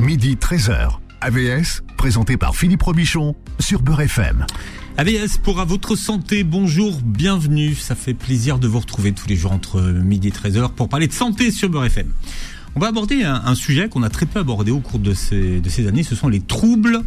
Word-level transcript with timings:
midi 0.00 0.36
13h. 0.36 0.98
AVS, 1.20 1.82
présenté 1.98 2.38
par 2.38 2.56
Philippe 2.56 2.82
Robichon 2.82 3.36
sur 3.58 3.82
Beurre 3.82 4.00
FM. 4.00 4.46
AVS 4.96 5.36
pour 5.42 5.60
à 5.60 5.66
votre 5.66 5.94
santé, 5.94 6.42
bonjour, 6.42 7.00
bienvenue. 7.02 7.74
Ça 7.74 7.94
fait 7.94 8.14
plaisir 8.14 8.58
de 8.58 8.66
vous 8.66 8.80
retrouver 8.80 9.12
tous 9.12 9.28
les 9.28 9.36
jours 9.36 9.52
entre 9.52 9.80
midi 9.80 10.28
et 10.28 10.30
13h 10.30 10.70
pour 10.70 10.88
parler 10.88 11.06
de 11.06 11.12
santé 11.12 11.50
sur 11.50 11.68
Beurre 11.68 11.84
FM. 11.84 12.10
On 12.74 12.80
va 12.80 12.88
aborder 12.88 13.24
un, 13.24 13.54
sujet 13.54 13.88
qu'on 13.88 14.02
a 14.02 14.08
très 14.08 14.24
peu 14.26 14.40
abordé 14.40 14.70
au 14.70 14.80
cours 14.80 15.00
de 15.00 15.12
ces, 15.12 15.60
de 15.60 15.68
ces 15.68 15.86
années, 15.86 16.02
ce 16.02 16.14
sont 16.14 16.28
les 16.28 16.40
troubles 16.40 17.02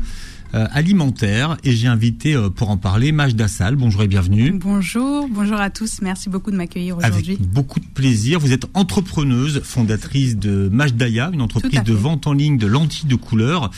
euh, 0.55 0.67
alimentaire 0.71 1.57
et 1.63 1.71
j'ai 1.71 1.88
invité 1.88 2.35
euh, 2.35 2.49
pour 2.49 2.70
en 2.70 2.77
parler 2.77 3.11
Maj 3.11 3.35
Dassal. 3.35 3.75
Bonjour 3.75 4.03
et 4.03 4.07
bienvenue. 4.07 4.52
Bonjour, 4.52 5.27
bonjour 5.27 5.59
à 5.59 5.70
tous. 5.70 6.02
Merci 6.02 6.29
beaucoup 6.29 6.52
de 6.52 6.55
m'accueillir 6.55 6.97
aujourd'hui. 6.97 7.33
Avec 7.33 7.47
beaucoup 7.47 7.79
de 7.79 7.88
plaisir. 7.88 8.39
Vous 8.39 8.53
êtes 8.53 8.66
entrepreneuse, 8.73 9.61
fondatrice 9.63 10.38
de 10.38 10.70
Majdaya, 10.71 11.31
une 11.34 11.41
entreprise 11.41 11.84
de 11.84 11.93
vente 11.93 12.27
en 12.27 12.34
ligne 12.34 12.57
de 12.57 12.67
lentilles 12.67 13.07
de 13.07 13.16
couleur. 13.16 13.71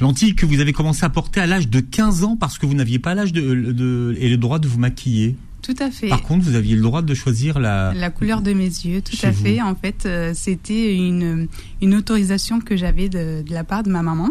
Lentilles 0.00 0.34
que 0.34 0.46
vous 0.46 0.60
avez 0.60 0.72
commencé 0.72 1.04
à 1.04 1.08
porter 1.08 1.40
à 1.40 1.46
l'âge 1.46 1.68
de 1.68 1.80
15 1.80 2.24
ans 2.24 2.36
parce 2.36 2.58
que 2.58 2.66
vous 2.66 2.74
n'aviez 2.74 2.98
pas 2.98 3.14
l'âge 3.14 3.32
de, 3.32 3.54
de, 3.72 4.16
et 4.18 4.28
le 4.28 4.36
droit 4.36 4.58
de 4.58 4.68
vous 4.68 4.78
maquiller. 4.78 5.36
Tout 5.62 5.74
à 5.78 5.90
fait. 5.90 6.08
Par 6.08 6.22
contre, 6.22 6.44
vous 6.44 6.54
aviez 6.54 6.74
le 6.74 6.82
droit 6.82 7.02
de 7.02 7.14
choisir 7.14 7.58
la... 7.58 7.92
La 7.94 8.10
couleur 8.10 8.40
de 8.40 8.52
mes 8.52 8.64
yeux, 8.64 9.02
tout 9.02 9.16
à 9.22 9.32
fait. 9.32 9.60
En 9.60 9.74
fait, 9.74 10.06
euh, 10.06 10.32
c'était 10.34 10.96
une, 10.96 11.48
une 11.82 11.94
autorisation 11.94 12.60
que 12.60 12.76
j'avais 12.76 13.08
de, 13.08 13.42
de, 13.42 13.52
la 13.52 13.64
part 13.64 13.82
de 13.82 13.90
ma 13.90 14.02
maman, 14.02 14.30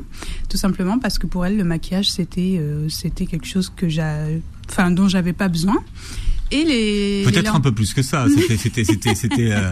tout 0.49 0.57
simplement 0.57 0.97
parce 0.97 1.19
que 1.19 1.27
pour 1.27 1.45
elle, 1.45 1.57
le 1.57 1.63
maquillage, 1.63 2.09
c'était 2.09 2.57
euh, 2.59 2.89
c'était 2.89 3.25
quelque 3.25 3.45
chose 3.45 3.71
que 3.75 3.87
j'ai, 3.89 4.41
enfin, 4.69 4.91
dont 4.91 5.07
j'avais 5.07 5.33
pas 5.33 5.49
besoin. 5.49 5.77
Et 6.51 6.63
les 6.63 7.23
peut-être 7.23 7.55
un 7.55 7.59
peu 7.59 7.71
plus 7.71 7.93
que 7.93 8.01
ça. 8.01 8.27
C'était, 8.27 8.57
c'était, 8.57 8.83
c'était, 8.83 9.15
c'était. 9.15 9.51
Euh, 9.51 9.71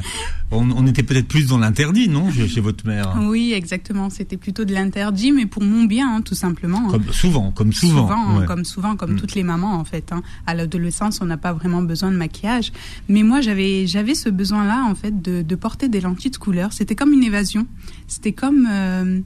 on, 0.52 0.70
on, 0.72 0.86
était 0.88 1.04
peut-être 1.04 1.28
plus 1.28 1.48
dans 1.48 1.58
l'interdit, 1.58 2.08
non, 2.08 2.32
chez, 2.32 2.62
votre 2.62 2.86
mère? 2.86 3.18
Oui, 3.22 3.54
exactement. 3.54 4.10
C'était 4.10 4.38
plutôt 4.38 4.64
de 4.64 4.74
l'interdit, 4.74 5.32
mais 5.32 5.46
pour 5.46 5.64
mon 5.64 5.84
bien, 5.84 6.16
hein, 6.16 6.22
tout 6.22 6.36
simplement. 6.36 6.84
Hein. 6.88 6.92
Comme 6.92 7.12
souvent, 7.12 7.52
comme 7.52 7.74
souvent. 7.74 8.08
souvent 8.08 8.46
Comme 8.46 8.66
souvent, 8.66 8.96
comme 8.96 9.14
mm. 9.14 9.20
toutes 9.20 9.36
les 9.36 9.44
mamans 9.44 9.76
en 9.76 9.84
fait. 9.84 10.12
Hein. 10.12 10.22
À 10.46 10.54
l'adolescence, 10.54 11.20
on 11.22 11.26
n'a 11.26 11.38
pas 11.38 11.54
vraiment 11.54 11.82
besoin 11.82 12.12
de 12.12 12.18
maquillage, 12.18 12.72
mais 13.10 13.24
moi, 13.24 13.42
j'avais, 13.42 13.88
j'avais 13.88 14.16
ce 14.16 14.30
besoin-là 14.30 14.86
en 14.88 14.96
fait 14.96 15.22
de, 15.22 15.42
de, 15.42 15.56
porter 15.56 15.90
des 15.90 16.02
lentilles 16.02 16.32
de 16.32 16.38
couleur. 16.38 16.74
C'était 16.74 16.96
comme 16.96 17.14
une 17.14 17.24
évasion. 17.24 17.68
C'était 18.08 18.34
comme 18.34 18.68
euh, 18.72 19.20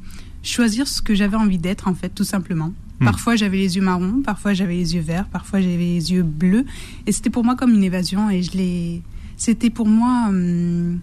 choisir 0.44 0.88
ce 0.88 1.02
que 1.02 1.14
j'avais 1.14 1.38
envie 1.38 1.58
d'être 1.58 1.88
en 1.88 1.94
fait, 1.94 2.09
tout 2.09 2.23
simplement. 2.23 2.73
Hmm. 3.02 3.06
Parfois 3.06 3.36
j'avais 3.36 3.58
les 3.58 3.76
yeux 3.76 3.82
marrons, 3.82 4.22
parfois 4.24 4.54
j'avais 4.54 4.76
les 4.76 4.94
yeux 4.96 5.02
verts, 5.02 5.26
parfois 5.26 5.60
j'avais 5.60 5.76
les 5.76 6.14
yeux 6.14 6.22
bleus. 6.22 6.66
Et 7.08 7.12
c'était 7.12 7.32
pour 7.32 7.44
moi 7.44 7.56
comme 7.56 7.74
une 7.74 7.84
évasion 7.84 8.30
et 8.30 8.44
je 8.44 8.52
l'ai. 8.56 9.02
C'était 9.38 9.72
pour 9.72 9.88
moi. 9.88 10.28
Hum, 10.30 11.00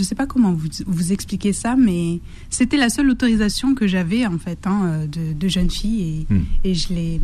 je 0.00 0.04
ne 0.06 0.08
sais 0.08 0.14
pas 0.14 0.26
comment 0.26 0.54
vous, 0.54 0.68
vous 0.86 1.12
expliquer 1.12 1.52
ça, 1.52 1.76
mais 1.76 2.20
c'était 2.48 2.78
la 2.78 2.88
seule 2.88 3.10
autorisation 3.10 3.74
que 3.74 3.86
j'avais 3.86 4.24
en 4.24 4.38
fait 4.38 4.66
hein, 4.66 4.80
euh, 4.84 5.06
de, 5.06 5.34
de, 5.34 5.48
jeune 5.48 5.70
fille 5.70 6.26
et, 6.30 6.34
hmm. 6.34 6.44
et 6.64 6.74
je 6.74 6.94
l'ai. 6.94 7.20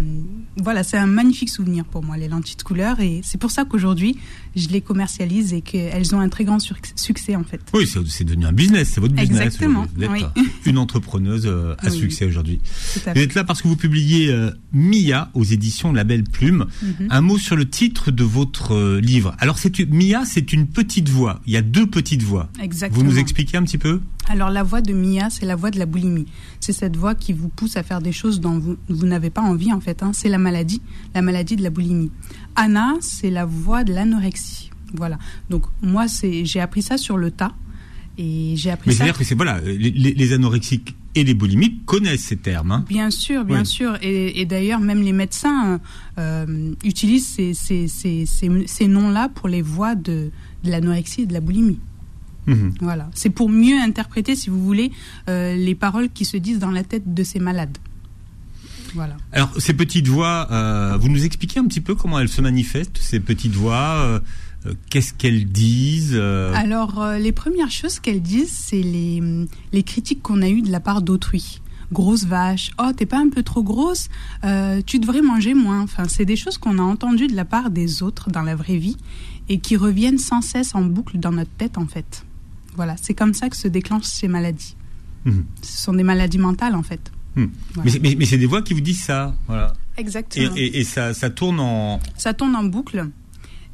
Voilà, 0.58 0.82
c'est 0.82 0.98
un 0.98 1.06
magnifique 1.06 1.48
souvenir 1.48 1.86
pour 1.86 2.04
moi 2.04 2.18
les 2.18 2.28
lentilles 2.28 2.56
de 2.56 2.62
couleur 2.62 3.00
et 3.00 3.22
c'est 3.24 3.38
pour 3.38 3.50
ça 3.50 3.64
qu'aujourd'hui 3.64 4.18
je 4.54 4.68
les 4.68 4.82
commercialise 4.82 5.54
et 5.54 5.62
qu'elles 5.62 6.14
ont 6.14 6.20
un 6.20 6.28
très 6.28 6.44
grand 6.44 6.58
succès 6.58 7.34
en 7.34 7.44
fait. 7.44 7.60
Oui, 7.72 7.86
c'est 7.86 8.24
devenu 8.24 8.44
un 8.44 8.52
business, 8.52 8.90
c'est 8.94 9.00
votre 9.00 9.14
business. 9.14 9.40
Exactement. 9.40 9.86
Vous 9.96 10.04
êtes 10.04 10.26
une 10.66 10.76
entrepreneuse 10.76 11.46
euh, 11.46 11.74
à 11.78 11.88
succès 11.88 12.26
aujourd'hui. 12.26 12.60
Vous 12.94 13.20
êtes 13.22 13.34
là 13.34 13.44
parce 13.44 13.62
que 13.62 13.68
vous 13.68 13.76
publiez 13.76 14.30
euh, 14.30 14.50
Mia 14.72 15.30
aux 15.32 15.44
éditions 15.44 15.94
La 15.94 16.04
Belle 16.04 16.24
Plume. 16.24 16.66
Mhm. 16.82 17.08
Un 17.08 17.20
mot 17.22 17.38
sur 17.38 17.56
le 17.56 17.68
titre 17.68 18.10
de 18.10 18.24
votre 18.24 18.98
livre. 18.98 19.34
Alors 19.38 19.56
c'est 19.56 19.78
Mia, 19.90 20.26
c'est 20.26 20.52
une 20.52 20.66
petite 20.66 21.08
voix. 21.08 21.40
Il 21.46 21.54
y 21.54 21.56
a 21.56 21.62
deux 21.62 21.86
petites 21.86 22.22
voix. 22.22 22.50
Exactement. 22.54 22.65
Vous 22.90 23.02
nous 23.02 23.18
expliquez 23.18 23.56
un 23.56 23.62
petit 23.62 23.78
peu? 23.78 24.00
Alors 24.28 24.50
la 24.50 24.62
voix 24.62 24.80
de 24.80 24.92
Mia, 24.92 25.30
c'est 25.30 25.46
la 25.46 25.56
voix 25.56 25.70
de 25.70 25.78
la 25.78 25.86
boulimie. 25.86 26.26
C'est 26.60 26.72
cette 26.72 26.96
voix 26.96 27.14
qui 27.14 27.32
vous 27.32 27.48
pousse 27.48 27.76
à 27.76 27.82
faire 27.82 28.00
des 28.00 28.12
choses 28.12 28.40
dont 28.40 28.58
vous, 28.58 28.76
vous 28.88 29.06
n'avez 29.06 29.30
pas 29.30 29.42
envie 29.42 29.72
en 29.72 29.80
fait. 29.80 30.02
Hein. 30.02 30.12
C'est 30.12 30.28
la 30.28 30.38
maladie, 30.38 30.82
la 31.14 31.22
maladie 31.22 31.56
de 31.56 31.62
la 31.62 31.70
boulimie. 31.70 32.10
Anna, 32.54 32.94
c'est 33.00 33.30
la 33.30 33.44
voix 33.44 33.84
de 33.84 33.92
l'anorexie. 33.92 34.70
Voilà. 34.94 35.18
Donc 35.50 35.64
moi, 35.82 36.08
c'est 36.08 36.44
j'ai 36.44 36.60
appris 36.60 36.82
ça 36.82 36.98
sur 36.98 37.16
le 37.16 37.30
tas. 37.30 37.54
Et 38.18 38.54
j'ai 38.56 38.70
appris 38.70 38.88
Mais 38.88 38.94
c'est-à-dire 38.94 39.18
que 39.18 39.24
c'est 39.24 39.34
voilà, 39.34 39.60
les, 39.60 40.32
anorexiques 40.32 40.96
et 41.14 41.22
les 41.22 41.34
boulimiques 41.34 41.84
connaissent 41.84 42.24
ces 42.24 42.38
termes. 42.38 42.72
Hein. 42.72 42.84
Bien 42.88 43.10
sûr, 43.10 43.44
bien 43.44 43.64
sûr. 43.64 43.98
Et, 44.00 44.46
d'ailleurs, 44.46 44.80
même 44.80 45.02
les 45.02 45.12
médecins 45.12 45.80
euh, 46.18 46.72
utilisent 46.82 47.28
ces, 47.28 47.52
ces, 47.52 47.88
ces, 47.88 48.24
ces 48.26 48.88
noms-là 48.88 49.28
pour 49.28 49.48
les 49.48 49.60
voix 49.60 49.94
de, 49.94 50.30
de 50.64 50.70
l'anorexie 50.70 51.22
et 51.22 51.26
de 51.26 51.34
la 51.34 51.40
boulimie. 51.40 51.78
Mhm. 52.46 52.74
Voilà. 52.80 53.08
C'est 53.14 53.30
pour 53.30 53.48
mieux 53.48 53.78
interpréter, 53.78 54.36
si 54.36 54.50
vous 54.50 54.62
voulez, 54.62 54.92
euh, 55.28 55.56
les 55.56 55.74
paroles 55.74 56.08
qui 56.10 56.24
se 56.24 56.36
disent 56.36 56.58
dans 56.58 56.70
la 56.70 56.84
tête 56.84 57.14
de 57.14 57.22
ces 57.22 57.40
malades. 57.40 57.76
Voilà. 58.94 59.16
Alors, 59.32 59.50
ces 59.58 59.74
petites 59.74 60.08
voix, 60.08 60.48
euh, 60.50 60.96
vous 60.98 61.08
nous 61.08 61.24
expliquez 61.24 61.60
un 61.60 61.66
petit 61.66 61.80
peu 61.80 61.94
comment 61.94 62.18
elles 62.18 62.28
se 62.28 62.40
manifestent, 62.40 62.98
ces 62.98 63.20
petites 63.20 63.54
voix 63.54 63.98
euh, 63.98 64.20
Qu'est-ce 64.90 65.14
qu'elles 65.14 65.44
disent 65.44 66.16
Alors, 66.16 67.04
les 67.20 67.30
premières 67.30 67.70
choses 67.70 68.00
qu'elles 68.00 68.22
disent, 68.22 68.50
c'est 68.50 68.82
les, 68.82 69.22
les 69.72 69.82
critiques 69.84 70.22
qu'on 70.22 70.42
a 70.42 70.48
eues 70.48 70.62
de 70.62 70.72
la 70.72 70.80
part 70.80 71.02
d'autrui 71.02 71.60
grosse 71.92 72.24
vache, 72.24 72.72
oh 72.80 72.90
t'es 72.96 73.06
pas 73.06 73.20
un 73.20 73.28
peu 73.28 73.44
trop 73.44 73.62
grosse, 73.62 74.08
tu 74.86 74.98
devrais 74.98 75.22
manger 75.22 75.54
moins. 75.54 75.82
Enfin, 75.82 76.06
c'est 76.08 76.24
des 76.24 76.34
choses 76.34 76.58
qu'on 76.58 76.80
a 76.80 76.82
entendues 76.82 77.28
de 77.28 77.36
la 77.36 77.44
part 77.44 77.70
des 77.70 78.02
autres 78.02 78.28
dans 78.28 78.42
la 78.42 78.56
vraie 78.56 78.76
vie 78.76 78.96
et 79.48 79.58
qui 79.58 79.76
reviennent 79.76 80.18
sans 80.18 80.40
cesse 80.40 80.74
en 80.74 80.82
boucle 80.82 81.18
dans 81.18 81.30
notre 81.30 81.52
tête 81.52 81.78
en 81.78 81.86
fait. 81.86 82.24
Voilà, 82.76 82.96
c'est 83.00 83.14
comme 83.14 83.34
ça 83.34 83.48
que 83.48 83.56
se 83.56 83.68
déclenchent 83.68 84.04
ces 84.04 84.28
maladies. 84.28 84.76
Mhm. 85.24 85.44
Ce 85.62 85.82
sont 85.82 85.92
des 85.92 86.02
maladies 86.02 86.38
mentales 86.38 86.74
en 86.74 86.82
fait. 86.82 87.10
Mhm. 87.34 87.50
Mais, 87.84 88.26
c'est 88.26 88.38
des 88.38 88.46
voix 88.46 88.62
qui 88.62 88.74
vous 88.74 88.80
disent 88.80 89.02
ça, 89.02 89.34
voilà. 89.46 89.74
Exactement. 89.96 90.52
Et, 90.56 90.84
ça, 90.84 91.14
ça, 91.14 91.30
tourne 91.30 91.60
en. 91.60 92.00
Ça 92.16 92.34
tourne 92.34 92.54
en 92.54 92.64
boucle. 92.64 93.08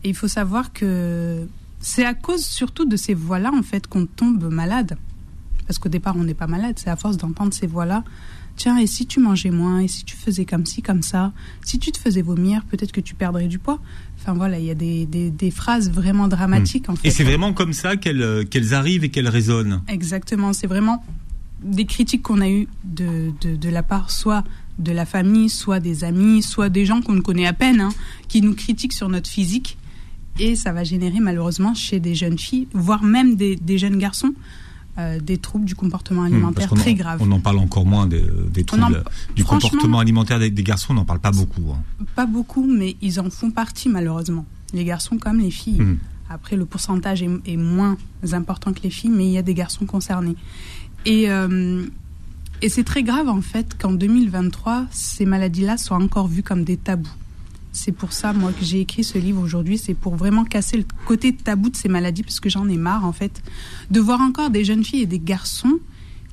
Et 0.05 0.09
il 0.09 0.15
faut 0.15 0.29
savoir 0.29 0.73
que 0.73 1.47
c'est 1.81 2.05
à 2.05 2.15
cause 2.15 2.45
surtout 2.45 2.85
de 2.85 2.97
ces 2.97 3.15
voix-là 3.15 3.53
en 3.53 3.63
fait 3.63 3.87
qu'on 3.87 4.07
tombe 4.07 4.49
malade. 4.53 4.97
Parce 5.67 5.79
qu'au 5.79 5.89
départ 5.89 6.17
on 6.17 6.25
n'est 6.25 6.35
pas 6.35 6.47
malade, 6.47 6.77
c'est 6.79 6.91
à 6.91 6.97
force 6.97 7.17
d'entendre 7.17 7.53
ces 7.53 7.67
voix-là. 7.67 8.05
Tiens, 8.57 8.79
et 8.79 8.87
si 8.87 9.07
tu 9.07 9.19
mangeais 9.19 9.51
moins, 9.51 9.81
et 9.81 9.89
si 9.89 10.05
tu 10.05 10.15
faisais 10.15 10.45
comme 10.45 10.67
ci, 10.67 10.83
comme 10.83 11.03
ça, 11.03 11.33
si 11.65 11.79
tu 11.79 11.91
te 11.91 11.99
faisais 11.99 12.23
vomir, 12.23 12.65
peut-être 12.67 12.93
que 12.93 13.01
tu 13.01 13.15
perdrais 13.15 13.49
du 13.49 13.59
poids. 13.59 13.81
Enfin 14.23 14.35
voilà, 14.35 14.59
il 14.61 14.65
y 14.65 14.71
a 14.71 14.75
des, 14.75 15.05
des, 15.07 15.51
phrases 15.51 15.91
vraiment 15.91 16.29
dramatiques. 16.29 16.89
Hmm. 16.89 16.93
En 16.93 16.97
fait. 16.97 17.09
Et 17.09 17.11
c'est 17.11 17.25
vraiment 17.25 17.53
comme 17.53 17.73
ça 17.73 17.97
qu'elles 17.97 18.23
euh, 18.23 18.45
qu'elles 18.45 18.73
arrivent 18.73 19.03
et 19.03 19.09
qu'elles 19.09 19.29
résonnent. 19.29 19.83
Exactement, 19.89 20.53
c'est 20.53 20.69
vraiment 20.69 21.05
des 21.63 21.87
critiques 21.87 22.23
qu'on 22.23 22.41
a 22.41 22.49
eues 22.49 22.69
de, 22.85 23.33
de, 23.41 23.57
de, 23.57 23.69
la 23.69 23.83
part 23.83 24.11
soit 24.11 24.45
de 24.79 24.93
la 24.93 25.07
famille, 25.07 25.49
soit 25.49 25.81
des 25.81 26.05
amis, 26.05 26.43
soit 26.43 26.69
des 26.69 26.87
gens 26.87 27.01
qu'on 27.03 27.15
ne 27.15 27.21
connaît 27.21 27.47
à 27.47 27.53
peine, 27.53 27.81
hein, 27.81 27.91
qui 28.29 28.43
nous 28.43 28.55
critiquent 28.55 28.93
sur 28.93 29.09
notre 29.09 29.29
physique. 29.29 29.77
Et 30.39 30.57
ça 30.57 30.73
va 30.73 30.83
générer 30.83 31.21
malheureusement 31.21 31.75
chez 31.75 32.01
des 32.01 32.15
jeunes 32.15 32.39
filles, 32.39 32.69
voire 32.73 33.03
même 33.03 33.37
des, 33.37 33.57
des 33.57 33.79
jeunes 33.79 33.99
garçons, 33.99 34.35
euh, 34.99 35.19
des 35.21 35.39
troubles 35.39 35.65
du 35.65 35.75
comportement 35.75 36.23
hmm, 36.23 36.27
alimentaire 36.27 36.71
très 36.71 36.95
graves. 36.95 37.21
On 37.23 37.31
en 37.33 37.41
parle 37.41 37.59
encore 37.59 37.87
moins 37.87 38.07
des, 38.07 38.23
troubles 38.65 39.05
du 39.35 39.45
comportement 39.45 39.99
alimentaire 40.01 40.39
des, 40.39 40.51
garçons, 40.53 40.93
on 40.93 40.97
n'en 40.97 41.05
parle 41.05 41.21
pas 41.21 41.31
beaucoup. 41.31 41.73
Hein. 41.73 42.05
Pas 42.15 42.27
beaucoup, 42.27 42.67
mais 42.67 42.97
ils 43.01 43.19
en 43.19 43.31
font 43.31 43.51
partie 43.51 43.89
malheureusement. 43.89 44.45
Les 44.75 44.85
garçons 44.85 45.17
comme 45.17 45.39
les 45.39 45.51
filles. 45.51 45.81
Hmm. 45.81 45.99
Après, 46.29 46.57
le 46.57 46.65
pourcentage 46.65 47.23
est, 47.23 47.57
moins 47.57 47.97
important 48.33 48.73
que 48.73 48.81
les 48.83 48.91
filles, 48.91 49.11
mais 49.11 49.27
il 49.27 49.33
y 49.33 49.39
a 49.39 49.43
des 49.43 49.55
garçons 49.55 49.85
concernés. 49.85 50.37
Et, 51.05 51.31
euh, 51.31 51.85
et 52.63 52.69
c'est 52.69 52.85
très 52.85 53.03
grave 53.03 53.29
en 53.29 53.43
fait 53.43 53.77
qu'en 53.79 53.93
2023, 53.93 54.87
ces 54.91 55.27
maladies-là 55.27 55.77
soient 55.77 55.97
encore 55.97 56.29
vues 56.29 56.43
comme 56.43 56.65
des 56.65 56.77
tabous. 56.77 57.09
C'est 57.73 57.93
pour 57.93 58.13
ça, 58.13 58.35
moi, 58.35 58.53
que 58.53 58.65
j'ai 58.65 58.81
écrit 58.81 59.03
ce 59.03 59.19
livre 59.19 59.41
aujourd'hui. 59.41 59.79
C'est 59.79 59.95
pour 59.95 60.15
vraiment 60.15 60.45
casser 60.45 60.77
le 60.77 60.85
côté 61.07 61.35
tabou 61.35 61.71
de 61.71 61.77
ces 61.77 61.89
maladies, 61.89 62.23
parce 62.23 62.39
que 62.39 62.51
j'en 62.51 62.69
ai 62.69 62.77
marre, 62.77 63.05
en 63.05 63.13
fait, 63.13 63.43
de 63.91 63.99
voir 63.99 64.21
encore 64.21 64.51
des 64.51 64.65
jeunes 64.65 64.85
filles 64.85 65.03
et 65.03 65.07
des 65.07 65.19
garçons 65.19 65.79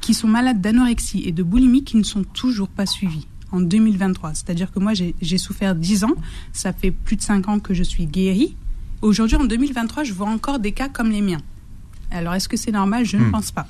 qui 0.01 0.13
sont 0.13 0.27
malades 0.27 0.61
d'anorexie 0.61 1.23
et 1.25 1.31
de 1.31 1.43
boulimie 1.43 1.83
qui 1.83 1.97
ne 1.97 2.03
sont 2.03 2.23
toujours 2.23 2.67
pas 2.67 2.85
suivis 2.85 3.27
en 3.51 3.61
2023. 3.61 4.33
C'est-à-dire 4.33 4.71
que 4.71 4.79
moi, 4.79 4.93
j'ai 4.93 5.37
souffert 5.37 5.75
10 5.75 6.03
ans. 6.03 6.15
Ça 6.51 6.73
fait 6.73 6.91
plus 6.91 7.15
de 7.15 7.21
5 7.21 7.47
ans 7.47 7.59
que 7.59 7.73
je 7.73 7.83
suis 7.83 8.05
guérie. 8.05 8.55
Aujourd'hui, 9.01 9.37
en 9.37 9.45
2023, 9.45 10.03
je 10.03 10.13
vois 10.13 10.27
encore 10.27 10.59
des 10.59 10.73
cas 10.73 10.89
comme 10.89 11.09
les 11.09 11.21
miens. 11.21 11.41
Alors, 12.11 12.33
est-ce 12.33 12.49
que 12.49 12.57
c'est 12.57 12.71
normal? 12.71 13.05
Je 13.05 13.17
ne 13.17 13.25
hmm. 13.25 13.31
pense 13.31 13.51
pas. 13.51 13.67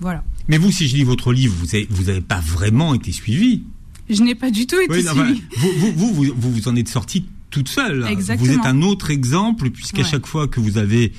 Voilà. 0.00 0.24
Mais 0.48 0.58
vous, 0.58 0.70
si 0.70 0.88
je 0.88 0.96
lis 0.96 1.04
votre 1.04 1.32
livre, 1.32 1.54
vous 1.58 1.66
n'avez 1.66 1.86
vous 1.90 2.08
avez 2.08 2.20
pas 2.20 2.40
vraiment 2.40 2.94
été 2.94 3.12
suivi. 3.12 3.64
Je 4.08 4.22
n'ai 4.22 4.34
pas 4.34 4.50
du 4.50 4.66
tout 4.66 4.78
été 4.80 5.02
suivie. 5.02 5.42
Vous, 5.56 5.72
vous, 5.78 5.92
vous, 5.92 6.34
vous, 6.36 6.52
vous 6.52 6.68
en 6.68 6.76
êtes 6.76 6.88
sortie 6.88 7.26
toute 7.50 7.68
seule. 7.68 8.06
Exactement. 8.08 8.48
Vous 8.48 8.58
êtes 8.58 8.66
un 8.66 8.82
autre 8.82 9.10
exemple, 9.10 9.70
puisqu'à 9.70 10.04
chaque 10.04 10.26
fois 10.26 10.48
que 10.48 10.60
vous 10.60 10.78
avez 10.78 11.12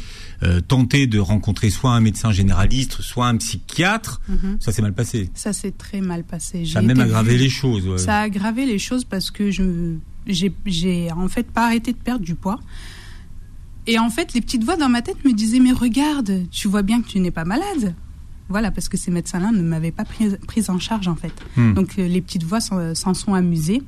euh, 0.43 0.61
tenté 0.61 1.07
de 1.07 1.19
rencontrer 1.19 1.69
soit 1.69 1.91
un 1.91 1.99
médecin 1.99 2.31
généraliste, 2.31 3.01
soit 3.01 3.27
un 3.27 3.37
psychiatre, 3.37 4.21
mhm. 4.27 4.57
ça 4.59 4.71
s'est 4.71 4.81
mal 4.81 4.93
passé. 4.93 5.29
Ça 5.33 5.53
s'est 5.53 5.71
très 5.71 6.01
mal 6.01 6.23
passé. 6.23 6.65
Ça 6.65 6.79
a 6.79 6.81
même 6.81 6.99
aggravé 6.99 7.37
les 7.37 7.49
choses. 7.49 7.97
Ça 7.97 8.19
a 8.19 8.21
aggravé 8.23 8.65
les 8.65 8.79
choses 8.79 9.03
parce 9.03 9.31
que 9.31 9.51
je 9.51 9.95
j'ai 10.27 11.11
en 11.11 11.29
fait 11.29 11.49
pas 11.49 11.65
arrêté 11.65 11.93
de 11.93 11.97
perdre 11.97 12.23
du 12.23 12.35
poids. 12.35 12.59
Et 13.87 13.97
en 13.97 14.09
fait, 14.09 14.33
les 14.33 14.41
petites 14.41 14.65
voix 14.65 14.75
dans 14.75 14.89
ma 14.89 15.01
tête 15.01 15.23
me 15.23 15.31
disaient 15.31 15.59
mais 15.59 15.71
regarde, 15.71 16.43
tu 16.51 16.67
vois 16.67 16.83
bien 16.83 17.01
que 17.01 17.07
tu 17.07 17.19
n'es 17.19 17.31
pas 17.31 17.45
malade. 17.45 17.95
Voilà, 18.49 18.71
parce 18.71 18.87
que 18.87 18.97
ces 18.97 19.11
médecins-là 19.11 19.51
ne 19.51 19.61
m'avaient 19.61 19.91
pas 19.91 20.05
prise, 20.05 20.37
prise 20.47 20.69
en 20.69 20.79
charge 20.79 21.07
en 21.07 21.15
fait. 21.15 21.33
Hmm. 21.57 21.73
Donc 21.73 21.99
euh, 21.99 22.07
les 22.07 22.21
petites 22.21 22.43
voix 22.43 22.61
s'en 22.61 23.13
sont 23.13 23.33
amusées. 23.33 23.81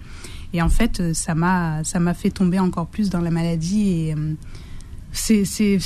Et 0.52 0.62
en 0.62 0.70
fait, 0.70 1.00
euh, 1.00 1.14
ça 1.14 1.36
m'a 1.36 1.84
ça 1.84 2.00
m'a 2.00 2.14
fait 2.14 2.32
tomber 2.32 2.60
encore 2.60 2.88
plus 2.88 3.10
dans 3.10 3.22
la 3.22 3.32
maladie. 3.32 3.90
Et 3.90 4.16
euh, 4.16 4.34
c'est 5.12 5.46
c'est 5.46 5.78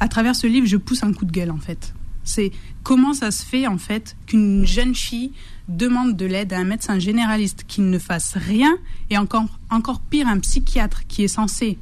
à 0.00 0.08
travers 0.08 0.36
ce 0.36 0.46
livre, 0.46 0.66
je 0.66 0.76
pousse 0.76 1.02
un 1.02 1.12
coup 1.12 1.24
de 1.24 1.32
gueule 1.32 1.50
en 1.50 1.58
fait. 1.58 1.94
C'est 2.24 2.52
comment 2.82 3.14
ça 3.14 3.30
se 3.30 3.44
fait 3.44 3.66
en 3.66 3.78
fait 3.78 4.16
qu'une 4.26 4.66
jeune 4.66 4.94
fille 4.94 5.32
demande 5.68 6.16
de 6.16 6.24
l'aide 6.24 6.52
à 6.52 6.58
un 6.58 6.64
médecin 6.64 6.98
généraliste 6.98 7.64
qui 7.66 7.80
ne 7.80 7.98
fasse 7.98 8.34
rien 8.36 8.76
et 9.10 9.18
encore 9.18 9.46
encore 9.70 10.00
pire 10.00 10.28
un 10.28 10.38
psychiatre 10.38 11.06
qui 11.06 11.24
est 11.24 11.28
censé 11.28 11.78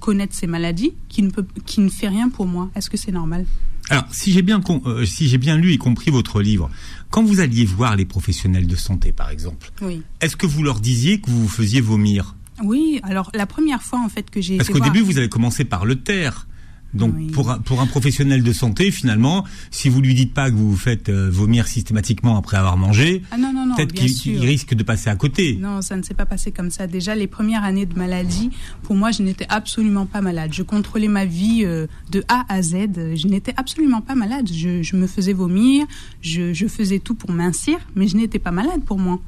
connaître 0.00 0.34
ses 0.34 0.46
maladies 0.46 0.94
qui 1.08 1.22
ne 1.22 1.30
peut 1.30 1.46
qui 1.64 1.80
ne 1.80 1.88
fait 1.88 2.08
rien 2.08 2.28
pour 2.28 2.46
moi. 2.46 2.70
Est-ce 2.74 2.88
que 2.88 2.96
c'est 2.96 3.12
normal? 3.12 3.44
Alors, 3.88 4.04
si 4.10 4.32
j'ai 4.32 4.42
bien, 4.42 4.60
euh, 4.86 5.04
si 5.04 5.28
j'ai 5.28 5.38
bien 5.38 5.56
lu 5.56 5.72
et 5.72 5.78
compris 5.78 6.10
votre 6.10 6.40
livre, 6.42 6.70
quand 7.10 7.22
vous 7.22 7.40
alliez 7.40 7.64
voir 7.64 7.96
les 7.96 8.04
professionnels 8.04 8.66
de 8.66 8.76
santé, 8.76 9.12
par 9.12 9.30
exemple, 9.30 9.70
Oui. 9.80 10.02
est-ce 10.20 10.36
que 10.36 10.46
vous 10.46 10.62
leur 10.62 10.80
disiez 10.80 11.20
que 11.20 11.30
vous 11.30 11.42
vous 11.42 11.48
faisiez 11.48 11.80
vomir? 11.80 12.34
Oui, 12.64 13.00
alors 13.02 13.30
la 13.34 13.46
première 13.46 13.82
fois 13.82 14.00
en 14.00 14.08
fait 14.08 14.30
que 14.30 14.40
j'ai 14.40 14.56
Parce 14.56 14.70
qu'au 14.70 14.80
début, 14.80 15.00
vous 15.00 15.18
avez 15.18 15.28
commencé 15.28 15.64
par 15.64 15.84
le 15.84 15.96
taire. 15.96 16.46
Donc, 16.94 17.14
Oui. 17.16 17.26
pour, 17.28 17.50
un, 17.50 17.58
pour 17.58 17.80
un 17.80 17.86
professionnel 17.86 18.42
de 18.42 18.52
santé, 18.52 18.90
finalement, 18.90 19.44
si 19.70 19.88
vous 19.88 20.00
lui 20.00 20.14
dites 20.14 20.32
pas 20.32 20.50
que 20.50 20.56
vous 20.56 20.70
vous 20.70 20.76
faites 20.76 21.08
euh, 21.08 21.28
vomir 21.30 21.66
systématiquement 21.66 22.36
après 22.38 22.56
avoir 22.56 22.76
mangé, 22.76 23.22
Ah 23.30 23.36
peut-être 23.76 23.92
qu'il 23.92 24.40
risque 24.40 24.74
de 24.74 24.82
passer 24.82 25.10
à 25.10 25.16
côté. 25.16 25.56
Non, 25.60 25.82
ça 25.82 25.96
ne 25.96 26.02
s'est 26.02 26.14
pas 26.14 26.26
passé 26.26 26.52
comme 26.52 26.70
ça. 26.70 26.86
Déjà, 26.86 27.14
les 27.14 27.26
premières 27.26 27.64
années 27.64 27.86
de 27.86 27.94
maladie, 27.98 28.50
pour 28.82 28.96
moi, 28.96 29.10
je 29.10 29.22
n'étais 29.22 29.46
absolument 29.48 30.06
pas 30.06 30.20
malade. 30.22 30.52
Je 30.54 30.62
contrôlais 30.62 31.08
ma 31.08 31.24
vie 31.24 31.62
euh, 31.64 31.86
de 32.10 32.24
A 32.28 32.44
à 32.48 32.62
Z. 32.62 32.74
Je 33.14 33.26
n'étais 33.26 33.52
absolument 33.56 34.00
pas 34.00 34.14
malade. 34.14 34.48
Je, 34.52 34.82
je 34.82 34.96
me 34.96 35.06
faisais 35.06 35.32
vomir, 35.34 35.86
je, 36.22 36.52
je 36.54 36.66
faisais 36.66 36.98
tout 36.98 37.14
pour 37.14 37.30
mincir, 37.30 37.78
mais 37.94 38.08
je 38.08 38.16
n'étais 38.16 38.38
pas 38.38 38.52
malade 38.52 38.82
pour 38.84 38.98
moi. 38.98 39.20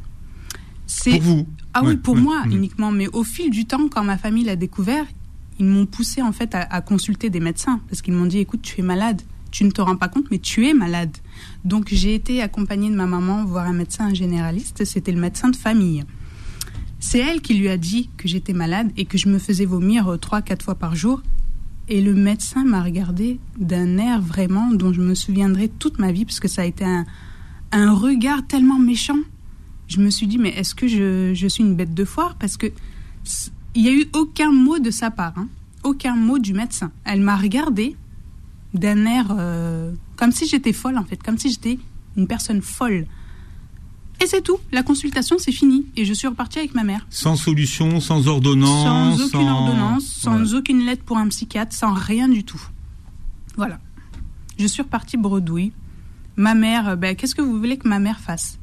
Pour 1.04 1.20
vous 1.20 1.46
ah 1.74 1.82
oui, 1.84 1.96
pour 1.96 2.16
moi 2.16 2.44
uniquement. 2.50 2.90
Mais 2.90 3.08
au 3.08 3.22
fil 3.24 3.50
du 3.50 3.66
temps, 3.66 3.88
quand 3.88 4.02
ma 4.02 4.16
famille 4.16 4.44
l'a 4.44 4.56
découvert, 4.56 5.04
ils 5.58 5.66
m'ont 5.66 5.86
poussé 5.86 6.22
en 6.22 6.32
fait 6.32 6.54
à, 6.54 6.80
consulter 6.80 7.30
des 7.30 7.40
médecins 7.40 7.80
parce 7.88 8.02
qu'ils 8.02 8.14
m'ont 8.14 8.26
dit 8.26 8.38
écoute, 8.38 8.62
tu 8.62 8.80
es 8.80 8.84
malade. 8.84 9.22
Tu 9.50 9.64
ne 9.64 9.70
te 9.70 9.80
rends 9.80 9.96
pas 9.96 10.08
compte, 10.08 10.30
mais 10.30 10.38
tu 10.38 10.66
es 10.66 10.74
malade. 10.74 11.16
Donc 11.64 11.88
j'ai 11.90 12.14
été 12.14 12.42
accompagnée 12.42 12.90
de 12.90 12.94
ma 12.94 13.06
maman 13.06 13.44
voir 13.44 13.66
un 13.66 13.72
médecin 13.72 14.12
généraliste. 14.12 14.84
C'était 14.84 15.12
le 15.12 15.20
médecin 15.20 15.48
de 15.48 15.56
famille. 15.56 16.04
C'est 17.00 17.18
elle 17.18 17.40
qui 17.40 17.54
lui 17.54 17.68
a 17.68 17.76
dit 17.76 18.10
que 18.16 18.28
j'étais 18.28 18.52
malade 18.52 18.90
et 18.96 19.04
que 19.04 19.16
je 19.16 19.28
me 19.28 19.38
faisais 19.38 19.64
vomir 19.64 20.08
euh, 20.08 20.16
trois, 20.16 20.42
quatre 20.42 20.64
fois 20.64 20.74
par 20.74 20.96
jour. 20.96 21.22
Et 21.88 22.02
le 22.02 22.12
médecin 22.12 22.64
m'a 22.64 22.82
regardé 22.82 23.40
d'un 23.58 23.96
air 23.96 24.20
vraiment 24.20 24.70
dont 24.72 24.92
je 24.92 25.00
me 25.00 25.14
souviendrai 25.14 25.68
toute 25.68 25.98
ma 25.98 26.12
vie 26.12 26.24
parce 26.26 26.40
que 26.40 26.48
ça 26.48 26.62
a 26.62 26.64
été 26.66 26.84
un, 26.84 27.94
regard 27.94 28.46
tellement 28.46 28.78
méchant. 28.78 29.18
Je 29.86 30.00
me 30.00 30.10
suis 30.10 30.26
dit, 30.26 30.36
mais 30.36 30.50
est-ce 30.50 30.74
que 30.74 30.86
je, 30.86 31.32
je 31.34 31.48
suis 31.48 31.64
une 31.64 31.74
bête 31.74 31.94
de 31.94 32.04
foire? 32.04 32.34
Parce 32.38 32.58
que 32.58 32.66
il 33.78 33.84
n'y 33.84 33.90
a 33.90 33.92
eu 33.92 34.06
aucun 34.12 34.50
mot 34.50 34.80
de 34.80 34.90
sa 34.90 35.10
part, 35.12 35.34
hein. 35.36 35.46
aucun 35.84 36.16
mot 36.16 36.38
du 36.40 36.52
médecin. 36.52 36.90
Elle 37.04 37.20
m'a 37.20 37.36
regardé 37.36 37.94
d'un 38.74 39.06
air 39.06 39.26
euh, 39.30 39.92
comme 40.16 40.32
si 40.32 40.48
j'étais 40.48 40.72
folle 40.72 40.98
en 40.98 41.04
fait, 41.04 41.22
comme 41.22 41.38
si 41.38 41.48
j'étais 41.50 41.78
une 42.16 42.26
personne 42.26 42.60
folle. 42.60 43.06
Et 44.20 44.26
c'est 44.26 44.42
tout, 44.42 44.58
la 44.72 44.82
consultation 44.82 45.36
c'est 45.38 45.52
fini 45.52 45.86
et 45.96 46.04
je 46.04 46.12
suis 46.12 46.26
repartie 46.26 46.58
avec 46.58 46.74
ma 46.74 46.82
mère. 46.82 47.06
Sans 47.08 47.36
solution, 47.36 48.00
sans 48.00 48.26
ordonnance. 48.26 49.16
Sans 49.18 49.24
aucune 49.26 49.48
ordonnance, 49.48 50.06
sans 50.06 50.52
Ouais. 50.52 50.58
aucune 50.58 50.84
lettre 50.84 51.04
pour 51.04 51.18
un 51.18 51.28
psychiatre, 51.28 51.72
sans 51.72 51.92
rien 51.92 52.28
du 52.28 52.42
tout. 52.42 52.60
Voilà. 53.56 53.78
Je 54.58 54.66
suis 54.66 54.82
repartie 54.82 55.16
bredouille. 55.16 55.70
Ma 56.36 56.54
mère, 56.54 56.88
euh, 56.88 56.96
ben, 56.96 57.14
qu'est-ce 57.14 57.36
que 57.36 57.42
vous 57.42 57.56
voulez 57.58 57.78
que 57.78 57.86
ma 57.88 58.00
mère 58.00 58.18
fasse? 58.18 58.58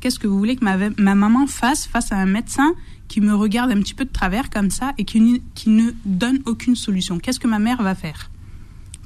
Qu'est-ce 0.00 0.18
que 0.18 0.26
vous 0.26 0.38
voulez 0.38 0.56
que 0.56 0.64
ma, 0.64 0.76
ma 0.98 1.14
maman 1.14 1.46
fasse 1.46 1.86
face 1.86 2.10
à 2.10 2.16
un 2.16 2.26
médecin 2.26 2.74
qui 3.08 3.20
me 3.20 3.34
regarde 3.34 3.70
un 3.70 3.80
petit 3.80 3.94
peu 3.94 4.04
de 4.04 4.12
travers 4.12 4.50
comme 4.50 4.70
ça 4.70 4.92
et 4.96 5.04
qui, 5.04 5.20
ne 5.20 5.90
donne 6.04 6.40
aucune 6.46 6.76
solution? 6.76 7.18
Qu'est-ce 7.18 7.40
que 7.40 7.48
ma 7.48 7.58
mère 7.58 7.82
va 7.82 7.94
faire? 7.94 8.30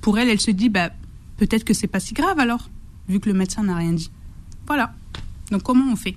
Pour 0.03 0.19
elle, 0.19 0.29
elle 0.29 0.41
se 0.41 0.51
dit, 0.51 0.69
bah, 0.69 0.91
peut-être 1.37 1.65
que 1.65 1.75
c'est 1.75 1.87
pas 1.87 2.01
si 2.01 2.15
grave 2.15 2.39
alors, 2.39 2.71
vu 3.09 3.19
que 3.19 3.29
le 3.29 3.35
médecin 3.35 3.65
n'a 3.65 3.77
rien 3.77 3.93
dit. 3.93 4.11
Voilà. 4.67 4.95
Donc 5.51 5.63
comment 5.63 5.93
on 5.93 5.97
fait? 5.97 6.17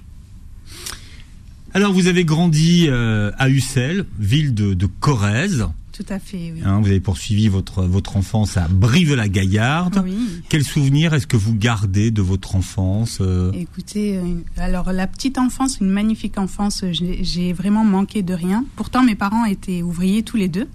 Alors, 1.73 1.94
vous 1.94 2.07
avez 2.07 2.23
grandi 2.23 2.85
euh, 2.88 3.31
à 3.38 3.50
Ussel, 3.50 4.06
ville 4.19 4.53
de 4.53 4.85
Corrèze. 4.85 5.68
Tout 5.97 6.05
à 6.13 6.19
fait, 6.19 6.53
oui. 6.53 6.61
Hein, 6.63 6.79
vous 6.79 6.89
avez 6.89 6.99
poursuivi 6.99 7.47
votre, 7.47 7.81
votre 7.81 8.17
enfance 8.17 8.55
à 8.55 8.67
Brive-la-Gaillarde. 8.67 10.03
Oui. 10.05 10.15
Quel 10.47 10.63
souvenir 10.63 11.15
est-ce 11.15 11.25
que 11.25 11.38
vous 11.38 11.55
gardez 11.55 12.11
de 12.11 12.21
votre 12.21 12.55
enfance 12.55 13.17
euh, 13.19 13.51
Écoutez, 13.53 14.17
euh, 14.17 14.21
alors 14.57 14.94
la 14.94 15.07
petite 15.07 15.39
enfance, 15.39 15.79
une 15.81 15.89
magnifique 15.89 16.38
enfance, 16.38 16.85
j'ai 16.91 17.51
vraiment 17.51 17.83
manqué 17.83 18.21
de 18.21 18.35
rien. 18.35 18.63
Pourtant, 18.75 19.01
mes 19.01 19.15
parents 19.15 19.45
étaient 19.45 19.81
ouvriers 19.81 20.21
tous 20.21 20.38
les 20.38 20.49
deux. 20.49 20.67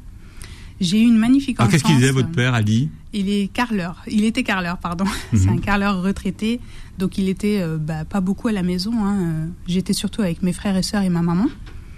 J'ai 0.81 1.01
eu 1.01 1.05
une 1.07 1.19
magnifique 1.19 1.61
Alors, 1.61 1.69
enfance. 1.69 1.83
qu'est-ce 1.83 1.85
qu'il 1.93 2.01
disait 2.01 2.11
votre 2.11 2.33
père, 2.33 2.55
Ali? 2.55 2.91
Il 3.13 3.29
est 3.29 3.47
carleur. 3.47 4.03
Il 4.11 4.25
était 4.25 4.43
carleur, 4.43 4.79
pardon. 4.79 5.05
Mhm. 5.05 5.39
C'est 5.39 5.49
un 5.51 5.59
carleur 5.59 6.03
retraité. 6.03 6.59
Donc 6.99 7.17
il 7.17 7.29
était 7.29 7.61
euh, 7.61 7.79
bah, 7.79 8.05
pas 8.05 8.21
beaucoup 8.21 8.49
à 8.49 8.53
la 8.53 8.65
maison. 8.65 8.93
hein. 9.05 9.51
J'étais 9.69 9.93
surtout 9.93 10.23
avec 10.23 10.43
mes 10.43 10.53
frères 10.53 10.77
et 10.77 10.83
sœurs 10.83 11.03
et 11.03 11.11
ma 11.11 11.23
maman. 11.23 11.47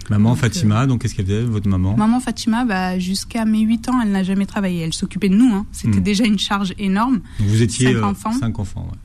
Maman 0.09 0.29
Donc, 0.31 0.39
Fatima, 0.39 0.85
donc 0.87 1.01
qu'est-ce 1.01 1.15
qu'elle 1.15 1.25
faisait, 1.25 1.43
votre 1.43 1.67
maman? 1.67 1.95
Maman 1.97 2.19
Fatima, 2.19 2.65
bah, 2.65 2.99
jusqu'à 2.99 3.45
mes 3.45 3.61
8 3.61 3.89
ans, 3.89 4.01
elle 4.01 4.11
n'a 4.11 4.23
jamais 4.23 4.45
travaillé. 4.45 4.81
Elle 4.81 4.93
s'occupait 4.93 5.29
de 5.29 5.35
nous. 5.35 5.53
hein. 5.53 5.65
C'était 5.71 5.97
Mhm. 5.97 6.03
déjà 6.03 6.25
une 6.25 6.39
charge 6.39 6.73
énorme. 6.77 7.21
Donc, 7.39 7.47
Vous 7.47 7.61
étiez 7.61 7.87
Cinq 7.93 7.95
euh, 7.99 8.03
enfants. 8.03 8.31
cinq 8.33 8.59
enfants. 8.59 8.87
ouais. 8.91 8.97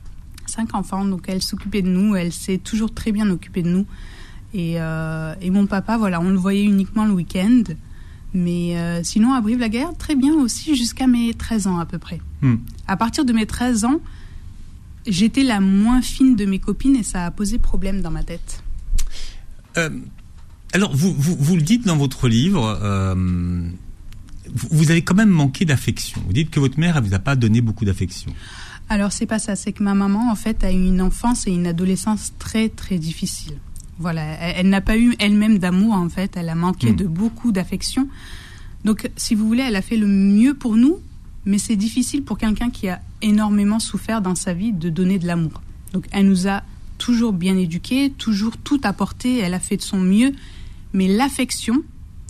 cinq 0.47 0.75
enfants, 0.75 1.05
donc 1.05 1.23
elle 1.29 1.41
s'occupait 1.41 1.81
de 1.81 1.87
nous, 1.87 2.13
elle 2.15 2.33
s'est 2.33 2.57
toujours 2.57 2.93
très 2.93 3.13
bien 3.13 3.29
occupée 3.29 3.61
de 3.63 3.69
nous. 3.69 3.85
Et, 4.53 4.73
euh, 4.81 5.33
et 5.41 5.49
mon 5.49 5.65
papa, 5.65 5.97
voilà, 5.97 6.19
on 6.19 6.29
le 6.29 6.35
voyait 6.37 6.63
uniquement 6.65 7.05
le 7.05 7.13
week-end. 7.13 7.63
Mais 8.33 8.77
euh, 8.77 9.01
sinon, 9.03 9.33
à 9.33 9.39
Brive-la-Gaillarde, 9.39 9.97
très 9.97 10.15
bien 10.15 10.33
aussi 10.33 10.75
jusqu'à 10.75 11.07
mes 11.07 11.33
13 11.33 11.67
ans 11.67 11.79
à 11.79 11.85
peu 11.85 11.97
près. 11.99 12.19
Hmm. 12.41 12.55
À 12.87 12.97
partir 12.97 13.23
de 13.23 13.31
mes 13.31 13.45
13 13.45 13.85
ans, 13.85 14.01
j'étais 15.07 15.43
la 15.43 15.61
moins 15.61 16.01
fine 16.01 16.35
de 16.35 16.45
mes 16.45 16.59
copines 16.59 16.95
et 16.97 17.03
ça 17.03 17.25
a 17.25 17.31
posé 17.31 17.57
problème 17.57 18.01
dans 18.01 18.11
ma 18.11 18.23
tête. 18.23 18.61
Euh, 19.77 19.89
alors, 20.73 20.95
vous, 20.95 21.13
vous, 21.13 21.35
vous 21.39 21.55
le 21.55 21.61
dites 21.61 21.85
dans 21.85 21.97
votre 21.97 22.27
livre, 22.27 22.79
euh, 22.81 23.15
vous, 24.53 24.67
vous 24.71 24.91
avez 24.91 25.01
quand 25.01 25.15
même 25.15 25.29
manqué 25.29 25.65
d'affection. 25.65 26.21
Vous 26.25 26.33
dites 26.33 26.49
que 26.49 26.59
votre 26.59 26.79
mère, 26.79 26.97
elle 26.97 27.03
vous 27.03 27.13
a 27.13 27.19
pas 27.19 27.35
donné 27.35 27.61
beaucoup 27.61 27.85
d'affection. 27.85 28.33
Alors 28.89 29.13
c'est 29.13 29.25
pas 29.25 29.39
ça, 29.39 29.55
c'est 29.55 29.71
que 29.71 29.83
ma 29.83 29.93
maman 29.93 30.29
en 30.31 30.35
fait 30.35 30.65
a 30.65 30.71
eu 30.71 30.75
une 30.85 31.01
enfance 31.01 31.47
et 31.47 31.51
une 31.51 31.65
adolescence 31.67 32.33
très 32.39 32.67
très 32.67 32.97
difficile. 32.97 33.53
Voilà, 33.99 34.21
elle, 34.21 34.55
elle 34.57 34.69
n'a 34.69 34.81
pas 34.81 34.97
eu 34.97 35.15
elle-même 35.19 35.59
d'amour 35.59 35.93
en 35.93 36.09
fait, 36.09 36.35
elle 36.35 36.49
a 36.49 36.55
manqué 36.55 36.91
Mm. 36.91 36.95
de 36.97 37.05
beaucoup 37.05 37.53
d'affection. 37.53 38.09
Donc 38.83 39.09
si 39.15 39.33
vous 39.33 39.47
voulez, 39.47 39.63
elle 39.63 39.77
a 39.77 39.81
fait 39.81 39.95
le 39.95 40.07
mieux 40.07 40.55
pour 40.55 40.75
nous, 40.75 40.97
mais 41.45 41.57
c'est 41.57 41.77
difficile 41.77 42.23
pour 42.23 42.37
quelqu'un 42.37 42.69
qui 42.69 42.89
a 42.89 42.99
énormément 43.21 43.79
souffert 43.79 44.21
dans 44.21 44.35
sa 44.35 44.53
vie 44.53 44.73
de 44.73 44.89
donner 44.89 45.19
de 45.19 45.27
l'amour. 45.27 45.61
Donc 45.93 46.05
elle 46.11 46.27
nous 46.27 46.49
a 46.49 46.61
toujours 46.97 47.31
bien 47.31 47.57
éduqués, 47.57 48.11
toujours 48.17 48.57
tout 48.57 48.81
apporté, 48.83 49.37
elle 49.39 49.53
a 49.53 49.59
fait 49.59 49.77
de 49.77 49.81
son 49.83 49.99
mieux, 49.99 50.33
mais 50.93 51.07
l'affection, 51.07 51.81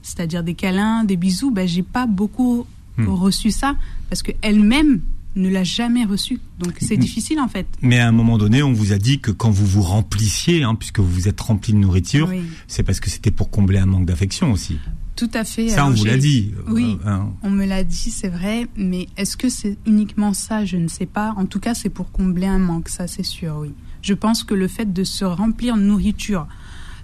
c'est-à-dire 0.04 0.44
des 0.44 0.54
câlins, 0.56 1.04
des 1.04 1.18
bisous, 1.18 1.52
ben 1.52 1.68
j'ai 1.68 1.84
pas 1.84 2.06
beaucoup 2.08 2.66
Mm. 2.98 3.08
reçu 3.08 3.52
ça 3.52 3.76
parce 4.10 4.22
que 4.22 4.32
elle-même 4.42 5.02
ne 5.38 5.48
l'a 5.48 5.64
jamais 5.64 6.04
reçu. 6.04 6.42
Donc 6.60 6.74
c'est 6.82 6.98
Mm. 6.98 7.00
difficile 7.00 7.40
en 7.40 7.48
fait. 7.48 7.66
Mais 7.82 8.00
à 8.00 8.08
un 8.08 8.12
moment 8.12 8.38
donné, 8.38 8.62
on 8.64 8.74
vous 8.74 8.92
a 8.92 8.98
dit 8.98 9.20
que 9.20 9.32
quand 9.32 9.50
vous 9.50 9.66
vous 9.66 9.82
remplissiez, 9.82 10.64
hein, 10.64 10.76
puisque 10.76 11.00
vous 11.00 11.10
vous 11.10 11.28
êtes 11.30 11.40
rempli 11.40 11.72
de 11.72 11.78
nourriture, 11.78 12.28
Oui, 12.30 12.42
c'est 12.68 12.84
parce 12.84 13.00
que 13.00 13.10
c'était 13.10 13.32
pour 13.32 13.50
combler 13.50 13.78
un 13.78 13.86
manque 13.86 14.06
d'affection 14.06 14.52
aussi. 14.52 14.78
tout 15.16 15.30
à 15.34 15.44
fait. 15.44 15.70
Ça, 15.70 15.86
on 15.86 15.92
vous 15.92 16.04
l'a 16.06 16.18
dit. 16.18 16.52
Oui. 16.68 16.98
Euh, 17.06 17.10
hein. 17.10 17.30
On 17.44 17.50
me 17.52 17.66
l'a 17.66 17.84
dit, 17.84 18.10
c'est 18.10 18.28
vrai, 18.30 18.68
mais 18.76 19.08
est-ce 19.18 19.38
que 19.38 19.50
c'est 19.50 19.78
uniquement 19.86 20.34
ça? 20.34 20.66
Je 20.66 20.78
ne 20.78 20.88
sais 20.88 21.06
pas. 21.06 21.34
En 21.38 21.46
tout 21.46 21.60
cas, 21.60 21.76
c'est 21.76 21.90
pour 21.90 22.12
combler 22.12 22.48
un 22.48 22.58
manque, 22.60 22.90
ça 22.90 23.08
c'est 23.08 23.24
sûr, 23.24 23.58
oui. 23.62 23.72
Je 24.02 24.14
pense 24.16 24.44
que 24.44 24.56
le 24.56 24.68
fait 24.68 24.92
de 24.92 25.04
se 25.04 25.24
remplir 25.24 25.78
de 25.78 25.82
nourriture 25.82 26.48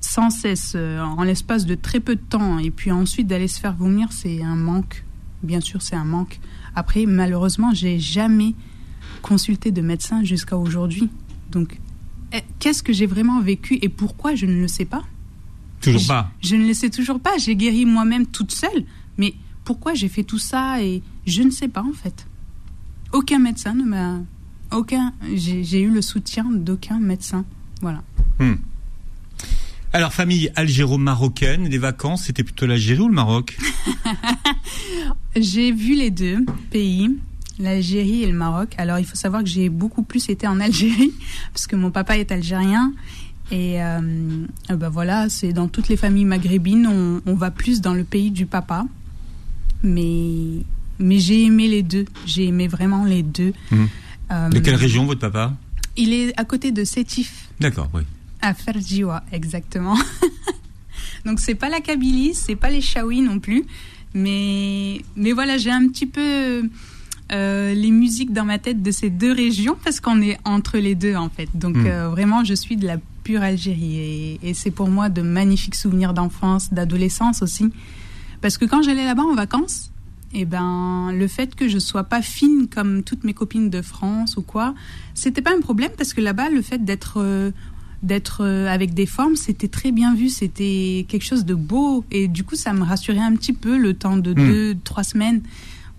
sans 0.02 0.30
cesse, 0.30 0.74
euh, 0.76 1.02
en 1.02 1.24
l'espace 1.24 1.66
de 1.66 1.76
très 1.76 2.00
peu 2.00 2.16
de 2.16 2.22
temps, 2.22 2.60
et 2.60 2.72
puis 2.72 2.92
ensuite 2.92 3.28
d'aller 3.28 3.48
se 3.48 3.60
faire 3.60 3.76
vomir, 3.76 4.12
c'est 4.12 4.42
un 4.44 4.56
manque. 4.56 5.04
Bien 5.44 5.62
sûr, 5.62 5.82
c'est 5.82 5.96
un 5.96 6.06
manque. 6.06 6.40
Après, 6.76 7.06
malheureusement, 7.06 7.74
j'ai 7.74 8.00
jamais 8.00 8.56
consulté 9.22 9.72
de 9.72 9.82
médecin 9.82 10.24
jusqu'à 10.24 10.58
aujourd'hui. 10.58 11.10
Donc, 11.52 11.80
eh, 12.34 12.42
qu'est-ce 12.60 12.84
que 12.84 12.94
j'ai 12.94 13.06
vraiment 13.06 13.40
vécu 13.42 13.78
et 13.82 13.90
pourquoi 13.90 14.36
je 14.36 14.46
ne 14.46 14.60
le 14.60 14.68
sais 14.68 14.86
pas 14.86 15.04
Toujours 15.82 16.00
Je- 16.02 16.08
pas. 16.08 16.32
Je 16.42 16.56
ne 16.56 16.68
le 16.68 16.74
sais 16.74 16.90
toujours 16.90 17.20
pas. 17.20 17.38
J'ai 17.38 17.56
guéri 17.56 17.86
moi-même 17.86 18.26
toute 18.26 18.52
seule. 18.52 18.84
Mais 19.18 19.34
pourquoi 19.64 19.94
j'ai 19.94 20.10
fait 20.10 20.24
tout 20.24 20.40
ça 20.40 20.82
et 20.82 21.02
je 21.26 21.42
ne 21.44 21.50
sais 21.52 21.68
pas 21.68 21.84
en 21.84 21.94
fait. 21.94 22.28
Aucun 23.14 23.40
médecin 23.40 23.74
ne 23.74 23.84
m'a. 23.84 24.20
Aucun. 24.72 25.14
J'ai 25.34 25.64
j'ai 25.64 25.82
eu 25.82 25.90
le 25.90 26.02
soutien 26.02 26.44
d'aucun 26.52 27.00
médecin. 27.00 27.46
Voilà. 27.82 28.04
Alors, 29.94 30.14
famille 30.14 30.52
algéro-marocaine, 30.56 31.68
les 31.68 31.78
vacances, 31.78 32.24
c'était 32.24 32.44
plutôt 32.44 32.66
l'Algérie 32.66 33.02
ou 33.02 33.08
le 33.08 33.14
Maroc 33.14 33.58
J'ai 35.36 35.72
vu 35.72 35.96
les 35.96 36.12
deux 36.12 36.46
pays. 36.72 37.10
l'Algérie 37.60 38.24
et 38.24 38.28
le 38.28 38.38
Maroc. 38.38 38.74
Alors 38.78 39.00
il 39.00 39.06
faut 39.06 39.16
savoir 39.16 39.44
que 39.44 39.50
j'ai 39.50 39.70
beaucoup 39.70 40.04
plus 40.04 40.30
été 40.30 40.48
en 40.48 40.60
Algérie 40.60 41.14
parce 41.54 41.68
que 41.68 41.76
mon 41.76 41.92
papa 41.92 42.18
est 42.18 42.32
algérien 42.32 42.94
et 43.50 43.82
euh, 43.82 44.46
ben 44.70 44.90
voilà, 44.90 45.30
c'est 45.30 45.54
dans 45.54 45.68
toutes 45.68 45.88
les 45.88 45.96
familles 45.96 46.26
maghrébines, 46.26 46.86
on, 46.86 47.22
on, 47.26 47.36
va 47.36 47.50
plus 47.50 47.80
dans 47.80 47.94
le 47.94 48.04
pays 48.04 48.30
du 48.30 48.46
papa. 48.46 48.86
Mais 49.84 50.64
mais 51.00 51.20
j'ai 51.20 51.46
aimé 51.46 51.68
les 51.68 51.84
deux. 51.84 52.06
J'ai 52.26 52.48
aimé 52.48 52.68
vraiment 52.68 53.06
les 53.06 53.24
deux. 53.24 53.54
Mmh. 53.72 53.86
Euh, 54.32 54.50
de 54.50 54.60
quelle 54.60 54.76
région 54.76 55.06
votre 55.06 55.22
papa? 55.22 55.54
Il 55.96 56.14
est 56.14 56.38
à 56.38 56.44
côté 56.44 56.72
de 56.72 56.84
Sétif. 56.84 57.48
D'accord, 57.60 57.90
oui. 57.94 58.02
À 58.42 58.54
Ferjiwa, 58.54 59.24
exactement. 59.32 59.98
Donc 61.26 61.40
c'est 61.40 61.56
pas 61.56 61.70
la 61.70 61.82
Kabylie, 61.82 62.34
c'est 62.34 62.56
pas 62.56 62.70
les 62.70 62.82
Chaouis 62.82 63.22
non 63.22 63.40
plus, 63.40 63.66
mais 64.14 65.02
mais 65.16 65.32
voilà, 65.32 65.58
j'ai 65.58 65.72
un 65.72 65.88
petit 65.88 66.06
peu 66.06 66.64
euh, 67.32 67.74
les 67.74 67.92
musiques 67.92 68.32
dans 68.32 68.46
ma 68.46 68.60
tête 68.60 68.82
de 68.82 68.92
ces 68.92 69.10
deux 69.10 69.34
régions 69.34 69.78
parce 69.84 70.00
qu'on 70.00 70.22
est 70.22 70.38
entre 70.46 70.78
les 70.78 70.96
deux 70.96 71.16
en 71.16 71.30
fait. 71.30 71.50
Donc 71.54 71.76
mmh. 71.76 71.86
euh, 71.88 72.10
vraiment, 72.10 72.44
je 72.44 72.54
suis 72.54 72.78
de 72.78 72.88
la 72.88 72.98
pure 73.24 73.42
Algérie 73.42 73.98
et, 73.98 74.40
et 74.42 74.54
c'est 74.54 74.72
pour 74.72 74.90
moi 74.90 75.10
de 75.10 75.22
magnifiques 75.22 75.76
souvenirs 75.76 76.14
d'enfance, 76.14 76.74
d'adolescence 76.74 77.42
aussi. 77.42 77.72
Parce 78.42 78.58
que 78.58 78.66
quand 78.66 78.82
j'allais 78.82 79.06
là-bas 79.06 79.24
en 79.24 79.36
vacances, 79.36 79.92
et 80.34 80.42
eh 80.42 80.46
ben 80.46 81.12
le 81.14 81.28
fait 81.28 81.56
que 81.56 81.70
je 81.70 81.80
sois 81.80 82.04
pas 82.04 82.22
fine 82.22 82.68
comme 82.68 83.02
toutes 83.04 83.24
mes 83.24 83.34
copines 83.34 83.70
de 83.70 83.82
France 83.82 84.36
ou 84.36 84.42
quoi, 84.42 84.76
c'était 85.14 85.42
pas 85.42 85.56
un 85.56 85.62
problème 85.62 85.92
parce 85.98 86.14
que 86.14 86.20
là-bas 86.20 86.50
le 86.50 86.62
fait 86.62 86.84
d'être 86.84 87.22
euh, 87.22 87.52
d'être 88.04 88.42
euh, 88.44 88.68
avec 88.68 88.94
des 88.94 89.06
formes, 89.06 89.36
c'était 89.36 89.68
très 89.68 89.92
bien 89.92 90.14
vu, 90.16 90.30
c'était 90.30 91.06
quelque 91.08 91.26
chose 91.26 91.46
de 91.46 91.56
beau 91.56 92.06
et 92.12 92.28
du 92.28 92.44
coup 92.44 92.56
ça 92.56 92.74
me 92.74 92.84
rassurait 92.84 93.20
un 93.20 93.36
petit 93.36 93.54
peu 93.54 93.78
le 93.78 93.94
temps 93.94 94.18
de 94.18 94.32
Hmm. 94.32 94.36
deux, 94.36 94.78
trois 94.84 95.04
semaines. 95.04 95.42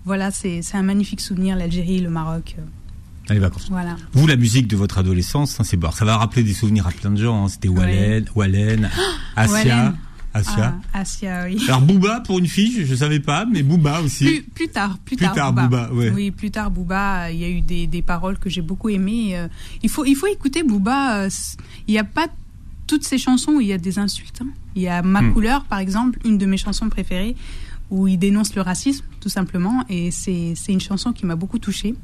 Voilà, 0.05 0.31
c'est 0.31 0.61
un 0.73 0.81
magnifique 0.81 1.21
souvenir 1.21 1.55
l'Algérie, 1.57 1.99
le 1.99 2.09
Maroc. 2.09 2.55
euh, 2.57 3.33
Les 3.33 3.39
vacances. 3.39 3.67
Voilà. 3.69 3.95
Vous, 4.13 4.25
la 4.27 4.37
musique 4.37 4.67
de 4.67 4.75
votre 4.75 4.97
adolescence, 4.97 5.59
hein, 5.59 5.63
c'est 5.63 5.77
bon. 5.77 5.91
Ça 5.91 6.05
va 6.05 6.17
rappeler 6.17 6.41
des 6.43 6.53
souvenirs 6.53 6.87
à 6.87 6.91
plein 6.91 7.11
de 7.11 7.21
gens. 7.21 7.45
hein. 7.45 7.47
C'était 7.49 7.67
Wallen, 7.67 8.25
Wallen, 8.33 8.89
Asia, 9.35 9.53
Wallen. 9.53 9.95
Asia. 10.39 10.75
Ah, 10.93 10.99
Asia, 11.01 11.45
oui. 11.47 11.63
Alors 11.67 11.81
Booba 11.81 12.21
pour 12.21 12.39
une 12.39 12.47
fille, 12.47 12.71
je, 12.73 12.83
je 12.85 12.95
savais 12.95 13.19
pas, 13.19 13.45
mais 13.45 13.63
Booba 13.63 14.01
aussi. 14.01 14.25
Plus, 14.25 14.41
plus 14.43 14.67
tard, 14.69 14.97
plus, 15.05 15.15
Plus 15.15 15.27
tard, 15.27 15.53
Booba, 15.53 15.91
ouais. 15.93 16.11
Oui, 16.11 16.31
plus 16.31 16.51
tard, 16.51 16.71
Booba, 16.71 17.31
il 17.31 17.37
y 17.39 17.43
a 17.45 17.49
eu 17.49 17.61
des, 17.61 17.87
des 17.87 18.01
paroles 18.01 18.37
que 18.39 18.49
j'ai 18.49 18.61
beaucoup 18.61 18.89
aimées. 18.89 19.37
euh, 19.37 19.47
Il 19.83 19.89
faut, 19.89 20.05
il 20.05 20.15
faut 20.15 20.27
écouter 20.27 20.63
Booba. 20.63 21.23
euh, 21.25 21.29
Il 21.87 21.91
n'y 21.91 21.99
a 21.99 22.03
pas 22.03 22.27
toutes 22.87 23.03
ces 23.03 23.17
chansons 23.17 23.53
où 23.53 23.61
il 23.61 23.67
y 23.67 23.73
a 23.73 23.77
des 23.77 23.99
insultes. 23.99 24.39
hein. 24.41 24.47
Il 24.75 24.81
y 24.81 24.87
a 24.87 25.01
Ma 25.01 25.21
Hmm. 25.21 25.33
couleur, 25.33 25.65
par 25.65 25.79
exemple, 25.79 26.19
une 26.25 26.37
de 26.37 26.45
mes 26.45 26.57
chansons 26.57 26.89
préférées, 26.89 27.35
où 27.89 28.07
il 28.07 28.17
dénonce 28.17 28.53
le 28.55 28.61
racisme, 28.61 29.05
tout 29.19 29.29
simplement. 29.29 29.83
Et 29.89 30.11
c'est 30.11 30.53
c'est 30.55 30.71
une 30.71 30.79
chanson 30.81 31.11
qui 31.13 31.25
m'a 31.25 31.35
beaucoup 31.35 31.59
touchée. 31.59 31.95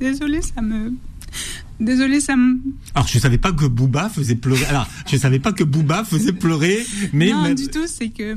Désolée, 0.00 0.42
ça 0.42 0.60
me... 0.60 0.92
Désolée, 1.80 2.20
ça 2.20 2.36
me... 2.36 2.58
Alors 2.94 3.08
je 3.08 3.18
savais 3.18 3.38
pas 3.38 3.52
que 3.52 3.66
Booba 3.66 4.08
faisait 4.08 4.36
pleurer. 4.36 4.64
Alors 4.66 4.86
je 5.06 5.16
savais 5.16 5.40
pas 5.40 5.52
que 5.52 5.64
Booba 5.64 6.04
faisait 6.04 6.32
pleurer, 6.32 6.84
mais 7.12 7.30
non, 7.32 7.42
mais- 7.42 7.54
du 7.54 7.68
tout, 7.68 7.86
c'est 7.86 8.10
que... 8.10 8.36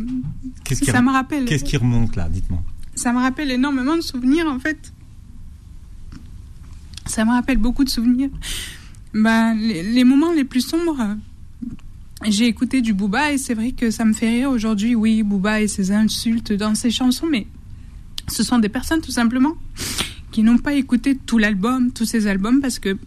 qu'est-ce 0.63 0.81
qui, 0.81 0.91
Ça 0.91 1.01
me 1.01 1.11
rappelle... 1.11 1.45
qu'est-ce 1.45 1.63
qui 1.63 1.77
remonte 1.77 2.15
là 2.15 2.29
Dites-moi. 2.29 2.61
ça 2.95 3.13
me 3.13 3.19
rappelle 3.19 3.51
énormément 3.51 3.95
de 3.95 4.01
souvenirs 4.01 4.47
en 4.47 4.59
fait. 4.59 4.91
Ça 7.05 7.23
me 7.25 7.31
rappelle 7.31 7.57
beaucoup 7.57 7.83
de 7.83 7.89
souvenirs. 7.89 8.29
Ben, 9.13 9.53
les, 9.55 9.83
les 9.83 10.03
moments 10.03 10.33
les 10.33 10.43
plus 10.43 10.61
sombres, 10.61 11.15
j'ai 12.25 12.47
écouté 12.47 12.81
du 12.81 12.93
Booba 12.93 13.31
et 13.31 13.37
c'est 13.37 13.53
vrai 13.53 13.71
que 13.71 13.91
ça 13.91 14.03
me 14.03 14.13
fait 14.13 14.29
rire 14.29 14.49
aujourd'hui. 14.49 14.95
Oui, 14.95 15.23
Booba 15.23 15.61
et 15.61 15.67
ses 15.67 15.91
insultes 15.91 16.51
dans 16.53 16.75
ses 16.75 16.89
chansons, 16.91 17.27
mais 17.31 17.47
ce 18.27 18.43
sont 18.43 18.59
des 18.59 18.69
personnes 18.69 19.01
tout 19.01 19.11
simplement 19.11 19.53
qui 20.31 20.43
n'ont 20.43 20.57
pas 20.57 20.73
écouté 20.73 21.15
tout 21.15 21.37
l'album, 21.37 21.91
tous 21.91 22.05
ses 22.05 22.27
albums, 22.27 22.59
parce 22.59 22.79
que 22.79 22.97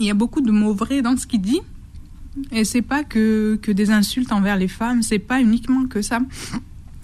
il 0.00 0.06
y 0.06 0.10
a 0.10 0.14
beaucoup 0.14 0.40
de 0.40 0.50
mots 0.50 0.74
vrais 0.74 1.02
dans 1.02 1.16
ce 1.16 1.26
qu'il 1.26 1.40
dit. 1.42 1.60
Et 2.52 2.64
c'est 2.64 2.82
pas 2.82 3.02
que, 3.04 3.58
que 3.60 3.72
des 3.72 3.90
insultes 3.90 4.30
envers 4.32 4.56
les 4.56 4.68
femmes, 4.68 5.02
c'est 5.02 5.18
pas 5.18 5.40
uniquement 5.40 5.86
que 5.86 6.02
ça. 6.02 6.20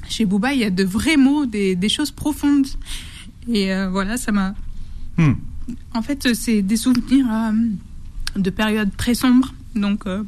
Chez 0.09 0.27
Booba, 0.27 0.53
il 0.53 0.61
y 0.61 0.65
a 0.65 0.71
de 0.71 0.85
vrais 0.85 1.17
mots, 1.17 1.47
des, 1.47 1.75
des 1.77 1.89
choses 1.89 2.11
profondes. 2.13 2.67
Et 3.49 3.73
euh, 3.73 3.89
voilà, 3.91 4.17
ça 4.17 4.31
m'a. 4.33 4.55
Hmm. 5.17 5.33
En 5.95 6.03
fait, 6.03 6.35
c'est 6.35 6.63
des 6.63 6.77
souvenirs 6.77 7.27
euh, 7.33 7.53
de 8.41 8.51
périodes 8.51 8.91
très 8.97 9.15
sombres. 9.15 9.55
Donc. 9.75 10.07
euh, 10.07 10.23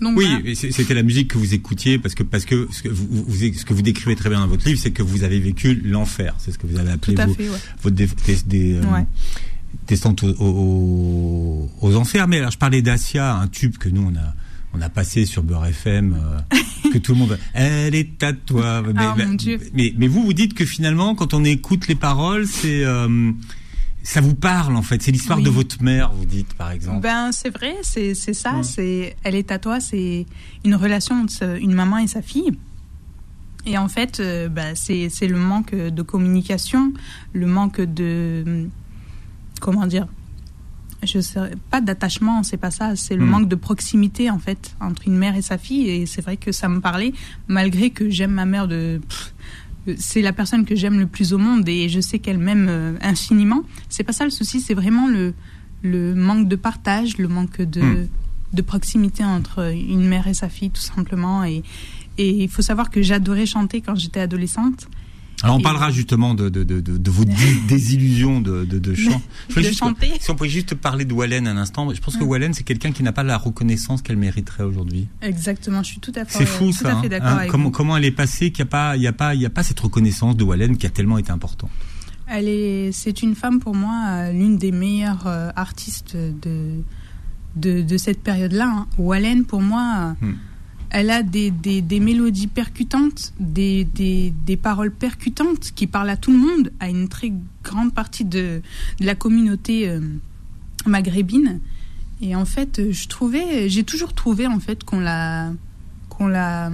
donc 0.00 0.18
Oui, 0.18 0.26
voilà. 0.28 0.54
c'était 0.54 0.92
la 0.94 1.02
musique 1.04 1.28
que 1.28 1.38
vous 1.38 1.54
écoutiez 1.54 1.98
parce 1.98 2.14
que 2.14 2.24
parce 2.24 2.44
que 2.44 2.68
ce 2.72 2.82
que 2.82 2.88
vous, 2.88 3.06
vous- 3.26 3.54
ce 3.54 3.64
que 3.64 3.72
vous 3.72 3.80
décrivez 3.82 4.16
très 4.16 4.28
bien 4.28 4.40
dans 4.40 4.48
votre 4.48 4.66
livre, 4.66 4.78
c'est 4.80 4.90
que 4.90 5.02
vous 5.04 5.22
avez 5.22 5.38
vécu 5.38 5.74
l'enfer. 5.76 6.34
C'est 6.38 6.50
ce 6.52 6.58
que 6.58 6.66
vous 6.66 6.78
avez 6.78 6.90
appelé 6.90 7.14
Tout 7.14 7.22
à 7.22 7.26
vos- 7.26 7.34
fait, 7.34 7.48
ouais. 7.48 7.90
dé- 7.92 8.08
des, 8.26 8.36
des, 8.46 8.74
euh, 8.74 8.92
Ouais. 8.92 9.06
Descente 9.86 10.22
aux, 10.22 10.34
aux, 10.40 11.70
aux 11.80 11.96
enfers. 11.96 12.28
Mais 12.28 12.38
alors, 12.38 12.50
je 12.50 12.58
parlais 12.58 12.82
d'Asia, 12.82 13.34
un 13.36 13.48
tube 13.48 13.76
que 13.78 13.88
nous 13.88 14.02
on 14.12 14.16
a 14.16 14.34
on 14.76 14.80
a 14.80 14.88
passé 14.88 15.24
sur 15.24 15.44
Beurre 15.44 15.66
FM, 15.66 16.16
euh, 16.18 16.90
que 16.92 16.98
tout 16.98 17.12
le 17.12 17.18
monde. 17.18 17.38
Elle 17.52 17.94
est 17.94 18.20
à 18.24 18.32
toi. 18.32 18.82
Mais, 18.82 18.92
Ah, 18.96 19.14
mais- 19.16 19.26
mon 19.26 19.34
Dieu. 19.34 19.60
mais 19.72 19.94
mais 19.96 20.08
vous 20.08 20.24
vous 20.24 20.32
dites 20.32 20.54
que 20.54 20.64
finalement, 20.64 21.14
quand 21.14 21.32
on 21.32 21.44
écoute 21.44 21.86
les 21.86 21.94
paroles, 21.94 22.46
c'est 22.48 22.84
euh, 22.84 23.30
ça 24.02 24.20
vous 24.20 24.34
parle 24.34 24.74
en 24.74 24.82
fait. 24.82 25.00
C'est 25.00 25.12
l'histoire 25.12 25.38
Oui. 25.38 25.44
de 25.44 25.50
votre 25.50 25.80
mère, 25.80 26.10
vous 26.12 26.24
dites 26.24 26.54
par 26.54 26.72
exemple. 26.72 27.00
Ben, 27.02 27.30
c'est 27.30 27.50
vrai, 27.50 27.76
c'est 27.82 28.14
ça. 28.14 28.56
Ouais. 28.56 28.62
C'est 28.64 29.16
Elle 29.22 29.36
est 29.36 29.52
à 29.52 29.60
toi, 29.60 29.78
c'est 29.78 30.26
une 30.64 30.74
relation 30.74 31.22
entre 31.22 31.56
une 31.60 31.72
maman 31.72 31.98
et 31.98 32.08
sa 32.08 32.20
fille. 32.20 32.50
Et 33.66 33.78
en 33.78 33.88
fait, 33.88 34.18
euh, 34.20 34.48
ben, 34.48 34.74
c'est 34.74 35.08
c'est 35.08 35.28
le 35.28 35.38
manque 35.38 35.72
de 35.74 36.02
communication, 36.02 36.92
le 37.32 37.46
manque 37.46 37.80
de. 37.80 38.66
Comment 39.64 39.86
dire 39.86 40.06
je 41.02 41.20
sais 41.20 41.40
pas 41.70 41.80
d'attachement, 41.82 42.42
c'est 42.48 42.56
pas 42.56 42.70
ça, 42.70 42.96
c'est 42.96 43.14
le 43.14 43.24
Hmm. 43.26 43.28
manque 43.34 43.48
de 43.54 43.56
proximité 43.56 44.30
en 44.30 44.38
fait 44.38 44.74
entre 44.80 45.02
une 45.06 45.18
mère 45.24 45.36
et 45.36 45.42
sa 45.42 45.58
fille 45.58 45.86
et 45.94 46.06
c'est 46.06 46.22
vrai 46.22 46.36
que 46.44 46.50
ça 46.60 46.66
me 46.74 46.80
parlait 46.80 47.12
malgré 47.46 47.90
que 47.90 48.08
j'aime 48.08 48.30
ma 48.42 48.46
mère 48.46 48.66
de 48.68 49.00
c'est 49.98 50.22
la 50.22 50.32
personne 50.32 50.64
que 50.64 50.74
j'aime 50.74 50.98
le 50.98 51.06
plus 51.06 51.34
au 51.34 51.38
monde 51.38 51.68
et 51.68 51.90
je 51.90 52.00
sais 52.00 52.18
qu'elle 52.18 52.38
m'aime 52.38 52.66
euh, 52.70 52.94
infiniment. 53.02 53.62
C'est 53.90 54.02
pas 54.02 54.14
ça 54.14 54.24
le 54.24 54.30
souci, 54.30 54.60
c'est 54.66 54.72
vraiment 54.82 55.06
le 55.08 55.34
le 55.82 56.14
manque 56.14 56.48
de 56.48 56.56
partage, 56.56 57.18
le 57.18 57.28
manque 57.28 57.60
de 57.60 57.82
Hmm. 57.82 58.08
de 58.58 58.62
proximité 58.62 59.22
entre 59.24 59.56
une 59.74 60.06
mère 60.12 60.26
et 60.32 60.34
sa 60.42 60.48
fille 60.48 60.70
tout 60.70 60.86
simplement 60.94 61.44
et 61.44 61.62
et 62.16 62.30
il 62.44 62.48
faut 62.48 62.62
savoir 62.70 62.86
que 62.94 63.02
j'adorais 63.02 63.44
chanter 63.56 63.78
quand 63.82 63.96
j'étais 64.02 64.20
adolescente. 64.20 64.88
Alors 65.42 65.56
on 65.56 65.60
parlera 65.60 65.90
justement 65.90 66.34
de, 66.34 66.48
de, 66.48 66.62
de, 66.64 67.10
vos 67.10 67.24
dé- 67.24 67.34
désillusions 67.68 68.40
de, 68.40 68.64
de, 68.64 68.78
de 68.78 68.94
chant. 68.94 69.20
Je 69.50 69.60
juste- 69.60 69.78
chanter. 69.78 70.12
Si 70.20 70.30
on 70.30 70.34
pouvait 70.36 70.48
juste 70.48 70.74
parler 70.74 71.04
de 71.04 71.12
Wallen 71.12 71.46
un 71.46 71.56
instant, 71.58 71.92
je 71.92 72.00
pense 72.00 72.16
que 72.16 72.24
Mm. 72.24 72.28
Wallen 72.28 72.54
c'est 72.54 72.62
quelqu'un 72.62 72.92
qui 72.92 73.02
n'a 73.02 73.12
pas 73.12 73.22
la 73.24 73.36
reconnaissance 73.36 74.00
qu'elle 74.00 74.16
mériterait 74.16 74.64
aujourd'hui. 74.64 75.08
Exactement, 75.20 75.82
je 75.82 75.88
suis 75.90 76.00
tout 76.00 76.12
à 76.16 76.24
fait 76.24 76.38
C'est 76.38 76.46
fou 76.46 76.66
tout 76.66 76.72
ça. 76.72 76.96
à 76.98 77.00
fait 77.02 77.06
hein, 77.06 77.10
d'accord 77.10 77.28
hein, 77.30 77.36
avec 77.38 77.50
comment, 77.50 77.64
vous. 77.64 77.70
comment 77.70 77.96
elle 77.96 78.04
est 78.06 78.10
passée 78.10 78.50
qu'il 78.52 78.64
n'y 78.64 78.68
a 78.68 78.70
pas, 78.70 78.96
il 78.96 79.02
y 79.02 79.06
a 79.06 79.12
pas, 79.12 79.34
il 79.34 79.40
y 79.42 79.46
a 79.46 79.50
pas 79.50 79.62
cette 79.62 79.80
reconnaissance 79.80 80.36
de 80.36 80.44
Wallen 80.44 80.76
qui 80.78 80.86
a 80.86 80.90
tellement 80.90 81.18
été 81.18 81.30
importante. 81.32 81.70
Elle 82.26 82.48
est, 82.48 82.90
c'est 82.92 83.22
une 83.22 83.34
femme 83.34 83.60
pour 83.60 83.74
moi 83.74 84.30
l'une 84.32 84.56
des 84.56 84.72
meilleures 84.72 85.26
euh, 85.26 85.50
artistes 85.56 86.16
de, 86.16 86.80
de, 87.56 87.82
de 87.82 87.96
cette 87.98 88.22
période-là. 88.22 88.66
Hein. 88.66 88.86
Wallen 88.96 89.44
pour 89.44 89.60
moi, 89.60 90.16
Hmm. 90.22 90.32
Elle 90.94 91.10
a 91.10 91.24
des, 91.24 91.50
des, 91.50 91.98
mélodies 91.98 92.46
percutantes, 92.46 93.34
des, 93.40 93.82
des, 93.84 94.56
paroles 94.56 94.92
percutantes 94.92 95.72
qui 95.74 95.88
parlent 95.88 96.08
à 96.08 96.16
tout 96.16 96.30
le 96.30 96.38
monde, 96.38 96.70
à 96.78 96.88
une 96.88 97.08
très 97.08 97.32
grande 97.64 97.92
partie 97.92 98.24
de, 98.24 98.62
de 99.00 99.04
la 99.04 99.16
communauté 99.16 99.88
euh, 99.88 99.98
maghrébine. 100.86 101.58
Et 102.22 102.36
en 102.36 102.44
fait, 102.44 102.78
euh, 102.78 102.92
je 102.92 103.08
trouvais, 103.08 103.68
j'ai 103.68 103.82
toujours 103.82 104.12
trouvé 104.12 104.46
en 104.46 104.60
fait 104.60 104.84
qu'on 104.84 105.00
la, 105.00 105.52
qu'on 106.10 106.28
la 106.28 106.70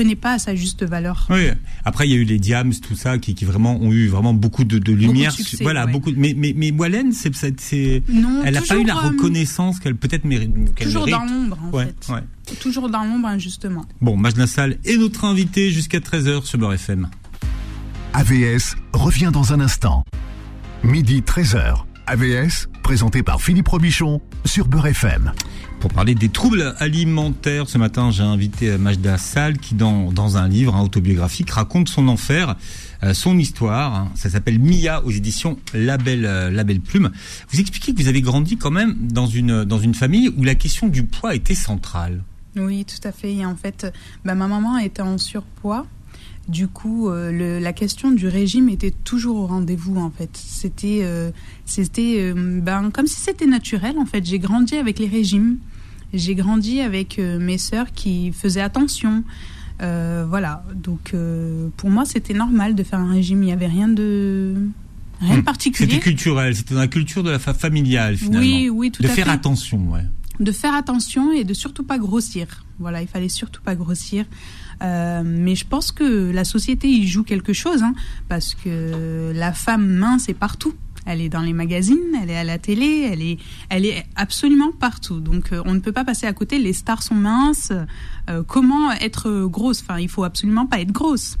prenait 0.00 0.16
pas 0.16 0.32
à 0.32 0.38
sa 0.38 0.54
juste 0.54 0.82
valeur. 0.84 1.26
Oui. 1.30 1.48
Après, 1.84 2.08
il 2.08 2.10
y 2.12 2.14
a 2.14 2.16
eu 2.16 2.24
les 2.24 2.38
Diams, 2.38 2.72
tout 2.74 2.94
ça, 2.96 3.18
qui, 3.18 3.34
qui 3.34 3.44
vraiment 3.44 3.76
ont 3.80 3.92
eu 3.92 4.08
vraiment 4.08 4.32
beaucoup 4.32 4.64
de, 4.64 4.78
de 4.78 4.92
lumière. 4.92 5.32
succès, 5.32 5.58
voilà, 5.62 5.84
ouais. 5.86 5.92
beaucoup. 5.92 6.10
de- 6.10 6.18
Mais, 6.18 6.34
mais, 6.36 6.54
mais 6.56 6.70
Wallen, 6.72 7.12
c'est, 7.12 7.30
c'est, 7.60 8.02
elle 8.44 8.54
n'a 8.54 8.62
pas 8.62 8.78
eu 8.78 8.84
la 8.84 8.94
toujours, 8.94 9.04
euh, 9.04 9.08
reconnaissance 9.08 9.78
qu'elle 9.78 9.96
peut-être 9.96 10.24
mérite. 10.24 10.74
qu'elle 10.74 10.86
Toujours 10.86 11.06
mérite. 11.06 11.20
dans 11.26 11.32
l'ombre, 11.32 11.58
en 11.62 11.70
Ouais, 11.76 11.86
fait. 12.00 12.12
ouais. 12.14 12.56
Toujours 12.60 12.88
dans 12.88 13.04
l'ombre, 13.04 13.28
injustement. 13.28 13.84
Bon, 14.00 14.16
Majna 14.16 14.46
Sall 14.46 14.78
est 14.84 14.96
notre 14.96 15.24
invité 15.24 15.70
jusqu'à 15.70 15.98
13h 16.00 16.44
sur 16.44 16.58
Beurre 16.58 16.72
FM. 16.74 17.08
AVS 18.12 18.74
revient 18.92 19.30
dans 19.32 19.52
un 19.52 19.60
instant. 19.60 20.02
Midi 20.82 21.20
13h. 21.20 21.84
AVS, 22.06 22.66
présenté 22.82 23.22
par 23.22 23.40
Philippe 23.40 23.68
Robichon 23.68 24.20
sur 24.44 24.66
Beurre 24.66 24.88
FM. 24.88 25.32
Pour 25.80 25.90
parler 25.94 26.14
des 26.14 26.28
troubles 26.28 26.74
alimentaires, 26.78 27.66
ce 27.66 27.78
matin, 27.78 28.10
j'ai 28.10 28.22
invité 28.22 28.76
Majda 28.76 29.16
Sall 29.16 29.56
qui, 29.56 29.74
dans, 29.74 30.12
dans 30.12 30.36
un 30.36 30.46
livre 30.46 30.76
hein, 30.76 30.82
autobiographique, 30.82 31.50
raconte 31.50 31.88
son 31.88 32.06
enfer, 32.08 32.54
euh, 33.02 33.14
son 33.14 33.38
histoire. 33.38 34.08
Ça 34.14 34.28
s'appelle 34.28 34.58
Mia 34.58 35.02
aux 35.06 35.10
éditions 35.10 35.58
Label, 35.72 36.26
euh, 36.26 36.50
Label 36.50 36.80
Plume. 36.80 37.10
Vous 37.48 37.60
expliquez 37.60 37.94
que 37.94 38.02
vous 38.02 38.08
avez 38.08 38.20
grandi 38.20 38.58
quand 38.58 38.70
même 38.70 38.94
dans 39.00 39.26
une, 39.26 39.64
dans 39.64 39.78
une 39.78 39.94
famille 39.94 40.30
où 40.36 40.44
la 40.44 40.54
question 40.54 40.86
du 40.86 41.04
poids 41.04 41.34
était 41.34 41.54
centrale. 41.54 42.22
Oui, 42.56 42.84
tout 42.84 43.08
à 43.08 43.12
fait. 43.12 43.32
Et 43.32 43.46
en 43.46 43.56
fait, 43.56 43.86
bah, 44.26 44.34
ma 44.34 44.48
maman 44.48 44.76
était 44.76 45.02
en 45.02 45.16
surpoids. 45.16 45.86
Du 46.48 46.66
coup, 46.66 47.08
euh, 47.08 47.60
la 47.60 47.72
question 47.72 48.10
du 48.10 48.26
régime 48.26 48.68
était 48.68 48.90
toujours 48.90 49.36
au 49.36 49.46
rendez-vous 49.46 49.96
en 49.96 50.10
fait. 50.10 50.30
C'était, 50.34 51.00
euh, 51.02 51.30
ben 52.60 52.90
comme 52.90 53.06
si 53.06 53.20
c'était 53.20 53.46
naturel 53.46 53.96
en 53.98 54.04
fait. 54.04 54.26
J'ai 54.26 54.40
grandi 54.40 54.74
avec 54.74 54.98
les 54.98 55.06
régimes. 55.06 55.58
J'ai 56.12 56.34
grandi 56.34 56.80
avec 56.80 57.18
mes 57.18 57.58
sœurs 57.58 57.92
qui 57.92 58.32
faisaient 58.32 58.60
attention. 58.60 59.24
voilà. 59.78 60.64
Donc 60.74 61.14
pour 61.76 61.90
moi, 61.90 62.04
c'était 62.04 62.34
normal 62.34 62.74
de 62.74 62.82
faire 62.82 62.98
un 62.98 63.10
régime. 63.10 63.42
Il 63.42 63.46
n'y 63.46 63.52
avait 63.52 63.66
rien 63.66 63.88
de 63.88 64.54
rien 65.20 65.36
de 65.36 65.40
hmm. 65.40 65.44
particulier. 65.44 65.90
C'était 65.90 66.02
culturel. 66.02 66.56
C'était 66.56 66.74
dans 66.74 66.80
la 66.80 66.88
culture 66.88 67.22
de 67.22 67.30
la 67.30 67.38
familiale 67.38 68.16
finalement. 68.16 68.40
Oui, 68.40 68.68
oui, 68.68 68.90
tout 68.90 69.02
de 69.02 69.08
à 69.08 69.10
fait. 69.10 69.20
De 69.20 69.24
faire 69.24 69.34
attention, 69.34 69.90
ouais 69.90 70.04
de 70.40 70.52
faire 70.52 70.74
attention 70.74 71.32
et 71.32 71.44
de 71.44 71.54
surtout 71.54 71.84
pas 71.84 71.98
grossir. 71.98 72.64
Voilà, 72.78 73.02
il 73.02 73.08
fallait 73.08 73.28
surtout 73.28 73.62
pas 73.62 73.74
grossir. 73.74 74.24
Euh, 74.82 75.22
mais 75.24 75.54
je 75.54 75.66
pense 75.66 75.92
que 75.92 76.30
la 76.32 76.44
société 76.44 76.88
y 76.88 77.06
joue 77.06 77.22
quelque 77.22 77.52
chose, 77.52 77.82
hein, 77.82 77.94
parce 78.28 78.54
que 78.54 79.32
la 79.34 79.52
femme 79.52 79.86
mince 79.86 80.28
est 80.30 80.34
partout. 80.34 80.74
Elle 81.06 81.20
est 81.20 81.28
dans 81.28 81.40
les 81.40 81.52
magazines, 81.52 81.98
elle 82.22 82.30
est 82.30 82.36
à 82.36 82.44
la 82.44 82.58
télé, 82.58 83.08
elle 83.10 83.22
est, 83.22 83.38
elle 83.68 83.86
est 83.86 84.04
absolument 84.16 84.72
partout. 84.72 85.20
Donc 85.20 85.52
euh, 85.52 85.62
on 85.64 85.74
ne 85.74 85.80
peut 85.80 85.92
pas 85.92 86.04
passer 86.04 86.26
à 86.26 86.32
côté. 86.32 86.58
Les 86.58 86.72
stars 86.72 87.02
sont 87.02 87.14
minces. 87.14 87.72
Euh, 88.28 88.42
comment 88.46 88.92
être 88.92 89.46
grosse? 89.46 89.82
Enfin, 89.82 89.98
il 89.98 90.08
faut 90.08 90.24
absolument 90.24 90.66
pas 90.66 90.80
être 90.80 90.92
grosse. 90.92 91.38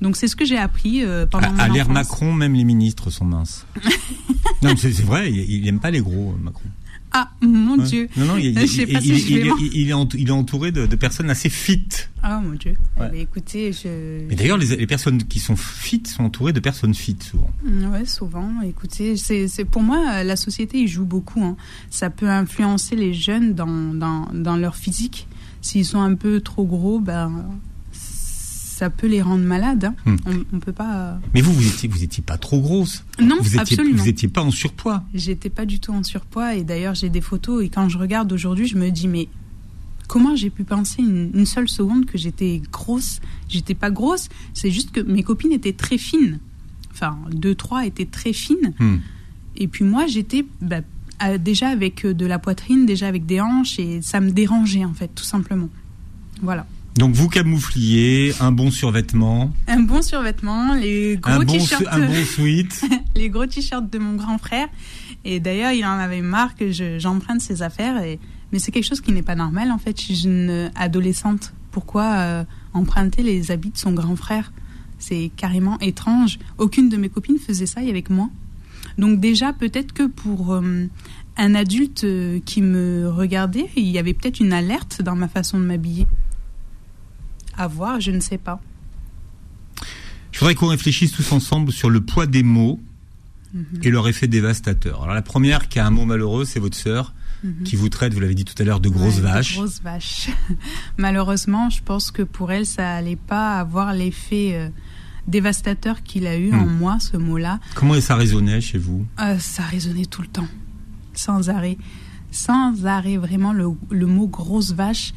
Donc 0.00 0.16
c'est 0.16 0.28
ce 0.28 0.36
que 0.36 0.46
j'ai 0.46 0.56
appris 0.56 1.02
pendant 1.30 1.48
à, 1.48 1.52
mon 1.52 1.58
À 1.58 1.68
l'ère 1.68 1.90
Macron, 1.90 2.32
même 2.32 2.54
les 2.54 2.64
ministres 2.64 3.10
sont 3.10 3.26
minces. 3.26 3.66
non, 4.62 4.74
c'est 4.76 4.98
vrai, 5.00 5.30
il 5.30 5.62
n'aime 5.62 5.78
pas 5.78 5.90
les 5.90 6.00
gros, 6.00 6.34
Macron. 6.42 6.70
Ah, 7.12 7.30
mon 7.42 7.76
Dieu. 7.76 8.08
Non, 8.16 8.26
non, 8.26 8.36
il, 8.36 8.56
est, 8.56 10.30
entouré 10.30 10.70
de, 10.70 10.86
personnes 10.94 11.28
assez 11.28 11.48
fit. 11.48 11.88
Ah, 12.22 12.40
mon 12.40 12.54
Dieu. 12.54 12.74
Eh 13.12 13.20
écoutez, 13.20 13.72
je... 13.72 14.26
Mais 14.28 14.36
d'ailleurs, 14.36 14.58
les, 14.58 14.86
personnes 14.86 15.24
qui 15.24 15.40
sont 15.40 15.56
fit 15.56 16.02
sont 16.06 16.24
entourées 16.24 16.52
de 16.52 16.60
personnes 16.60 16.94
fit, 16.94 17.16
souvent. 17.20 17.50
Mm, 17.64 17.92
oui, 17.92 18.06
souvent. 18.06 18.60
Écoutez, 18.62 19.16
c'est 19.16 19.64
pour 19.64 19.82
moi, 19.82 20.22
la 20.22 20.36
société, 20.36 20.78
il 20.78 20.88
joue 20.88 21.04
beaucoup. 21.04 21.42
Hein. 21.42 21.56
Ça 21.90 22.10
peut 22.10 22.28
influencer 22.28 22.94
les 22.94 23.12
jeunes 23.12 23.54
dans, 23.54 23.66
dans, 23.66 24.28
dans 24.32 24.56
leur 24.56 24.76
physique. 24.76 25.26
S'ils 25.62 25.84
sont 25.84 26.00
un 26.00 26.14
peu 26.14 26.40
trop 26.40 26.64
gros, 26.64 27.00
ben, 27.00 27.44
ça 28.80 28.88
peut 28.88 29.08
les 29.08 29.20
rendre 29.20 29.44
malades. 29.44 29.84
Hein. 29.84 30.16
Hmm. 30.24 30.44
On, 30.54 30.58
peut 30.58 30.72
pas. 30.72 31.20
Mais 31.34 31.42
vous, 31.42 31.52
vous 31.52 31.66
étiez, 31.66 31.86
vous 31.86 32.02
étiez 32.02 32.22
pas 32.22 32.38
trop 32.38 32.60
grosse. 32.60 33.04
Non, 33.20 33.36
vous 33.38 33.48
étiez, 33.48 33.60
absolument. 33.60 34.02
Vous 34.02 34.08
étiez 34.08 34.26
pas 34.28 34.40
en 34.40 34.50
surpoids. 34.50 35.04
J'étais 35.12 35.50
pas 35.50 35.66
du 35.66 35.80
tout 35.80 35.92
en 35.92 36.02
surpoids 36.02 36.54
et 36.54 36.64
d'ailleurs 36.64 36.94
j'ai 36.94 37.10
des 37.10 37.20
photos 37.20 37.62
et 37.62 37.68
quand 37.68 37.90
je 37.90 37.98
regarde 37.98 38.32
aujourd'hui, 38.32 38.66
je 38.66 38.78
me 38.78 38.88
dis 38.90 39.06
mais 39.06 39.28
comment 40.08 40.34
j'ai 40.34 40.48
pu 40.48 40.64
penser 40.64 41.02
une, 41.02 41.44
seule 41.44 41.68
seconde 41.68 42.06
que 42.06 42.16
j'étais 42.16 42.62
grosse? 42.72 43.20
J'étais 43.50 43.74
pas 43.74 43.90
grosse. 43.90 44.30
C'est 44.54 44.70
juste 44.70 44.92
que 44.92 45.00
mes 45.00 45.24
copines 45.24 45.52
étaient 45.52 45.74
très 45.74 45.98
fines. 45.98 46.38
Enfin, 46.90 47.18
deux 47.30 47.54
trois 47.54 47.84
étaient 47.84 48.06
très 48.06 48.32
fines. 48.32 48.72
Hmm. 48.78 48.96
Et 49.56 49.68
puis 49.68 49.84
moi, 49.84 50.06
j'étais 50.06 50.46
bah, 50.62 50.80
déjà 51.38 51.68
avec 51.68 52.06
de 52.06 52.24
la 52.24 52.38
poitrine, 52.38 52.86
déjà 52.86 53.08
avec 53.08 53.26
des 53.26 53.42
hanches 53.42 53.78
et 53.78 54.00
ça 54.00 54.22
me 54.22 54.30
dérangeait 54.30 54.86
en 54.86 54.94
fait, 54.94 55.10
tout 55.14 55.24
simplement. 55.24 55.68
Voilà. 56.40 56.66
Donc 56.96 57.14
vous 57.14 57.28
camoufliez, 57.28 58.34
un 58.40 58.52
bon 58.52 58.70
survêtement. 58.70 59.52
Un 59.68 59.80
bon 59.80 60.02
survêtement, 60.02 60.74
les 60.74 61.16
gros 61.16 61.44
t-shirts. 61.44 61.86
Un 61.90 62.06
bon 62.06 62.24
sweat. 62.24 62.84
les 63.14 63.30
gros 63.30 63.46
t-shirts 63.46 63.90
de 63.90 63.98
mon 63.98 64.14
grand 64.14 64.38
frère. 64.38 64.68
Et 65.24 65.40
d'ailleurs, 65.40 65.72
il 65.72 65.84
en 65.84 65.98
avait 65.98 66.20
marre 66.20 66.54
que 66.56 66.70
j'emprunte 66.98 67.40
ses 67.40 67.62
affaires. 67.62 68.02
Et, 68.02 68.18
mais 68.52 68.58
c'est 68.58 68.72
quelque 68.72 68.86
chose 68.86 69.00
qui 69.00 69.12
n'est 69.12 69.22
pas 69.22 69.36
normal 69.36 69.70
en 69.70 69.78
fait 69.78 69.98
chez 70.00 70.24
une 70.24 70.70
adolescente. 70.74 71.52
Pourquoi 71.70 72.04
euh, 72.04 72.44
emprunter 72.74 73.22
les 73.22 73.50
habits 73.50 73.70
de 73.70 73.78
son 73.78 73.92
grand 73.92 74.16
frère? 74.16 74.52
C'est 74.98 75.30
carrément 75.36 75.78
étrange. 75.78 76.38
Aucune 76.58 76.88
de 76.88 76.96
mes 76.96 77.08
copines 77.08 77.38
faisait 77.38 77.66
ça 77.66 77.80
avec 77.80 78.10
moi. 78.10 78.28
Donc 78.98 79.20
déjà, 79.20 79.52
peut-être 79.52 79.92
que 79.92 80.06
pour 80.06 80.52
euh, 80.52 80.86
un 81.36 81.54
adulte 81.54 82.04
euh, 82.04 82.40
qui 82.44 82.60
me 82.60 83.08
regardait, 83.08 83.66
il 83.76 83.88
y 83.88 83.98
avait 83.98 84.12
peut-être 84.12 84.40
une 84.40 84.52
alerte 84.52 85.02
dans 85.02 85.16
ma 85.16 85.28
façon 85.28 85.58
de 85.58 85.64
m'habiller 85.64 86.06
à 87.60 87.66
voir, 87.66 88.00
je 88.00 88.10
ne 88.10 88.20
sais 88.20 88.38
pas. 88.38 88.60
Je 90.32 90.38
voudrais 90.38 90.54
qu'on 90.54 90.68
réfléchisse 90.68 91.12
tous 91.12 91.32
ensemble 91.32 91.72
sur 91.72 91.90
le 91.90 92.00
poids 92.00 92.26
des 92.26 92.42
mots 92.42 92.80
mhm. 93.52 93.80
et 93.82 93.90
leur 93.90 94.08
effet 94.08 94.28
dévastateur. 94.28 95.02
Alors 95.02 95.14
la 95.14 95.22
première 95.22 95.68
qui 95.68 95.78
a 95.78 95.86
un 95.86 95.90
mot 95.90 96.06
malheureux, 96.06 96.46
c'est 96.46 96.60
votre 96.60 96.76
sœur 96.76 97.12
mhm. 97.44 97.64
qui 97.64 97.76
vous 97.76 97.90
traite, 97.90 98.14
vous 98.14 98.20
l'avez 98.20 98.34
dit 98.34 98.46
tout 98.46 98.54
à 98.58 98.64
l'heure, 98.64 98.80
de 98.80 98.88
grosse 98.88 99.18
vache. 99.18 99.52
De 99.52 99.58
grosse 99.58 99.82
vache. 99.82 100.30
Malheureusement, 100.96 101.68
je 101.68 101.82
pense 101.82 102.10
que 102.10 102.22
pour 102.22 102.50
elle, 102.50 102.64
ça 102.64 102.94
allait 102.94 103.16
pas 103.16 103.58
avoir 103.58 103.92
l'effet 103.92 104.52
euh, 104.54 104.68
dévastateur 105.28 106.02
qu'il 106.02 106.26
a 106.26 106.38
eu 106.38 106.54
en 106.54 106.64
hmm. 106.64 106.78
moi, 106.78 106.98
ce 106.98 107.18
mot-là. 107.18 107.60
Comment 107.74 108.00
ça 108.00 108.14
résonnait 108.14 108.62
chez 108.62 108.78
vous? 108.78 109.06
Euh, 109.20 109.38
Ça 109.38 109.64
résonnait 109.64 110.06
tout 110.06 110.22
le 110.22 110.28
temps, 110.28 110.48
sans 111.12 111.50
arrêt. 111.50 111.76
Sans 112.30 112.86
arrêt, 112.86 113.18
vraiment, 113.18 113.52
le, 113.52 113.66
le 113.90 114.06
mot 114.06 114.28
grosse 114.28 114.72
vache 114.72 115.12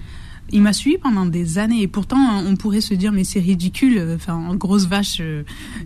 il 0.52 0.62
m'a 0.62 0.74
suivi 0.74 0.98
pendant 0.98 1.26
des 1.26 1.58
années 1.58 1.82
et 1.82 1.88
pourtant 1.88 2.40
on 2.46 2.56
pourrait 2.56 2.82
se 2.82 2.94
dire 2.94 3.12
mais 3.12 3.24
c'est 3.24 3.40
ridicule, 3.40 4.14
enfin 4.16 4.56
grosse 4.56 4.86
vache. 4.86 5.18
Euh, 5.20 5.44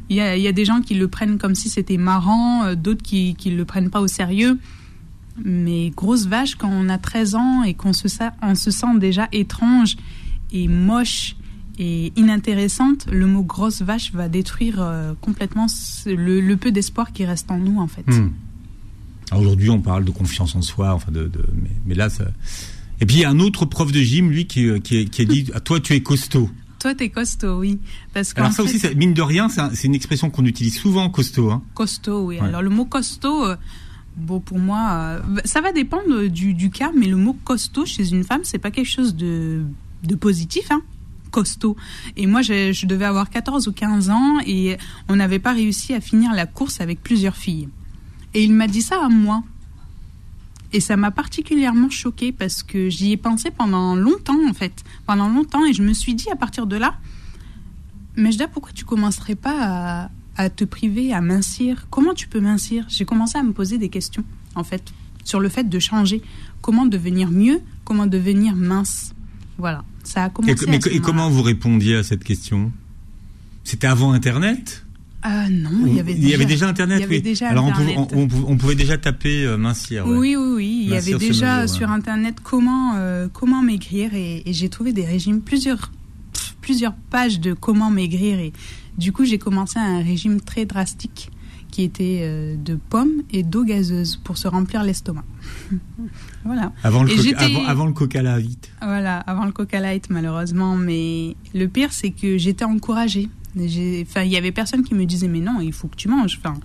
il 0.09 0.17
y, 0.17 0.21
a, 0.21 0.51
des 0.51 0.65
gens 0.65 0.81
qui 0.81 0.95
le 0.95 1.07
prennent 1.07 1.37
comme 1.37 1.55
si 1.55 1.69
c'était 1.69 1.97
marrant, 1.97 2.65
euh, 2.65 2.75
d'autres 2.75 3.03
qui 3.03 3.35
ne 3.45 3.55
le 3.55 3.65
prennent 3.65 3.89
pas 3.89 4.01
au 4.01 4.07
sérieux. 4.07 4.59
Mais 5.43 5.91
grosse 5.91 6.25
vache, 6.25 6.55
quand 6.55 6.69
on 6.71 6.89
a 6.89 6.97
13 6.97 7.35
ans 7.35 7.63
et 7.63 7.75
qu'on 7.75 7.93
se, 7.93 8.07
se 8.07 8.71
sent 8.71 8.97
déjà 8.97 9.27
étrange 9.31 9.95
et 10.51 10.67
moche 10.67 11.35
et 11.77 12.11
inintéressante, 12.15 13.05
le 13.11 13.27
mot 13.27 13.43
grosse 13.43 13.83
vache 13.83 14.11
va 14.13 14.29
détruire 14.29 14.77
euh, 14.79 15.13
complètement 15.21 15.67
le, 16.07 16.55
peu 16.55 16.71
d'espoir 16.71 17.11
qui 17.13 17.25
reste 17.25 17.51
en 17.51 17.59
nous 17.59 17.79
en 17.79 17.87
fait. 17.87 18.07
Hmm. 18.07 18.31
Aujourd'hui 19.35 19.69
on 19.69 19.81
parle 19.81 20.03
de 20.03 20.11
confiance 20.11 20.55
en 20.55 20.63
soi, 20.63 20.93
enfin 20.93 21.11
de, 21.11 21.29
mais, 21.53 21.69
mais 21.85 21.95
là 21.95 22.09
ça 22.09 22.25
et 22.99 23.05
puis 23.05 23.17
il 23.17 23.21
y 23.21 23.25
a 23.25 23.29
un 23.29 23.39
autre 23.39 23.65
prof 23.65 23.91
de 23.91 23.99
gym, 23.99 24.29
lui, 24.29 24.47
qui, 24.47 24.65
euh, 24.67 24.79
qui, 24.79 25.05
qui 25.05 25.21
a 25.21 25.25
dit 25.25 25.49
ah, 25.53 25.59
Toi, 25.59 25.79
tu 25.79 25.93
es 25.93 26.01
costaud. 26.01 26.49
Toi, 26.79 26.95
tu 26.95 27.03
es 27.03 27.09
costaud, 27.09 27.59
oui. 27.59 27.79
Parce 28.13 28.33
Alors, 28.35 28.51
ça 28.51 28.63
aussi, 28.63 28.79
mine 28.95 29.13
de 29.13 29.21
rien, 29.21 29.49
c'est 29.49 29.83
une 29.85 29.95
expression 29.95 30.29
qu'on 30.29 30.45
utilise 30.45 30.77
souvent, 30.77 31.09
costaud. 31.09 31.51
Hein. 31.51 31.63
Costaud, 31.73 32.25
oui. 32.25 32.39
Alors, 32.39 32.61
le 32.61 32.69
mot 32.69 32.85
costaud, 32.85 33.45
euh, 33.45 33.55
bon, 34.15 34.39
pour 34.39 34.59
moi, 34.59 34.89
euh, 34.91 35.21
ça 35.45 35.61
va 35.61 35.71
dépendre 35.71 36.27
du, 36.27 36.53
du, 36.53 36.69
cas, 36.69 36.91
mais 36.95 37.07
le 37.07 37.15
mot 37.15 37.35
costaud 37.43 37.85
chez 37.85 38.09
une 38.09 38.23
femme, 38.23 38.41
c'est 38.43 38.59
pas 38.59 38.71
quelque 38.71 38.89
chose 38.89 39.15
de, 39.15 39.63
de 40.03 40.15
positif, 40.15 40.71
hein 40.71 40.81
costaud. 41.29 41.75
Et 42.15 42.25
moi, 42.25 42.41
je, 42.41 42.71
je, 42.71 42.85
devais 42.85 43.05
avoir 43.05 43.29
14 43.29 43.67
ou 43.67 43.73
15 43.73 44.09
ans 44.09 44.39
et 44.45 44.77
on 45.09 45.17
n'avait 45.17 45.39
pas 45.39 45.51
réussi 45.51 45.93
à 45.93 45.99
finir 45.99 46.33
la 46.33 46.45
course 46.45 46.79
avec 46.79 47.03
plusieurs 47.03 47.35
filles. 47.35 47.67
Et 48.33 48.43
il 48.43 48.53
m'a 48.53 48.67
dit 48.67 48.81
ça 48.81 49.03
à 49.03 49.09
moi. 49.09 49.43
Et 50.73 50.79
ça 50.79 50.97
m'a 50.97 51.11
particulièrement 51.11 51.89
choquée 51.89 52.31
parce 52.31 52.61
que 52.61 52.89
j'y 52.89 53.13
ai 53.13 53.17
pensé 53.17 53.51
pendant 53.51 53.95
longtemps, 53.95 54.39
en 54.49 54.53
fait. 54.53 54.83
Pendant 55.05 55.29
longtemps. 55.29 55.65
Et 55.65 55.73
je 55.73 55.81
me 55.81 55.93
suis 55.93 56.13
dit 56.13 56.29
à 56.29 56.35
partir 56.35 56.67
de 56.67 56.75
là, 56.75 56.97
mais 58.15 58.31
je 58.31 58.37
dis 58.37 58.43
pourquoi 58.51 58.71
tu 58.73 58.83
commencerais 58.83 59.35
pas 59.35 60.09
à, 60.35 60.49
te 60.49 60.65
priver, 60.65 61.13
à 61.13 61.21
mincir? 61.21 61.87
Comment 61.89 62.13
tu 62.13 62.27
peux 62.27 62.41
mincir? 62.41 62.85
J'ai 62.89 63.05
commencé 63.05 63.37
à 63.37 63.43
me 63.43 63.53
poser 63.53 63.77
des 63.77 63.89
questions, 63.89 64.23
en 64.55 64.63
fait, 64.63 64.93
sur 65.23 65.39
le 65.39 65.49
fait 65.49 65.69
de 65.69 65.79
changer. 65.79 66.21
Comment 66.61 66.85
devenir 66.85 67.31
mieux? 67.31 67.61
Comment 67.85 68.07
devenir 68.07 68.55
mince? 68.55 69.13
Voilà. 69.57 69.83
Ça 70.03 70.25
a 70.25 70.29
commencé. 70.29 70.65
Et, 70.65 70.95
et 70.95 70.99
comment 70.99 71.29
vous 71.29 71.43
répondiez 71.43 71.95
à 71.95 72.03
cette 72.03 72.23
question? 72.23 72.71
C'était 73.63 73.87
avant 73.87 74.13
Internet? 74.13 74.85
Ah 75.23 75.49
non, 75.49 75.85
il 75.85 75.95
y 75.95 75.99
avait 75.99 76.13
déjà, 76.13 76.27
il 76.27 76.29
y 76.29 76.33
avait 76.35 76.45
déjà 76.45 76.67
Internet. 76.67 77.07
oui. 77.09 77.37
Alors 77.41 77.71
On, 78.47 78.57
pouvait, 78.57 78.75
déjà 78.75 78.97
taper 78.97 79.45
euh, 79.45 79.57
mincir. 79.57 80.05
Oui, 80.07 80.35
oui, 80.35 80.53
oui. 80.55 80.81
Il 80.85 80.89
y 80.89 80.95
avait 80.95 81.17
déjà 81.17 81.67
sur 81.67 81.89
Internet 81.89 82.37
comment 82.43 82.93
euh, 82.95 83.27
comment 83.31 83.61
maigrir 83.61 84.13
et, 84.13 84.43
j'ai 84.45 84.69
trouvé 84.69 84.93
des 84.93 85.05
régimes 85.05 85.41
plusieurs 85.41 85.91
plusieurs 86.61 86.93
pages 86.93 87.39
de 87.39 87.53
comment 87.53 87.89
maigrir 87.89 88.39
et 88.39 88.53
du 88.97 89.11
coup 89.11 89.25
j'ai 89.25 89.37
commencé 89.37 89.79
un 89.79 90.03
régime 90.03 90.39
très 90.41 90.65
drastique 90.65 91.31
qui 91.71 91.83
était 91.83 92.19
euh, 92.21 92.55
de 92.55 92.75
pommes 92.75 93.23
et 93.31 93.43
d'eau 93.43 93.63
gazeuse 93.63 94.17
pour 94.17 94.37
se 94.37 94.47
remplir 94.47 94.83
l'estomac. 94.83 95.25
voilà. 96.45 96.71
Avant 96.83 97.03
le, 97.03 97.67
avant, 97.67 97.85
le 97.85 97.93
Coca 97.93 98.21
Light. 98.21 98.71
Voilà, 98.81 99.17
avant 99.19 99.45
le 99.45 99.51
Coca 99.51 99.79
Light 99.79 100.09
malheureusement. 100.09 100.75
Mais 100.75 101.35
le 101.53 101.67
pire 101.67 101.91
c'est 101.91 102.11
que 102.11 102.37
j'étais 102.37 102.65
encouragée 102.65 103.29
Enfin, 104.01 104.23
il 104.23 104.31
y 104.31 104.37
avait 104.37 104.51
personne 104.51 104.83
qui 104.83 104.93
me 104.93 105.05
disait 105.05 105.27
mais 105.27 105.39
non, 105.39 105.59
il 105.61 105.73
faut 105.73 105.87
que 105.87 105.95
tu 105.95 106.07
manges. 106.07 106.39
Enfin, 106.39 106.59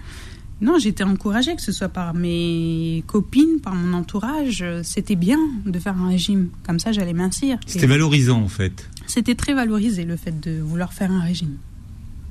non, 0.61 0.79
j'étais 0.79 1.03
encouragée, 1.03 1.57
que 1.57 1.63
ce 1.63 1.73
soit 1.73 1.89
par 1.89 2.15
mes 2.15 3.03
copines, 3.09 3.61
par 3.61 3.75
mon 3.75 3.97
entourage. 3.97 4.65
C'était 4.85 5.17
bien 5.17 5.39
de 5.67 5.79
faire 5.79 5.97
un 5.97 6.09
régime. 6.09 6.51
Comme 6.65 6.79
ça, 6.79 6.93
j'allais 6.93 7.13
mincir. 7.13 7.59
C'était 7.67 7.89
valorisant, 7.89 8.41
en 8.41 8.49
fait. 8.49 8.89
C'était 9.07 9.35
très 9.35 9.55
valorisé, 9.55 10.05
le 10.05 10.17
fait 10.17 10.39
de 10.39 10.61
vouloir 10.61 10.93
faire 10.93 11.11
un 11.11 11.21
régime. 11.21 11.57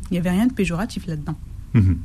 Il 0.09 0.13
n'y 0.13 0.17
avait 0.19 0.29
rien 0.29 0.47
de 0.47 0.53
péjoratif 0.53 1.07
là-dedans. 1.07 1.37
Mhm. 1.73 1.97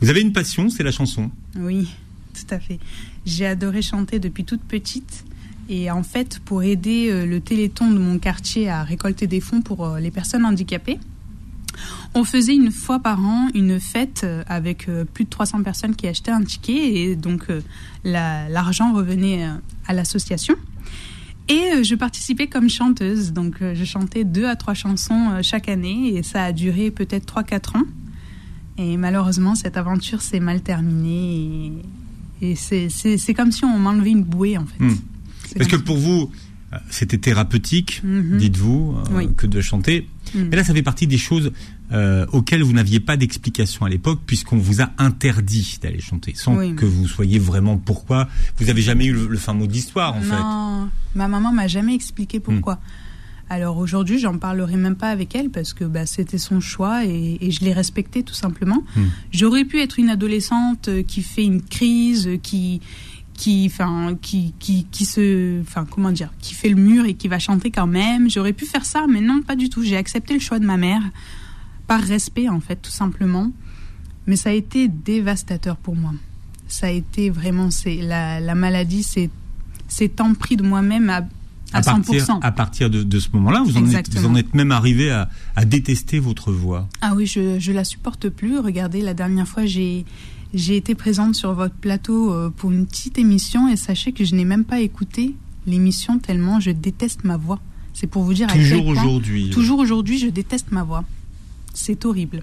Vous 0.00 0.10
avez 0.10 0.20
une 0.20 0.32
passion, 0.32 0.68
c'est 0.68 0.82
la 0.82 0.92
chanson. 0.92 1.30
Oui, 1.56 1.88
tout 2.34 2.54
à 2.54 2.60
fait. 2.60 2.78
J'ai 3.26 3.46
adoré 3.46 3.82
chanter 3.82 4.18
depuis 4.18 4.44
toute 4.44 4.62
petite. 4.62 5.24
Et 5.68 5.90
en 5.90 6.02
fait, 6.02 6.40
pour 6.44 6.62
aider 6.62 7.08
euh, 7.10 7.24
le 7.24 7.40
téléthon 7.40 7.90
de 7.90 7.98
mon 7.98 8.18
quartier 8.18 8.68
à 8.68 8.84
récolter 8.84 9.26
des 9.26 9.40
fonds 9.40 9.62
pour 9.62 9.86
euh, 9.86 9.98
les 9.98 10.10
personnes 10.10 10.44
handicapées, 10.44 10.98
On 12.14 12.24
faisait 12.24 12.54
une 12.54 12.70
fois 12.70 13.00
par 13.00 13.20
an 13.20 13.48
une 13.54 13.80
fête 13.80 14.22
euh, 14.24 14.42
avec 14.46 14.88
euh, 14.88 15.04
plus 15.04 15.24
de 15.24 15.30
300 15.30 15.62
personnes 15.62 15.96
qui 15.96 16.06
achetaient 16.06 16.30
un 16.30 16.42
ticket 16.42 16.94
et 16.94 17.16
donc 17.16 17.50
euh, 17.50 17.60
l'argent 18.04 18.92
revenait 18.92 19.48
à 19.86 19.92
l'association. 19.92 20.54
Et 21.48 21.84
je 21.84 21.94
participais 21.94 22.46
comme 22.46 22.70
chanteuse, 22.70 23.34
donc 23.34 23.56
je 23.60 23.84
chantais 23.84 24.24
deux 24.24 24.46
à 24.46 24.56
trois 24.56 24.72
chansons 24.72 25.42
chaque 25.42 25.68
année 25.68 26.16
et 26.16 26.22
ça 26.22 26.42
a 26.42 26.52
duré 26.52 26.90
peut-être 26.90 27.34
3-4 27.34 27.76
ans. 27.76 27.84
Et 28.78 28.96
malheureusement, 28.96 29.54
cette 29.54 29.76
aventure 29.76 30.22
s'est 30.22 30.40
mal 30.40 30.62
terminée 30.62 31.72
et, 32.40 32.56
c'est 32.56 33.34
comme 33.34 33.52
si 33.52 33.62
on 33.66 33.78
m'enlevait 33.78 34.12
une 34.12 34.24
bouée 34.24 34.56
en 34.56 34.64
fait. 34.64 34.82
Hmm. 34.82 34.96
Parce 35.54 35.68
que 35.68 35.76
pour 35.76 35.98
vous, 35.98 36.30
c'était 36.90 37.18
thérapeutique, 37.18 38.02
mhm. 38.04 38.38
dites-vous, 38.38 38.96
que 39.36 39.46
de 39.46 39.60
chanter. 39.60 40.08
Mm. 40.34 40.52
Et 40.52 40.56
là, 40.56 40.64
ça 40.64 40.74
fait 40.74 40.82
partie 40.82 41.06
des 41.06 41.18
choses 41.18 41.52
euh, 41.92 42.26
auxquelles 42.32 42.62
vous 42.62 42.72
n'aviez 42.72 43.00
pas 43.00 43.16
d'explication 43.16 43.86
à 43.86 43.88
l'époque, 43.88 44.20
puisqu'on 44.26 44.56
vous 44.56 44.80
a 44.80 44.90
interdit 44.98 45.78
d'aller 45.82 46.00
chanter, 46.00 46.32
sans 46.34 46.56
que 46.74 46.84
vous 46.84 47.08
soyez 47.08 47.38
vraiment 47.38 47.76
pourquoi. 47.76 48.28
Vous 48.58 48.70
avez 48.70 48.82
jamais 48.82 49.06
eu 49.06 49.12
le, 49.12 49.36
fin 49.36 49.54
mot 49.54 49.66
d'histoire, 49.66 50.16
en 50.16 50.20
fait. 50.20 50.36
Non, 50.36 50.88
ma 51.14 51.28
maman 51.28 51.52
m'a 51.52 51.68
jamais 51.68 51.94
expliqué 51.94 52.40
pourquoi. 52.40 52.74
Mm. 52.74 52.80
Alors 53.50 53.76
aujourd'hui, 53.76 54.18
j'en 54.18 54.38
parlerai 54.38 54.76
même 54.76 54.96
pas 54.96 55.10
avec 55.10 55.34
elle 55.34 55.50
parce 55.50 55.74
que 55.74 55.84
bah, 55.84 56.06
c'était 56.06 56.38
son 56.38 56.60
choix 56.60 57.04
et, 57.04 57.50
je 57.50 57.60
l'ai 57.62 57.74
respecté 57.74 58.22
tout 58.22 58.34
simplement. 58.34 58.82
Mm. 58.96 59.02
J'aurais 59.32 59.64
pu 59.64 59.80
être 59.80 59.98
une 59.98 60.08
adolescente 60.08 60.88
qui 61.06 61.22
fait 61.22 61.44
une 61.44 61.62
crise, 61.62 62.30
qui 62.42 62.80
qui, 63.36 63.68
enfin, 63.70 64.16
qui, 64.20 64.54
qui, 64.58 64.86
qui 64.90 65.04
se, 65.04 65.60
enfin, 65.60 65.86
comment 65.88 66.12
dire, 66.12 66.30
qui 66.40 66.54
fait 66.54 66.68
le 66.68 66.76
mur 66.76 67.04
et 67.04 67.14
qui 67.14 67.28
va 67.28 67.38
chanter 67.38 67.70
quand 67.70 67.86
même. 67.86 68.30
J'aurais 68.30 68.52
pu 68.52 68.64
faire 68.64 68.84
ça, 68.84 69.06
mais 69.08 69.20
non, 69.20 69.42
pas 69.42 69.56
du 69.56 69.68
tout. 69.68 69.82
J'ai 69.82 69.96
accepté 69.96 70.34
le 70.34 70.40
choix 70.40 70.58
de 70.58 70.64
ma 70.64 70.76
mère 70.76 71.02
par 71.86 72.00
respect, 72.00 72.48
en 72.48 72.60
fait, 72.60 72.76
tout 72.76 72.90
simplement. 72.90 73.50
Mais 74.26 74.36
ça 74.36 74.50
a 74.50 74.52
été 74.52 74.88
dévastateur 74.88 75.76
pour 75.76 75.96
moi. 75.96 76.12
Ça 76.68 76.86
a 76.86 76.90
été 76.90 77.28
vraiment, 77.28 77.70
c'est 77.70 77.96
la, 77.96 78.40
la 78.40 78.54
maladie, 78.54 79.02
c'est, 79.02 79.30
c'est 79.88 80.14
pris 80.38 80.56
de 80.56 80.62
moi-même 80.62 81.10
à, 81.10 81.26
à, 81.72 81.80
100%. 81.80 81.82
Partir, 81.82 82.38
à 82.40 82.52
partir 82.52 82.90
de, 82.90 83.02
de 83.02 83.18
ce 83.18 83.28
moment-là, 83.34 83.62
vous 83.64 83.76
en, 83.76 83.86
êtes, 83.90 84.14
vous 84.14 84.26
en 84.26 84.34
êtes 84.34 84.54
même 84.54 84.72
arrivé 84.72 85.10
à, 85.10 85.28
à 85.56 85.64
détester 85.64 86.20
votre 86.20 86.52
voix. 86.52 86.88
Ah 87.02 87.12
oui, 87.14 87.26
je, 87.26 87.58
je 87.58 87.72
la 87.72 87.84
supporte 87.84 88.28
plus. 88.28 88.58
Regardez, 88.58 89.02
la 89.02 89.12
dernière 89.12 89.46
fois, 89.46 89.66
j'ai 89.66 90.06
j'ai 90.54 90.76
été 90.76 90.94
présente 90.94 91.34
sur 91.34 91.52
votre 91.52 91.74
plateau 91.74 92.32
euh, 92.32 92.48
pour 92.48 92.70
une 92.70 92.86
petite 92.86 93.18
émission 93.18 93.68
et 93.68 93.76
sachez 93.76 94.12
que 94.12 94.24
je 94.24 94.34
n'ai 94.34 94.44
même 94.44 94.64
pas 94.64 94.80
écouté 94.80 95.34
l'émission 95.66 96.18
tellement 96.18 96.60
je 96.60 96.70
déteste 96.70 97.24
ma 97.24 97.36
voix. 97.36 97.60
C'est 97.92 98.06
pour 98.06 98.22
vous 98.22 98.34
dire 98.34 98.48
toujours 98.48 98.86
aujourd'hui. 98.86 99.50
Toujours 99.50 99.78
aujourd'hui, 99.78 100.18
je 100.18 100.28
déteste 100.28 100.72
ma 100.72 100.82
voix. 100.82 101.04
C'est 101.74 102.04
horrible. 102.04 102.42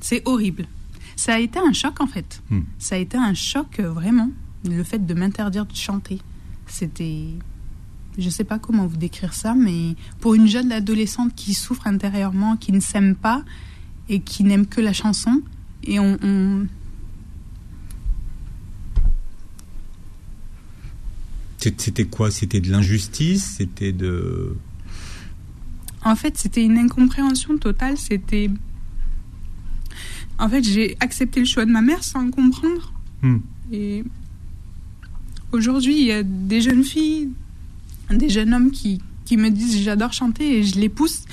C'est 0.00 0.22
horrible. 0.26 0.66
Ça 1.16 1.34
a 1.34 1.38
été 1.38 1.58
un 1.58 1.72
choc 1.72 2.00
en 2.00 2.06
fait. 2.06 2.42
Hmm. 2.50 2.60
Ça 2.78 2.96
a 2.96 2.98
été 2.98 3.16
un 3.16 3.34
choc 3.34 3.78
euh, 3.78 3.90
vraiment. 3.90 4.30
Le 4.64 4.82
fait 4.82 5.04
de 5.04 5.14
m'interdire 5.14 5.66
de 5.66 5.74
chanter, 5.74 6.18
c'était 6.66 7.24
je 8.18 8.24
ne 8.24 8.30
sais 8.30 8.44
pas 8.44 8.58
comment 8.58 8.86
vous 8.86 8.96
décrire 8.96 9.34
ça, 9.34 9.54
mais 9.54 9.94
pour 10.20 10.34
une 10.34 10.46
jeune 10.46 10.72
adolescente 10.72 11.34
qui 11.34 11.54
souffre 11.54 11.86
intérieurement, 11.86 12.56
qui 12.56 12.72
ne 12.72 12.80
s'aime 12.80 13.14
pas 13.14 13.42
et 14.08 14.20
qui 14.20 14.44
n'aime 14.44 14.66
que 14.66 14.80
la 14.80 14.92
chanson, 14.92 15.40
et 15.84 15.98
on, 15.98 16.66
C'était 21.60 22.04
quoi? 22.04 22.30
C'était 22.30 22.60
de 22.60 22.70
l'injustice? 22.70 23.56
C'était 23.58 23.92
de... 23.92 24.56
En 26.02 26.16
fait, 26.16 26.38
c'était 26.38 26.64
une 26.64 26.78
incompréhension 26.78 27.58
totale. 27.58 27.98
C'était... 27.98 28.50
En 30.38 30.48
fait, 30.48 30.62
j'ai 30.62 30.96
accepté 31.00 31.40
le 31.40 31.46
choix 31.46 31.66
de 31.66 31.70
ma 31.70 31.82
mère 31.82 32.02
sans 32.02 32.30
comprendre. 32.30 32.94
Hmm. 33.20 33.38
Et 33.70 34.02
aujourd'hui, 35.52 36.00
il 36.00 36.06
y 36.06 36.12
a 36.12 36.22
des 36.22 36.62
jeunes 36.62 36.82
filles, 36.82 37.28
des 38.10 38.30
jeunes 38.30 38.54
hommes 38.54 38.70
qui, 38.70 39.02
qui 39.26 39.36
me 39.36 39.50
disent 39.50 39.82
j'adore 39.82 40.14
chanter 40.14 40.58
et 40.58 40.62
je 40.62 40.80
les 40.80 40.88
pousse. 40.88 41.24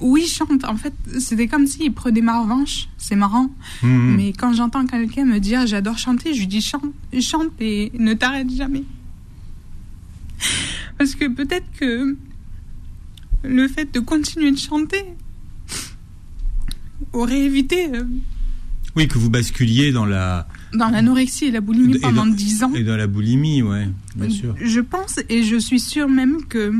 Oui, 0.00 0.26
chante. 0.26 0.64
En 0.64 0.76
fait, 0.76 0.94
c'était 1.20 1.46
comme 1.46 1.66
s'ils 1.66 1.92
prenaient 1.92 2.22
ma 2.22 2.40
revanche. 2.40 2.88
C'est 2.96 3.16
marrant. 3.16 3.50
Hmm. 3.82 4.14
Mais 4.16 4.32
quand 4.32 4.54
j'entends 4.54 4.86
quelqu'un 4.86 5.26
me 5.26 5.40
dire 5.40 5.66
j'adore 5.66 5.98
chanter, 5.98 6.32
je 6.32 6.40
lui 6.40 6.46
dis 6.46 6.62
chante, 6.62 6.94
chante 7.20 7.52
et 7.60 7.92
ne 7.98 8.14
t'arrête 8.14 8.50
jamais. 8.50 8.84
Parce 10.98 11.14
que 11.14 11.26
peut-être 11.26 11.66
que 11.78 12.16
le 13.42 13.68
fait 13.68 13.92
de 13.92 14.00
continuer 14.00 14.50
de 14.50 14.58
chanter 14.58 15.04
aurait 17.12 17.40
évité. 17.40 17.88
Euh, 17.94 18.04
oui, 18.96 19.08
que 19.08 19.18
vous 19.18 19.30
basculiez 19.30 19.92
dans 19.92 20.06
la. 20.06 20.46
Dans 20.72 20.88
l'anorexie 20.88 21.46
et 21.46 21.50
la 21.50 21.60
boulimie 21.60 21.98
pendant 21.98 22.26
dix 22.26 22.62
ans. 22.62 22.72
Et 22.74 22.82
dans 22.82 22.96
la 22.96 23.06
boulimie, 23.06 23.62
ouais, 23.62 23.88
bien 24.16 24.30
sûr. 24.30 24.54
Je 24.60 24.80
pense 24.80 25.20
et 25.28 25.42
je 25.42 25.56
suis 25.56 25.80
sûre 25.80 26.08
même 26.08 26.44
que 26.44 26.72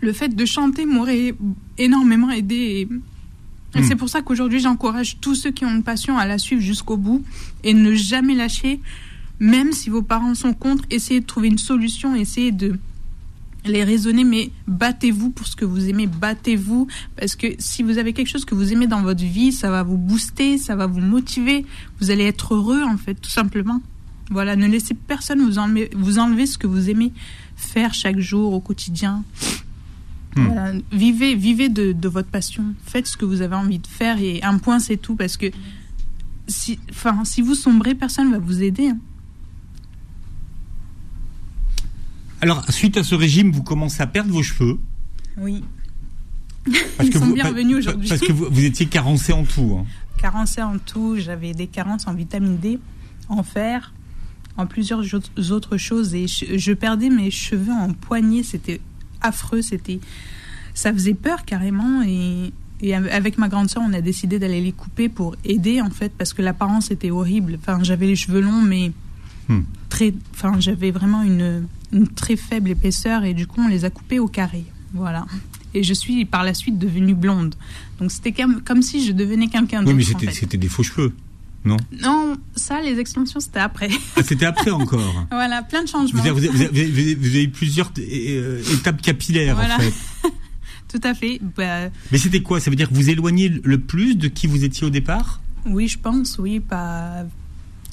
le 0.00 0.12
fait 0.12 0.34
de 0.34 0.44
chanter 0.44 0.86
m'aurait 0.86 1.34
énormément 1.78 2.30
aidé. 2.30 2.88
Et, 3.74 3.80
hmm. 3.80 3.84
c'est 3.84 3.96
pour 3.96 4.08
ça 4.08 4.22
qu'aujourd'hui, 4.22 4.60
j'encourage 4.60 5.18
tous 5.20 5.34
ceux 5.34 5.50
qui 5.50 5.64
ont 5.64 5.74
une 5.74 5.82
passion 5.82 6.18
à 6.18 6.26
la 6.26 6.38
suivre 6.38 6.62
jusqu'au 6.62 6.96
bout 6.96 7.22
et 7.64 7.74
ne 7.74 7.94
jamais 7.94 8.34
lâcher 8.34 8.80
même 9.40 9.72
si 9.72 9.90
vos 9.90 10.02
parents 10.02 10.34
sont 10.34 10.52
contre, 10.52 10.84
essayez 10.90 11.20
de 11.20 11.26
trouver 11.26 11.48
une 11.48 11.58
solution, 11.58 12.14
essayez 12.14 12.52
de 12.52 12.78
les 13.64 13.84
raisonner, 13.84 14.24
mais 14.24 14.50
battez-vous 14.66 15.30
pour 15.30 15.46
ce 15.46 15.56
que 15.56 15.64
vous 15.64 15.88
aimez, 15.88 16.06
battez-vous, 16.06 16.86
parce 17.16 17.36
que 17.36 17.46
si 17.58 17.82
vous 17.82 17.98
avez 17.98 18.12
quelque 18.12 18.28
chose 18.28 18.44
que 18.44 18.54
vous 18.54 18.72
aimez 18.72 18.86
dans 18.86 19.02
votre 19.02 19.24
vie, 19.24 19.52
ça 19.52 19.70
va 19.70 19.82
vous 19.82 19.98
booster, 19.98 20.58
ça 20.58 20.76
va 20.76 20.86
vous 20.86 21.00
motiver, 21.00 21.66
vous 22.00 22.10
allez 22.10 22.24
être 22.24 22.54
heureux 22.54 22.82
en 22.82 22.96
fait, 22.96 23.14
tout 23.14 23.30
simplement. 23.30 23.82
Voilà, 24.30 24.56
ne 24.56 24.66
laissez 24.66 24.94
personne 24.94 25.40
vous 25.40 25.58
enlever, 25.58 25.90
vous 25.94 26.18
enlever 26.18 26.46
ce 26.46 26.56
que 26.56 26.66
vous 26.66 26.88
aimez 26.88 27.12
faire 27.56 27.92
chaque 27.92 28.18
jour, 28.18 28.52
au 28.52 28.60
quotidien. 28.60 29.24
Hmm. 30.36 30.80
vivez, 30.92 31.34
vivez 31.34 31.68
de, 31.68 31.90
de, 31.90 32.08
votre 32.08 32.28
passion, 32.28 32.64
faites 32.86 33.08
ce 33.08 33.16
que 33.16 33.24
vous 33.24 33.42
avez 33.42 33.56
envie 33.56 33.80
de 33.80 33.86
faire 33.88 34.22
et 34.22 34.40
un 34.44 34.58
point 34.58 34.78
c'est 34.78 34.96
tout, 34.96 35.16
parce 35.16 35.36
que 35.36 35.46
si, 36.46 36.78
enfin, 36.90 37.24
si 37.24 37.42
vous 37.42 37.56
sombrez, 37.56 37.96
personne 37.96 38.28
ne 38.28 38.32
va 38.32 38.38
vous 38.38 38.62
aider. 38.62 38.88
Hein. 38.88 38.98
Alors, 42.40 42.64
suite 42.70 42.96
à 42.96 43.04
ce 43.04 43.14
régime, 43.14 43.52
vous 43.52 43.62
commencez 43.62 44.02
à 44.02 44.06
perdre 44.06 44.32
vos 44.32 44.42
cheveux. 44.42 44.78
Oui. 45.36 45.62
Parce 46.64 47.08
Ils 47.08 47.10
que 47.10 47.18
sont 47.18 47.26
vous, 47.26 47.34
bienvenus 47.34 47.76
aujourd'hui. 47.76 48.08
Parce 48.08 48.20
que 48.20 48.32
vous, 48.32 48.64
étiez 48.64 48.86
carencé 48.86 49.32
en 49.32 49.44
tout. 49.44 49.78
Hein. 49.78 49.86
Carencé 50.18 50.62
en 50.62 50.78
tout. 50.78 51.16
J'avais 51.18 51.52
des 51.52 51.66
carences 51.66 52.06
en 52.06 52.14
vitamine 52.14 52.56
D, 52.56 52.78
en 53.28 53.42
fer, 53.42 53.92
en 54.56 54.66
plusieurs 54.66 55.02
autres 55.50 55.76
choses. 55.76 56.14
Et 56.14 56.26
je, 56.26 56.72
perdais 56.72 57.10
mes 57.10 57.30
cheveux 57.30 57.72
en 57.72 57.92
poignée. 57.92 58.42
C'était 58.42 58.80
affreux. 59.20 59.62
C'était, 59.62 60.00
ça 60.74 60.92
faisait 60.92 61.14
peur 61.14 61.44
carrément. 61.44 62.02
Et, 62.02 62.52
et 62.80 62.94
avec 62.94 63.36
ma 63.36 63.48
grande 63.48 63.68
soeur, 63.68 63.82
on 63.86 63.92
a 63.92 64.00
décidé 64.00 64.38
d'aller 64.38 64.62
les 64.62 64.72
couper 64.72 65.10
pour 65.10 65.36
aider 65.44 65.82
en 65.82 65.90
fait, 65.90 66.12
parce 66.16 66.32
que 66.32 66.40
l'apparence 66.40 66.90
était 66.90 67.10
horrible. 67.10 67.58
Enfin, 67.60 67.80
j'avais 67.82 68.06
les 68.06 68.16
cheveux 68.16 68.40
longs, 68.40 68.62
mais 68.62 68.92
hmm. 69.48 69.60
très, 69.90 70.14
enfin, 70.32 70.58
j'avais 70.58 70.90
vraiment 70.90 71.22
une 71.22 71.66
une 71.92 72.08
très 72.08 72.36
faible 72.36 72.70
épaisseur 72.70 73.24
et 73.24 73.34
du 73.34 73.46
coup 73.46 73.60
on 73.60 73.68
les 73.68 73.84
a 73.84 73.90
coupés 73.90 74.18
au 74.18 74.28
carré. 74.28 74.64
Voilà. 74.92 75.26
Et 75.74 75.82
je 75.82 75.94
suis 75.94 76.24
par 76.24 76.42
la 76.44 76.54
suite 76.54 76.78
devenue 76.78 77.14
blonde. 77.14 77.54
Donc 77.98 78.10
c'était 78.10 78.32
comme, 78.32 78.62
comme 78.62 78.82
si 78.82 79.06
je 79.06 79.12
devenais 79.12 79.46
quelqu'un 79.46 79.82
d'autre. 79.82 79.96
Oui, 79.96 80.06
mais 80.22 80.32
c'était 80.32 80.56
des 80.56 80.68
faux 80.68 80.82
cheveux. 80.82 81.12
Non? 81.64 81.76
Non, 82.02 82.36
ça, 82.56 82.80
les 82.80 82.98
extensions, 82.98 83.38
c'était 83.38 83.58
après. 83.58 83.90
Ah, 84.16 84.22
c'était 84.24 84.46
après 84.46 84.70
encore 84.70 85.26
Voilà, 85.30 85.62
plein 85.62 85.82
de 85.82 85.88
changements. 85.88 86.22
Vous 86.22 86.28
avez, 86.28 86.48
vous 86.48 87.28
avez, 87.28 87.48
plusieurs 87.48 87.92
euh, 87.98 88.62
étapes 88.72 89.02
capillaires, 89.02 89.58
en 89.58 89.78
fait. 89.78 89.92
Tout 90.88 91.00
à 91.04 91.14
fait. 91.14 91.38
Bah, 91.56 91.90
mais 92.10 92.18
c'était 92.18 92.40
quoi? 92.40 92.60
Ça 92.60 92.70
veut 92.70 92.76
dire 92.76 92.88
que 92.88 92.94
vous 92.94 93.10
éloignez 93.10 93.48
le 93.48 93.78
plus 93.78 94.16
de 94.16 94.28
qui 94.28 94.46
vous 94.46 94.64
étiez 94.64 94.86
au 94.86 94.90
départ? 94.90 95.40
Oui, 95.66 95.86
je 95.86 95.98
pense, 95.98 96.38
oui. 96.38 96.60
Pas 96.60 97.26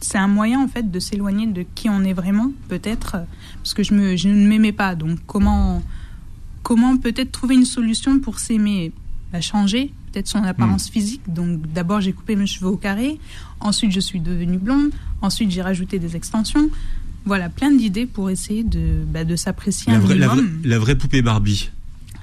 c'est 0.01 0.17
un 0.17 0.27
moyen 0.27 0.61
en 0.61 0.67
fait 0.67 0.89
de 0.91 0.99
s'éloigner 0.99 1.47
de 1.47 1.65
qui 1.75 1.89
on 1.89 2.03
est 2.03 2.13
vraiment, 2.13 2.51
peut-être, 2.69 3.17
parce 3.57 3.73
que 3.73 3.83
je, 3.83 3.93
me, 3.93 4.15
je 4.15 4.29
ne 4.29 4.47
m'aimais 4.47 4.71
pas. 4.71 4.95
Donc 4.95 5.19
comment, 5.25 5.81
comment 6.63 6.97
peut-être 6.97 7.31
trouver 7.31 7.55
une 7.55 7.65
solution 7.65 8.19
pour 8.19 8.39
s'aimer? 8.39 8.91
Bah, 9.31 9.41
Changer 9.41 9.91
peut-être 10.11 10.27
son 10.27 10.43
apparence 10.43 10.89
hmm. 10.89 10.93
physique. 10.93 11.21
Donc 11.27 11.71
d'abord 11.73 12.01
j'ai 12.01 12.13
coupé 12.13 12.35
mes 12.35 12.47
cheveux 12.47 12.69
au 12.69 12.77
carré, 12.77 13.19
ensuite 13.59 13.91
je 13.91 13.99
suis 13.99 14.19
devenue 14.19 14.57
blonde, 14.57 14.91
ensuite 15.21 15.51
j'ai 15.51 15.61
rajouté 15.61 15.99
des 15.99 16.15
extensions. 16.15 16.69
Voilà, 17.25 17.49
plein 17.49 17.71
d'idées 17.71 18.05
pour 18.05 18.29
essayer 18.29 18.63
de, 18.63 19.03
bah, 19.05 19.25
de 19.25 19.35
s'apprécier 19.35 19.91
un. 19.91 19.99
La, 20.63 20.79
vraie 20.79 20.95
poupée 20.95 21.21
Barbie. 21.21 21.69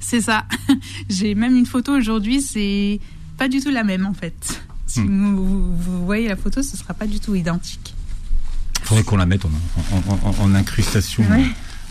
C'est 0.00 0.22
ça. 0.22 0.46
j'ai 1.10 1.34
même 1.34 1.56
une 1.56 1.66
photo 1.66 1.92
aujourd'hui, 1.92 2.40
c'est 2.40 3.00
pas 3.36 3.48
du 3.48 3.60
tout 3.60 3.70
la 3.70 3.84
même 3.84 4.06
en 4.06 4.14
fait. 4.14 4.62
Si 4.94 5.00
hmm. 5.00 5.34
vous, 5.36 6.04
voyez 6.06 6.28
la 6.28 6.36
photo, 6.36 6.62
ce 6.62 6.72
ne 6.72 6.76
sera 6.76 6.94
pas 6.94 7.08
du 7.08 7.18
tout 7.18 7.34
identique. 7.34 7.94
Il 8.80 8.86
faudrait 8.86 9.02
qu'on 9.02 9.16
la 9.16 9.26
mette 9.26 9.42
en, 9.44 10.54
incrustation 10.54 11.24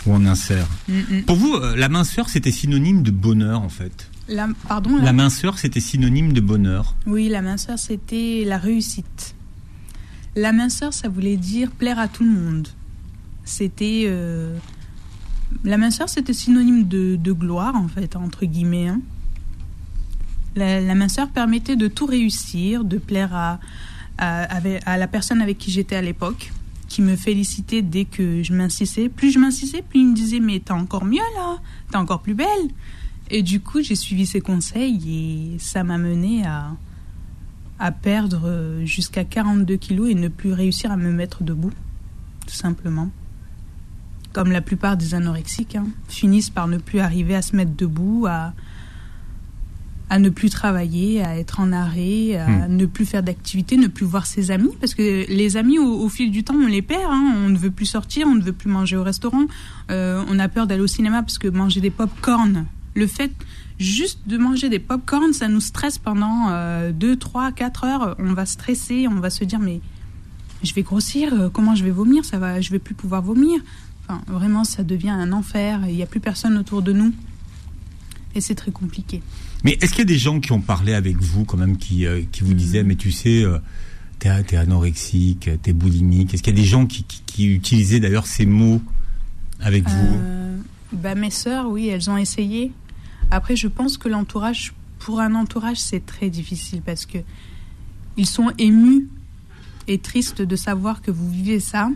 ou 0.05 0.13
en 0.13 0.25
insert. 0.25 0.67
Mm, 0.87 0.93
mm. 0.99 1.23
Pour 1.23 1.35
vous, 1.35 1.53
euh, 1.55 1.75
la 1.75 1.89
minceur, 1.89 2.29
c'était 2.29 2.51
synonyme 2.51 3.01
de 3.03 3.11
bonheur, 3.11 3.61
en 3.61 3.67
fait? 3.69 4.09
La, 4.29 4.47
pardon 4.69 4.97
La 5.01 5.11
minceur, 5.11 5.57
c'était 5.59 5.81
synonyme 5.81 6.31
de 6.31 6.39
bonheur? 6.39 6.95
Oui, 7.05 7.27
la 7.27 7.41
minceur, 7.41 7.77
c'était 7.77 8.43
la 8.45 8.57
réussite. 8.57 9.35
La 10.37 10.53
minceur, 10.53 10.93
ça 10.93 11.09
voulait 11.09 11.35
dire 11.35 11.71
plaire 11.71 11.99
à 11.99 12.07
tout 12.07 12.23
le 12.23 12.31
monde. 12.31 12.69
C'était. 13.43 14.03
euh, 14.05 14.55
la 15.65 15.77
minceur, 15.77 16.07
c'était 16.07 16.33
synonyme 16.33 16.87
de, 16.87 17.17
de 17.17 17.31
gloire, 17.33 17.75
en 17.75 17.89
fait, 17.89 18.15
entre 18.15 18.45
guillemets. 18.45 18.87
hein. 18.87 19.01
La, 20.55 20.95
minceur 20.95 21.29
permettait 21.29 21.75
de 21.75 21.87
tout 21.87 22.05
réussir, 22.05 22.83
de 22.83 22.97
plaire 22.97 23.33
à, 23.33 23.59
à, 24.17 24.97
la 24.97 25.07
personne 25.07 25.41
avec 25.41 25.57
qui 25.57 25.71
j'étais 25.71 25.95
à 25.95 26.01
l'époque, 26.01 26.51
qui 26.87 27.01
me 27.01 27.15
félicitait 27.15 27.81
dès 27.81 28.05
que 28.05 28.43
je 28.43 28.53
m'insistais. 28.53 29.09
Plus 29.09 29.31
je 29.31 29.39
m'insistais, 29.39 29.81
plus 29.81 30.01
il 30.01 30.09
me 30.09 30.15
disait 30.15 30.39
Mais 30.39 30.59
t'es 30.59 30.71
encore 30.71 31.05
mieux 31.05 31.21
là, 31.35 31.57
t'es 31.89 31.97
encore 31.97 32.21
plus 32.21 32.35
belle. 32.35 32.69
Et 33.29 33.41
du 33.41 33.61
coup, 33.61 33.81
j'ai 33.81 33.95
suivi 33.95 34.25
ses 34.25 34.41
conseils 34.41 35.55
et 35.55 35.59
ça 35.59 35.83
m'a 35.83 35.97
mené 35.97 36.45
à, 36.45 36.75
à 37.79 37.91
perdre 37.91 38.81
jusqu'à 38.85 39.23
42 39.23 39.75
kilos 39.77 40.09
et 40.09 40.15
ne 40.15 40.27
plus 40.27 40.53
réussir 40.53 40.91
à 40.91 40.97
me 40.97 41.11
mettre 41.11 41.43
debout, 41.43 41.71
tout 42.45 42.53
simplement. 42.53 43.09
Comme 44.31 44.51
la 44.51 44.61
plupart 44.61 44.97
des 44.97 45.15
anorexiques, 45.15 45.75
hein, 45.75 45.87
finissent 46.07 46.49
par 46.49 46.67
ne 46.67 46.77
plus 46.77 46.99
arriver 46.99 47.35
à 47.35 47.41
se 47.41 47.55
mettre 47.55 47.75
debout, 47.75 48.25
à, 48.27 48.53
à 50.09 50.19
ne 50.19 50.29
plus 50.29 50.49
travailler, 50.49 51.23
à 51.23 51.37
être 51.37 51.59
en 51.59 51.71
arrêt, 51.71 52.35
à 52.35 52.67
ne 52.67 52.85
plus 52.85 53.05
faire 53.05 53.23
d'activité, 53.23 53.77
ne 53.77 53.87
plus 53.87 54.05
voir 54.05 54.25
ses 54.25 54.51
amis. 54.51 54.69
Parce 54.79 54.93
que 54.93 55.25
les 55.27 55.57
amis, 55.57 55.79
au, 55.79 56.01
au 56.01 56.09
fil 56.09 56.29
du 56.29 56.43
temps, 56.43 56.55
on 56.55 56.67
les 56.67 56.81
perd. 56.81 57.09
hein. 57.11 57.33
On 57.45 57.49
ne 57.49 57.57
veut 57.57 57.71
plus 57.71 57.85
sortir, 57.87 58.27
on 58.27 58.35
ne 58.35 58.41
veut 58.41 58.53
plus 58.53 58.69
manger 58.69 58.95
au 58.95 59.03
restaurant. 59.03 59.45
Euh, 59.89 60.23
on 60.29 60.37
a 60.39 60.47
peur 60.49 60.67
d'aller 60.67 60.81
au 60.83 60.87
cinéma 60.87 61.23
parce 61.23 61.37
que 61.39 61.47
manger 61.47 61.81
des 61.81 61.89
pop-corn, 61.89 62.65
le 62.95 63.07
fait 63.07 63.31
juste 63.79 64.19
de 64.27 64.37
manger 64.37 64.69
des 64.69 64.79
pop-corn, 64.79 65.33
ça 65.33 65.47
nous 65.47 65.61
stresse 65.61 65.97
pendant 65.97 66.49
2, 66.91 67.15
3, 67.15 67.51
4 67.51 67.83
heures. 67.85 68.15
On 68.19 68.33
va 68.33 68.45
stresser, 68.45 69.07
on 69.07 69.15
va 69.19 69.29
se 69.31 69.43
dire 69.45 69.59
mais 69.59 69.81
je 70.63 70.73
vais 70.73 70.83
grossir, 70.83 71.33
euh, 71.33 71.49
comment 71.49 71.75
je 71.75 71.83
vais 71.83 71.91
vomir, 71.91 72.23
ça 72.23 72.37
va, 72.37 72.61
je 72.61 72.69
vais 72.71 72.79
plus 72.79 72.93
pouvoir 72.95 73.21
vomir. 73.21 73.59
Enfin, 74.07 74.21
vraiment, 74.27 74.63
ça 74.63 74.83
devient 74.83 75.09
un 75.09 75.31
enfer. 75.31 75.81
Il 75.89 75.95
n'y 75.95 76.03
a 76.03 76.05
plus 76.05 76.19
personne 76.19 76.57
autour 76.57 76.81
de 76.81 76.93
nous. 76.93 77.13
Et 78.35 78.41
c'est 78.41 78.55
très 78.55 78.71
compliqué. 78.71 79.21
Mais 79.63 79.77
est-ce 79.81 79.91
qu'il 79.91 79.99
y 79.99 80.01
a 80.01 80.05
des 80.05 80.17
gens 80.17 80.39
qui 80.39 80.51
ont 80.51 80.61
parlé 80.61 80.93
avec 80.93 81.17
vous, 81.17 81.45
quand 81.45 81.57
même, 81.57 81.77
qui, 81.77 82.05
euh, 82.05 82.21
qui 82.31 82.43
vous 82.43 82.53
disaient, 82.53 82.83
mais 82.83 82.95
tu 82.95 83.11
sais, 83.11 83.43
euh, 83.43 83.59
t'es, 84.19 84.55
anorexique, 84.57 85.49
t'es 85.61 85.73
boulimique? 85.73 86.33
Est-ce 86.33 86.43
qu'il 86.43 86.55
y 86.55 86.59
a 86.59 86.61
des 86.61 86.67
gens 86.67 86.85
qui, 86.85 87.03
qui, 87.03 87.21
qui 87.25 87.47
utilisaient 87.47 87.99
d'ailleurs 87.99 88.27
ces 88.27 88.45
mots 88.45 88.81
avec 89.61 89.87
vous? 89.87 90.15
Euh, 90.15 90.57
bah, 90.91 91.15
mes 91.15 91.29
sœurs, 91.29 91.69
oui, 91.69 91.87
elles 91.87 92.09
ont 92.09 92.17
essayé. 92.17 92.71
Après, 93.31 93.55
je 93.55 93.67
pense 93.67 93.97
que 93.97 94.09
l'entourage, 94.09 94.73
pour 94.99 95.21
un 95.21 95.33
entourage, 95.33 95.77
c'est 95.77 96.05
très 96.05 96.29
difficile 96.29 96.81
parce 96.85 97.05
que 97.05 97.19
ils 98.15 98.27
sont 98.27 98.51
émus 98.59 99.07
et 99.87 99.97
tristes 99.97 100.41
de 100.41 100.55
savoir 100.55 101.01
que 101.01 101.09
vous 101.09 101.29
vivez 101.29 101.59
ça. 101.59 101.89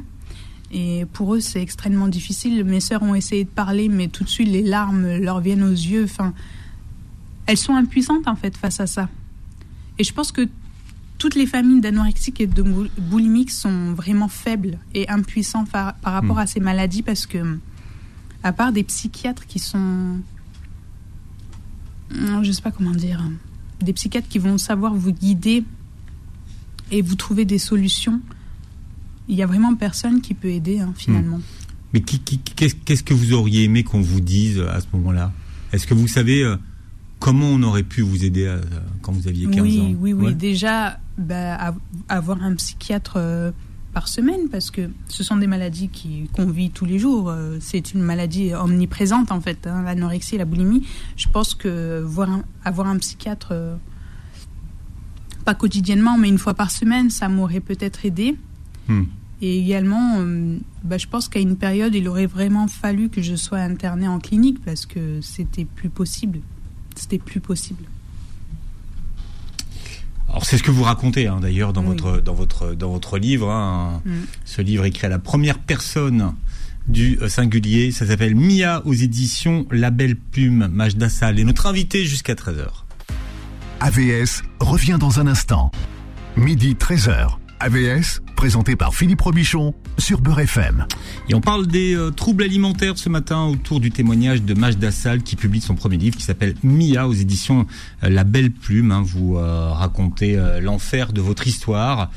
Et 0.71 1.05
pour 1.13 1.35
eux, 1.35 1.39
c'est 1.39 1.61
extrêmement 1.61 2.07
difficile. 2.07 2.63
Mes 2.63 2.79
sœurs 2.79 3.03
ont 3.03 3.15
essayé 3.15 3.43
de 3.43 3.49
parler, 3.49 3.87
mais 3.87 4.07
tout 4.07 4.23
de 4.23 4.29
suite, 4.29 4.49
les 4.49 4.63
larmes 4.63 5.17
leur 5.17 5.39
viennent 5.39 5.63
aux 5.63 5.69
yeux. 5.69 6.03
Enfin, 6.05 6.33
elles 7.47 7.57
sont 7.57 7.75
impuissantes, 7.75 8.27
en 8.27 8.35
fait, 8.35 8.55
face 8.55 8.79
à 8.79 8.87
ça. 8.87 9.09
Et 9.97 10.03
je 10.03 10.13
pense 10.13 10.31
que 10.31 10.47
toutes 11.17 11.33
les 11.35 11.47
familles 11.47 11.81
d'anorexiques 11.81 12.39
et 12.41 12.45
de 12.47 12.61
bou- 12.61 12.87
boulimiques 12.99 13.49
sont 13.51 13.93
vraiment 13.93 14.27
faibles 14.27 14.77
et 14.93 15.09
impuissantes 15.09 15.69
par, 15.71 15.95
par 15.95 16.13
rapport 16.13 16.35
Mm. 16.35 16.39
à 16.39 16.47
ces 16.47 16.59
maladies 16.59 17.01
parce 17.01 17.25
que, 17.25 17.57
à 18.43 18.51
part 18.53 18.71
des 18.71 18.83
psychiatres 18.83 19.47
qui 19.47 19.57
sont. 19.59 20.19
Non, 22.15 22.43
Je 22.43 22.51
sais 22.51 22.61
pas 22.61 22.71
comment 22.71 22.91
dire. 22.91 23.21
Des 23.81 23.93
psychiatres 23.93 24.27
qui 24.27 24.39
vont 24.39 24.57
savoir 24.57 24.93
vous 24.93 25.11
guider 25.11 25.63
et 26.91 27.01
vous 27.01 27.15
trouver 27.15 27.45
des 27.45 27.57
solutions. 27.59 28.21
Il 29.27 29.35
y 29.35 29.43
a 29.43 29.45
vraiment 29.45 29.75
personne 29.75 30.21
qui 30.21 30.33
peut 30.33 30.47
aider, 30.49 30.79
hein, 30.79 30.93
finalement. 30.95 31.41
Mais 31.93 32.01
qui- 32.01 32.19
qu'est-ce, 32.19 32.75
qu'est-ce 32.75 33.03
que 33.03 33.13
vous 33.13 33.33
auriez 33.33 33.63
aimé 33.65 33.83
qu'on 33.83 34.01
vous 34.01 34.21
dise 34.21 34.59
à 34.59 34.79
ce 34.79 34.87
moment-là? 34.93 35.33
Est-ce 35.73 35.85
que 35.85 35.93
vous 35.93 36.07
savez 36.07 36.43
euh, 36.43 36.55
comment 37.19 37.47
on 37.47 37.61
aurait 37.63 37.83
pu 37.83 38.01
vous 38.01 38.23
aider 38.25 38.47
à- 38.47 38.61
quand 39.01 39.11
vous 39.11 39.27
aviez 39.27 39.47
15 39.47 39.61
oui, 39.61 39.79
ans 39.81 39.95
Oui, 39.99 40.13
oui, 40.13 40.25
Ouais. 40.27 40.33
Déjà, 40.33 40.99
bah, 41.17 41.55
av- 41.55 41.79
avoir 42.09 42.41
un 42.43 42.55
psychiatre 42.55 43.13
euh, 43.17 43.51
par 43.93 44.07
semaine, 44.07 44.49
parce 44.51 44.69
que 44.69 44.89
ce 45.07 45.23
sont 45.23 45.37
des 45.37 45.47
maladies 45.47 45.89
qui- 45.89 46.29
qu'on 46.33 46.45
vit 46.47 46.69
tous 46.69 46.85
les 46.85 46.99
jours. 46.99 47.29
euh, 47.29 47.57
c'est 47.59 47.93
une 47.93 48.01
maladie 48.01 48.53
omniprésente, 48.53 49.31
en 49.31 49.41
fait, 49.41 49.65
hein, 49.65 49.81
l'anorexie 49.83 50.35
et 50.35 50.37
la 50.37 50.45
boulimie. 50.45 50.85
Je 51.15 51.27
pense 51.29 51.55
que 51.55 52.01
voir 52.05 52.29
un- 52.29 52.43
avoir 52.63 52.87
un 52.87 52.97
psychiatre, 52.97 53.49
euh, 53.51 53.75
pas 55.45 55.55
quotidiennement, 55.55 56.17
mais 56.17 56.27
une 56.29 56.37
fois 56.37 56.53
par 56.53 56.71
semaine, 56.71 57.09
ça 57.09 57.29
m'aurait 57.29 57.61
peut-être 57.61 58.05
aidé. 58.05 58.35
Hmm. 58.87 59.03
Et 59.41 59.59
également, 59.59 60.15
euh, 60.19 60.57
bah, 60.83 60.97
je 60.97 61.07
pense 61.07 61.29
qu'à 61.29 61.39
une 61.39 61.55
période, 61.55 61.93
il 61.95 62.07
aurait 62.07 62.25
vraiment 62.25 62.67
fallu 62.67 63.09
que 63.09 63.21
je 63.21 63.35
sois 63.35 63.59
internée 63.59 64.07
en 64.07 64.19
clinique 64.19 64.63
parce 64.65 64.85
que 64.85 65.21
c'était 65.21 65.65
plus 65.65 65.89
possible. 65.89 66.39
C'était 66.97 67.19
plus 67.19 67.39
possible. 67.39 67.83
Alors 70.29 70.45
c'est 70.45 70.57
ce 70.57 70.63
que 70.63 70.71
vous 70.71 70.83
racontez 70.83 71.27
hein, 71.27 71.39
d'ailleurs 71.39 71.71
dans 71.73 71.81
Oui. 71.81 71.95
votre 71.97 72.21
dans 72.21 72.33
votre 72.33 72.73
dans 72.73 72.89
votre 72.91 73.17
livre, 73.17 73.49
hein, 73.49 74.01
Mm. 74.05 74.11
ce 74.45 74.61
livre 74.61 74.85
écrit 74.85 75.05
à 75.05 75.09
la 75.09 75.19
première 75.19 75.57
personne 75.59 76.33
du 76.87 77.17
euh, 77.21 77.29
singulier. 77.29 77.91
Ça 77.91 78.05
s'appelle 78.05 78.35
Mia 78.35 78.81
aux 78.85 78.93
éditions 78.93 79.65
La 79.71 79.89
Belle 79.89 80.15
Plume, 80.15 80.67
Majda 80.71 81.09
Sall. 81.09 81.39
Et 81.39 81.43
notre 81.43 81.65
invité 81.65 82.05
jusqu'à 82.05 82.33
13h. 82.33 82.67
AVS 83.79 84.43
revient 84.59 84.97
dans 84.99 85.19
un 85.19 85.27
instant. 85.27 85.71
Midi 86.35 86.73
13h. 86.75 87.37
AVS, 87.59 88.21
présenté 88.35 88.75
par 88.75 88.93
Philippe 88.93 89.21
Robichon 89.21 89.73
sur 89.97 90.21
Beurre 90.21 90.41
FM. 90.41 90.85
Et 91.29 91.35
on 91.35 91.41
parle 91.41 91.67
des 91.67 91.95
euh, 91.95 92.11
troubles 92.11 92.43
alimentaires 92.43 92.97
ce 92.97 93.09
matin 93.09 93.45
autour 93.45 93.79
du 93.79 93.91
témoignage 93.91 94.43
de 94.43 94.53
Majda 94.53 94.91
Sall 94.91 95.23
qui 95.23 95.35
publie 95.35 95.61
son 95.61 95.75
premier 95.75 95.97
livre 95.97 96.15
qui 96.17 96.23
s'appelle 96.23 96.55
Mia 96.63 97.07
aux 97.07 97.13
éditions 97.13 97.65
euh, 98.03 98.09
La 98.09 98.23
Belle 98.23 98.51
Plume. 98.51 98.91
hein. 98.91 99.03
vous 99.05 99.37
euh, 99.37 99.71
racontez 99.71 100.37
l'enfer 100.61 101.13
de 101.13 101.21
votre 101.21 101.47
histoire. 101.47 102.11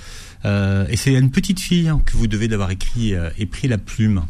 Et 0.44 0.96
c'est 0.96 1.12
une 1.12 1.30
petite 1.30 1.60
fille 1.60 1.88
hein, 1.88 2.00
que 2.04 2.16
vous 2.16 2.26
devez 2.26 2.48
d'avoir 2.48 2.70
écrit 2.70 3.12
et 3.38 3.46
pris 3.46 3.68
la 3.68 3.76
plume. 3.76 4.22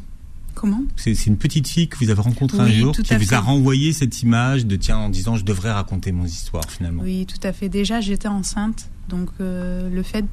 Comment 0.61 0.83
C'est 0.94 1.25
une 1.25 1.38
petite 1.38 1.66
fille 1.68 1.88
que 1.88 1.96
vous 1.96 2.11
avez 2.11 2.20
rencontrée 2.20 2.61
un 2.61 2.68
jour 2.68 2.94
qui 2.94 3.14
vous 3.14 3.25
fait. 3.25 3.35
a 3.35 3.40
renvoyé 3.40 3.94
cette 3.94 4.20
image 4.20 4.66
de 4.66 4.77
tiens 4.77 4.99
en 4.99 5.09
disant 5.09 5.37
je 5.37 5.44
devrais 5.46 5.73
raconter 5.73 6.12
mon 6.12 6.27
histoire 6.27 6.70
finalement. 6.70 7.03
Oui, 7.03 7.25
tout 7.25 7.40
à 7.49 7.55
fait. 7.55 7.70
Déjà, 7.70 8.03
j'étais 8.03 8.29
enceinte, 8.29 8.90
donc 9.09 9.31
euh, 9.40 9.88
le 9.88 10.03
fait 10.03 10.27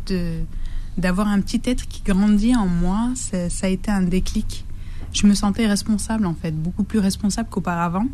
d'avoir 0.98 1.30
un 1.30 1.40
petit 1.40 1.62
être 1.64 1.88
qui 1.88 2.02
grandit 2.04 2.54
en 2.58 2.68
moi, 2.68 3.12
ça, 3.16 3.50
ça 3.50 3.68
a 3.68 3.70
été 3.70 3.90
un 3.90 4.02
déclic. 4.02 4.66
Je 5.14 5.28
me 5.28 5.34
sentais 5.34 5.66
responsable 5.66 6.26
en 6.26 6.34
fait, 6.34 6.52
beaucoup 6.52 6.84
plus 6.84 7.00
responsable 7.00 7.48
qu'auparavant. 7.50 8.08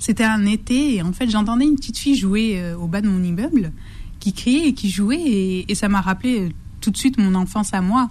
C'était 0.00 0.24
un 0.24 0.46
été 0.46 0.96
et 0.96 1.02
en 1.02 1.12
fait 1.12 1.30
j'entendais 1.30 1.64
une 1.64 1.76
petite 1.76 1.98
fille 1.98 2.16
jouer 2.16 2.60
euh, 2.60 2.76
au 2.76 2.88
bas 2.88 3.02
de 3.02 3.08
mon 3.08 3.22
immeuble, 3.22 3.70
qui 4.18 4.32
criait 4.32 4.70
et 4.70 4.74
qui 4.74 4.90
jouait 4.90 5.20
et, 5.20 5.70
et 5.70 5.76
ça 5.76 5.88
m'a 5.88 6.00
rappelé 6.00 6.40
euh, 6.40 6.48
tout 6.80 6.90
de 6.90 6.96
suite 6.96 7.18
mon 7.18 7.36
enfance 7.36 7.72
à 7.72 7.82
moi. 7.82 8.08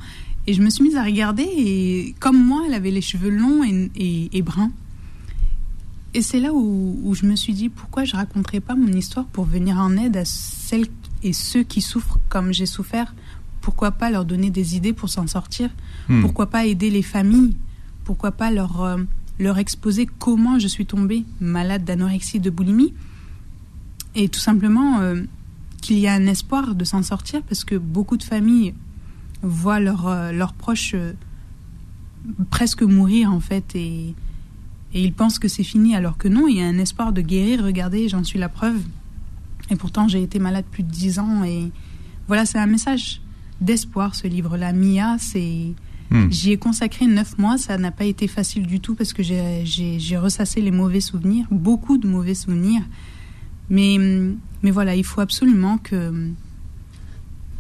Et 0.48 0.54
je 0.54 0.62
me 0.62 0.70
suis 0.70 0.84
mise 0.84 0.96
à 0.96 1.04
regarder 1.04 1.44
et 1.44 2.16
comme 2.20 2.42
moi, 2.42 2.64
elle 2.68 2.74
avait 2.74 2.92
les 2.92 3.02
cheveux 3.02 3.30
longs 3.30 3.64
et, 3.64 3.92
et- 3.96 4.38
et 4.38 4.42
bruns. 4.42 4.72
Et 6.14 6.22
c'est 6.22 6.40
là 6.40 6.54
où, 6.54 7.00
où 7.04 7.14
je 7.16 7.26
me 7.26 7.36
suis 7.36 7.54
dit 7.54 7.70
pourquoi 7.70 8.06
je 8.06 8.16
raconterais 8.16 8.62
pas 8.62 8.76
mon 8.76 8.88
histoire 8.88 9.26
pour 9.26 9.44
venir 9.46 9.78
en 9.78 9.96
aide 9.98 10.16
à 10.18 10.26
celles 10.26 10.88
et 11.22 11.34
ceux 11.34 11.64
qui 11.64 11.82
souffrent 11.82 12.20
comme 12.30 12.54
j'ai 12.54 12.66
souffert? 12.66 13.14
Pourquoi 13.62 13.92
pas 13.92 14.10
leur 14.10 14.24
donner 14.24 14.50
des 14.50 14.78
idées 14.78 14.94
pour 14.94 15.10
s'en 15.10 15.28
sortir? 15.28 15.70
Hmm. 16.08 16.22
Pourquoi 16.22 16.50
pas 16.50 16.66
aider 16.66 16.90
les 16.90 17.02
familles? 17.02 17.56
Pourquoi 18.06 18.32
pas 18.32 18.50
leur, 18.50 18.82
euh, 18.82 18.98
leur 19.40 19.58
exposer 19.58 20.06
comment 20.06 20.58
je 20.60 20.70
suis 20.70 20.86
tombée 20.86 21.26
malade 21.42 21.84
d'anorexie 21.84 22.38
et 22.38 22.40
de 22.40 22.50
boulimie? 22.50 22.94
Et 24.16 24.30
tout 24.30 24.40
simplement 24.40 25.00
euh, 25.02 25.22
qu'il 25.82 26.00
y 26.00 26.08
a 26.08 26.14
un 26.14 26.26
espoir 26.26 26.74
de 26.74 26.86
s'en 26.86 27.04
sortir 27.04 27.42
parce 27.44 27.66
que 27.66 27.76
beaucoup 27.76 28.16
de 28.16 28.24
familles 28.24 28.74
voient 29.42 29.80
leurs 29.80 30.08
euh, 30.08 30.32
leurs 30.32 30.54
proches 30.54 30.94
euh, 30.94 31.14
presque 32.50 32.82
mourir 32.84 33.32
en 33.32 33.40
fait 33.40 33.76
et, 33.76 34.14
et 34.94 35.04
ils 35.04 35.14
pensent 35.14 35.40
que 35.40 35.48
c'est 35.48 35.64
fini 35.64 35.96
alors 35.96 36.18
que 36.18 36.28
non, 36.28 36.48
il 36.48 36.58
y 36.58 36.62
a 36.62 36.66
un 36.66 36.78
espoir 36.78 37.14
de 37.14 37.22
guérir. 37.22 37.64
Regardez, 37.64 38.10
j'en 38.10 38.24
suis 38.24 38.40
la 38.40 38.50
preuve. 38.50 38.82
Et 39.70 39.76
pourtant, 39.76 40.08
j'ai 40.08 40.24
été 40.24 40.40
malade 40.40 40.66
plus 40.72 40.84
de 40.84 40.90
10 40.90 41.20
ans 41.20 41.44
et 41.44 41.72
voilà, 42.28 42.46
c'est 42.46 42.58
un 42.58 42.68
message 42.68 43.22
d'espoir 43.60 44.16
ce 44.16 44.28
livre-là. 44.28 44.72
Mia, 44.72 45.18
c'est 45.20 45.74
Hmm. 46.10 46.30
J'y 46.32 46.54
ai 46.54 46.58
consacré 46.58 47.06
neuf 47.06 47.38
mois, 47.38 47.58
ça 47.58 47.78
n'a 47.78 47.92
pas 47.92 48.06
été 48.06 48.28
facile 48.28 48.66
du 48.66 48.80
tout 48.80 48.96
parce 48.96 49.12
que 49.12 49.24
j'ai 49.24 50.18
ressassé 50.18 50.62
les 50.62 50.72
mauvais 50.72 51.02
souvenirs, 51.02 51.46
beaucoup 51.52 51.98
de 51.98 52.08
mauvais 52.08 52.34
souvenirs. 52.34 52.84
Mais, 53.70 53.98
mais 54.64 54.72
voilà, 54.72 54.96
il 54.96 55.04
faut 55.04 55.20
absolument 55.20 55.78
que, 55.78 56.32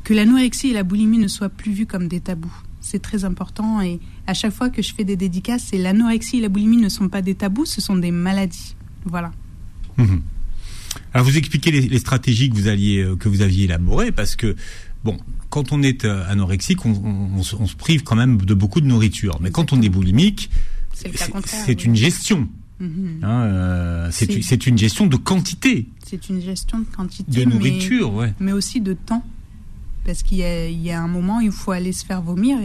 que 0.07 0.13
l'anorexie 0.13 0.69
et 0.69 0.73
la 0.73 0.83
boulimie 0.83 1.17
ne 1.17 1.27
soient 1.27 1.49
plus 1.49 1.73
vues 1.73 1.85
comme 1.85 2.07
des 2.07 2.21
tabous. 2.21 2.53
C'est 2.79 3.01
très 3.01 3.25
important 3.25 3.81
et 3.81 3.99
à 4.25 4.33
chaque 4.33 4.53
fois 4.53 4.69
que 4.69 4.81
je 4.81 4.93
fais 4.93 5.03
des 5.03 5.17
dédicaces, 5.17 5.65
c'est 5.69 5.77
l'anorexie 5.77 6.37
et 6.37 6.39
la 6.39 6.47
boulimie 6.47 6.77
ne 6.77 6.87
sont 6.87 7.09
pas 7.09 7.21
des 7.21 7.35
tabous, 7.35 7.65
ce 7.65 7.81
sont 7.81 7.97
des 7.97 8.11
maladies. 8.11 8.77
Voilà. 9.03 9.33
Mhm. 9.97 10.21
Alors 11.13 11.27
vous 11.27 11.37
expliquez 11.37 11.71
les, 11.71 11.99
stratégies 11.99 12.49
que 12.49 12.55
vous 12.55 12.69
alliez 12.69 12.99
euh, 12.99 13.17
que 13.17 13.27
vous 13.27 13.41
aviez 13.41 13.65
élaborées 13.65 14.13
parce 14.13 14.37
que 14.37 14.55
bon, 15.03 15.17
quand 15.49 15.73
on 15.73 15.83
est 15.83 16.05
euh, 16.05 16.23
anorexique, 16.31 16.85
on, 16.85 17.43
se 17.43 17.75
prive 17.75 18.03
quand 18.03 18.15
même 18.15 18.37
de 18.37 18.53
beaucoup 18.53 18.79
de 18.79 18.87
nourriture. 18.87 19.37
Mais 19.41 19.51
quand 19.51 19.73
on 19.73 19.81
est 19.81 19.89
boulimique, 19.89 20.49
c'est 20.93 21.83
une 21.83 21.97
gestion. 21.97 22.47
Mhm. 22.79 23.19
Hein, 23.23 23.41
euh, 23.41 24.07
c'est 24.11 24.67
une 24.67 24.77
gestion 24.77 25.05
de 25.05 25.17
quantité. 25.17 25.89
C'est 26.05 26.29
une 26.29 26.39
gestion 26.39 26.79
de 26.79 26.85
quantité. 26.85 27.29
De 27.29 27.43
nourriture, 27.43 28.13
mais, 28.13 28.17
ouais. 28.19 28.33
Mais 28.39 28.53
aussi 28.53 28.79
de 28.79 28.93
temps. 28.93 29.25
Parce 30.07 30.23
qu'il 30.23 30.37
y, 30.37 30.91
a 30.91 31.01
un 31.03 31.07
moment, 31.09 31.41
il 31.41 31.51
faut 31.51 31.71
aller 31.71 31.91
se 31.91 32.05
faire 32.05 32.21
vomir 32.21 32.59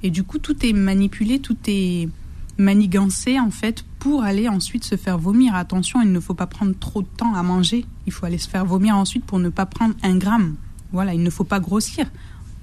et, 0.00 0.10
du 0.10 0.22
coup, 0.22 0.38
tout 0.38 0.64
est 0.64 0.72
manipulé, 0.72 1.40
tout 1.40 1.56
est 1.66 2.08
manigancé 2.56 3.40
en 3.40 3.50
fait 3.50 3.84
pour 3.98 4.22
aller 4.22 4.48
ensuite 4.48 4.84
se 4.84 4.94
faire 4.94 5.18
vomir. 5.18 5.56
Attention, 5.56 6.00
il 6.02 6.12
ne 6.12 6.20
faut 6.20 6.34
pas 6.34 6.46
prendre 6.46 6.72
trop 6.78 7.02
de 7.02 7.08
temps 7.16 7.34
à 7.34 7.42
manger. 7.42 7.84
Il 8.06 8.12
faut 8.12 8.26
aller 8.26 8.38
se 8.38 8.48
faire 8.48 8.64
vomir 8.64 8.96
ensuite 8.96 9.24
pour 9.24 9.40
ne 9.40 9.48
pas 9.48 9.66
prendre 9.66 9.96
un 10.04 10.16
gramme. 10.16 10.54
Voilà, 10.92 11.14
il 11.14 11.24
ne 11.24 11.30
faut 11.30 11.42
pas 11.42 11.58
grossir. 11.58 12.06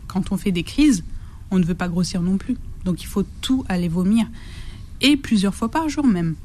Quand 0.08 0.32
on 0.32 0.38
fait 0.38 0.54
des 0.54 0.64
crises, 0.64 1.04
on 1.52 1.60
ne 1.60 1.66
veut 1.66 1.76
pas 1.76 1.90
grossir 1.90 2.22
non 2.22 2.38
plus. 2.38 2.56
Donc 2.86 3.04
il 3.04 3.08
faut 3.08 3.26
tout 3.42 3.66
aller 3.68 3.90
vomir. 3.90 4.28
Et 5.02 5.18
plusieurs 5.18 5.56
fois 5.56 5.70
par 5.70 5.90
jour 5.90 6.08
même. 6.08 6.36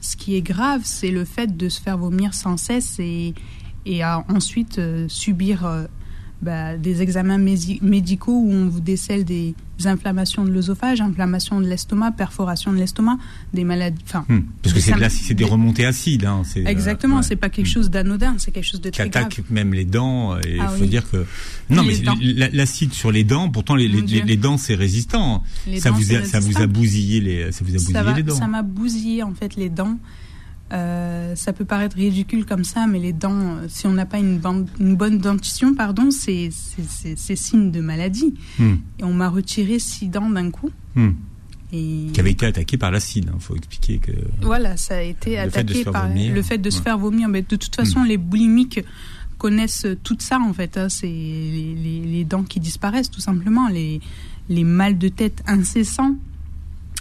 Ce 0.00 0.16
qui 0.16 0.36
est 0.36 0.42
grave, 0.42 0.80
c'est 0.84 1.10
le 1.10 1.26
fait 1.26 1.54
de 1.54 1.68
se 1.68 1.82
faire 1.82 1.98
vomir 1.98 2.32
sans 2.32 2.56
cesse 2.56 2.98
et, 2.98 3.34
et 3.84 4.02
à 4.02 4.24
ensuite 4.30 4.78
euh, 4.78 5.06
subir 5.08 5.66
euh, 5.66 5.84
bah, 6.40 6.76
des 6.76 7.02
examens 7.02 7.38
médicaux 7.38 8.32
où 8.32 8.52
on 8.52 8.68
vous 8.68 8.80
décèle 8.80 9.24
des 9.24 9.54
inflammations 9.84 10.44
de 10.44 10.50
l'œsophage, 10.50 11.00
inflammation 11.00 11.60
de 11.60 11.66
l'estomac, 11.66 12.12
perforation 12.12 12.72
de 12.72 12.78
l'estomac, 12.78 13.18
des 13.52 13.64
maladies. 13.64 14.02
Enfin, 14.06 14.24
hmm. 14.28 14.42
parce 14.62 14.72
que 14.72 14.80
c'est 14.80 15.34
des 15.34 15.44
remontées 15.44 15.84
acides. 15.84 16.24
Hein, 16.24 16.42
Exactement, 16.64 17.18
euh, 17.18 17.22
c'est 17.22 17.36
pas 17.36 17.48
quelque 17.48 17.66
hmm. 17.66 17.70
chose 17.70 17.90
d'anodin, 17.90 18.36
c'est 18.38 18.52
quelque 18.52 18.66
chose 18.66 18.80
de 18.80 18.90
très 18.90 19.08
grave. 19.08 19.24
Attaque 19.24 19.50
même 19.50 19.74
les 19.74 19.84
dents. 19.84 20.38
Et 20.38 20.54
il 20.56 20.60
ah 20.60 20.68
faut 20.68 20.86
dire 20.86 21.10
que 21.10 21.26
non, 21.70 21.82
mais 21.82 22.50
l'acide 22.52 22.92
sur 22.92 23.10
les 23.10 23.24
dents, 23.24 23.48
pourtant 23.50 23.74
les, 23.74 23.88
les, 23.88 24.36
dents 24.36 24.58
c'est 24.58 24.76
résistant. 24.76 25.42
ça 25.78 25.90
vous 25.90 26.14
a, 26.14 26.24
ça 26.24 26.38
vous 26.38 26.60
a 26.62 26.66
bousillé 26.66 27.20
les, 27.20 27.52
ça 27.52 27.64
vous 27.64 27.74
a 27.74 27.78
bousillé 27.78 28.14
les 28.16 28.22
dents. 28.22 28.36
Ça 28.36 28.46
m'a 28.46 28.62
bousillé 28.62 29.22
en 29.22 29.34
fait 29.34 29.56
les 29.56 29.70
dents. 29.70 29.98
Euh, 30.72 31.34
ça 31.34 31.52
peut 31.52 31.64
paraître 31.64 31.96
ridicule 31.96 32.44
comme 32.44 32.64
ça, 32.64 32.86
mais 32.86 32.98
les 32.98 33.12
dents, 33.12 33.56
euh, 33.56 33.66
si 33.68 33.86
on 33.86 33.92
n'a 33.92 34.04
pas 34.04 34.18
une, 34.18 34.40
une, 34.78 34.96
bonne 34.96 35.18
dentition, 35.18 35.74
pardon, 35.74 36.10
c'est 36.10 36.50
signe 36.50 37.70
de 37.70 37.80
maladie. 37.80 38.34
Hmm. 38.58 38.74
Et 38.98 39.04
on 39.04 39.14
m'a 39.14 39.28
retiré 39.28 39.78
six 39.78 40.08
dents 40.08 40.28
d'un 40.28 40.50
coup. 40.50 40.70
Hmm. 40.94 41.10
Et... 41.72 42.08
Qui 42.12 42.20
avait 42.20 42.32
été 42.32 42.46
attaqué 42.46 42.76
par 42.76 42.90
l'acide, 42.90 43.24
il 43.26 43.30
hein, 43.30 43.38
faut 43.40 43.56
expliquer 43.56 43.98
que. 43.98 44.12
Voilà, 44.42 44.76
ça 44.76 44.98
a 44.98 45.02
été 45.02 45.38
attaqué 45.38 45.84
par 45.84 46.08
le 46.08 46.42
fait 46.42 46.58
de 46.58 46.70
se 46.70 46.82
faire 46.82 46.98
vomir. 46.98 47.28
Mais 47.28 47.42
de 47.42 47.56
toute 47.56 47.74
façon, 47.74 48.00
hmm. 48.00 48.06
les 48.06 48.18
boulimiques 48.18 48.80
connaissent 49.38 49.86
tout 50.02 50.16
ça 50.18 50.38
en 50.38 50.52
fait. 50.52 50.76
Hein. 50.76 50.88
c'est 50.88 51.06
les, 51.06 52.02
les, 52.04 52.24
dents 52.24 52.42
qui 52.42 52.60
disparaissent 52.60 53.10
tout 53.10 53.20
simplement, 53.20 53.68
les, 53.68 54.00
les 54.48 54.64
mal 54.64 54.98
de 54.98 55.08
tête 55.08 55.42
incessants 55.46 56.16